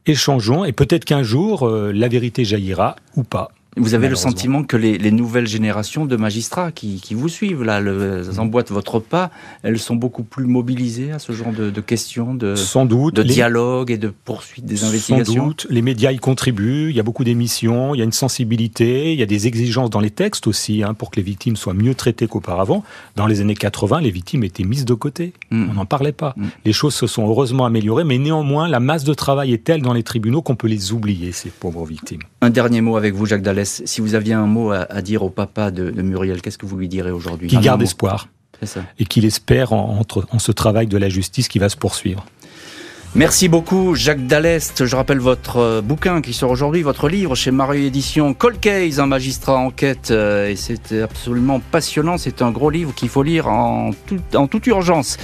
échangeons, 0.07 0.65
et 0.65 0.73
peut-être 0.73 1.05
qu'un 1.05 1.23
jour, 1.23 1.67
euh, 1.67 1.93
la 1.93 2.09
vérité 2.09 2.45
jaillira 2.45 2.97
ou 3.17 3.25
pas. 3.25 3.51
Vous 3.79 3.93
avez 3.93 4.09
le 4.09 4.17
sentiment 4.17 4.65
que 4.65 4.77
les, 4.77 4.97
les, 4.97 5.11
nouvelles 5.11 5.47
générations 5.47 6.07
de 6.07 6.17
magistrats 6.17 6.73
qui, 6.73 6.99
qui 7.01 7.15
vous 7.15 7.29
suivent, 7.29 7.63
là, 7.63 7.79
le, 7.79 8.23
emboîtent 8.39 8.71
votre 8.71 9.01
pas, 9.01 9.31
elles 9.63 9.79
sont 9.79 9.97
beaucoup 9.97 10.23
plus 10.23 10.47
mobilisées 10.47 11.13
à 11.13 11.19
ce 11.19 11.33
genre 11.33 11.53
de, 11.53 11.69
de 11.69 11.81
questions, 11.83 12.35
de, 12.35 12.55
Sans 12.55 12.87
doute, 12.87 13.17
de 13.17 13.23
dialogue 13.23 13.91
et 13.91 13.99
de 13.99 14.09
poursuite 14.09 14.65
des 14.65 14.85
investigations 14.85 15.35
Sans 15.35 15.47
doute, 15.49 15.67
les 15.69 15.83
médias 15.83 16.13
y 16.13 16.17
contribuent, 16.17 16.89
il 16.89 16.97
y 16.97 17.01
a 17.01 17.03
beaucoup 17.03 17.23
d'émissions, 17.23 17.95
il 17.95 17.99
y 17.99 18.01
a 18.01 18.05
une 18.05 18.13
sensibilité, 18.13 19.13
il 19.13 19.19
y 19.19 19.23
a 19.23 19.27
des 19.27 19.47
exigences 19.47 19.91
dans 19.91 20.01
les 20.01 20.11
textes 20.11 20.47
aussi, 20.47 20.83
hein, 20.83 20.95
pour 20.95 21.11
que 21.11 21.17
les 21.17 21.23
victimes 21.23 21.57
soient 21.57 21.75
mieux 21.75 21.95
traitées 21.95 22.29
qu'auparavant. 22.29 22.83
Dans 23.15 23.27
les 23.27 23.43
années 23.43 23.55
80, 23.55 24.01
les 24.01 24.11
victimes 24.11 24.43
étaient 24.45 24.65
mises 24.65 24.87
de 24.87 24.95
côté, 24.95 25.35
mm. 25.51 25.69
on 25.71 25.75
n'en 25.75 25.87
parlait 25.87 26.13
pas. 26.13 26.33
Mm. 26.39 26.47
Les 26.65 26.73
choses 26.73 26.95
se 26.95 27.07
sont 27.07 27.29
heureusement 27.29 27.67
améliorées, 27.67 28.05
mais 28.05 28.17
néanmoins, 28.17 28.69
la 28.69 28.81
masse 28.81 29.05
de 29.05 29.13
travail 29.13 29.53
est 29.53 29.65
telle 29.65 29.83
dans 29.83 29.93
les 29.93 30.03
tribunaux 30.03 30.41
qu'on 30.41 30.57
peut 30.57 30.69
les 30.69 30.93
oublier, 30.93 31.33
ces 31.33 31.51
pauvres 31.51 31.85
victimes. 31.85 32.23
Un 32.41 32.51
dernier 32.51 32.81
mot 32.81 32.97
avec 32.97 33.15
vous, 33.15 33.27
Jacques 33.27 33.43
Dallès 33.43 33.66
si 33.67 34.01
vous 34.01 34.15
aviez 34.15 34.35
un 34.35 34.47
mot 34.47 34.71
à, 34.73 35.03
dire 35.03 35.23
au 35.23 35.31
papa 35.31 35.71
de, 35.71 35.91
Muriel, 36.03 36.41
qu'est-ce 36.41 36.59
que 36.59 36.67
vous 36.67 36.77
lui 36.77 36.89
direz 36.89 37.11
aujourd'hui 37.11 37.49
Qu'il 37.49 37.61
garde 37.61 37.83
espoir. 37.83 38.29
Et 38.99 39.05
qu'il 39.05 39.27
espère 39.27 39.75
en, 39.75 40.01
en 40.31 40.39
ce 40.39 40.53
travail 40.53 40.87
de 40.87 40.97
la 40.97 41.11
justice 41.11 41.49
qui 41.49 41.59
va 41.59 41.69
se 41.69 41.77
poursuivre. 41.77 42.25
Merci 43.17 43.49
beaucoup 43.49 43.95
Jacques 43.95 44.27
Dallest. 44.27 44.85
Je 44.85 44.95
rappelle 44.95 45.21
votre 45.21 45.57
euh, 45.57 45.81
bouquin 45.81 46.21
qui 46.21 46.35
sort 46.35 46.51
aujourd'hui, 46.51 46.83
votre 46.83 47.09
livre 47.09 47.35
chez 47.35 47.51
Mario 47.51 47.87
Édition, 47.87 48.35
Cold 48.35 48.61
Case, 48.61 49.01
un 49.01 49.07
magistrat 49.07 49.57
enquête. 49.57 50.11
Euh, 50.11 50.51
et 50.51 50.57
c'est 50.57 51.01
absolument 51.01 51.61
passionnant. 51.61 52.19
C'est 52.19 52.43
un 52.43 52.51
gros 52.51 52.69
livre 52.69 52.93
qu'il 52.95 53.09
faut 53.09 53.23
lire 53.23 53.49
en, 53.49 53.93
en 54.35 54.47
toute 54.47 54.67
urgence. 54.67 55.17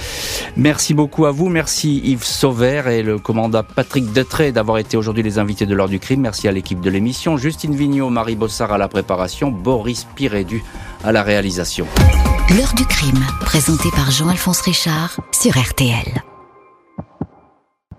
Merci 0.57 0.95
beaucoup 0.95 1.27
à 1.27 1.31
vous. 1.31 1.49
Merci 1.49 2.01
Yves 2.03 2.23
Sauvert 2.23 2.87
et 2.87 3.03
le 3.03 3.19
commandant 3.19 3.61
Patrick 3.63 4.11
Detré 4.11 4.51
d'avoir 4.51 4.79
été 4.79 4.97
aujourd'hui 4.97 5.21
les 5.21 5.37
invités 5.37 5.67
de 5.67 5.75
l'heure 5.75 5.87
du 5.87 5.99
crime. 5.99 6.21
Merci 6.21 6.47
à 6.47 6.51
l'équipe 6.51 6.81
de 6.81 6.89
l'émission. 6.89 7.37
Justine 7.37 7.75
Vignot, 7.75 8.09
Marie 8.09 8.35
Bossard 8.35 8.73
à 8.73 8.79
la 8.79 8.87
préparation, 8.87 9.51
Boris 9.51 10.07
Pirédu 10.15 10.63
à 11.03 11.11
la 11.11 11.21
réalisation. 11.21 11.85
L'heure 12.57 12.73
du 12.73 12.85
crime, 12.85 13.23
présenté 13.41 13.89
par 13.95 14.09
Jean-Alphonse 14.09 14.61
Richard 14.61 15.19
sur 15.31 15.55
RTL. 15.55 16.23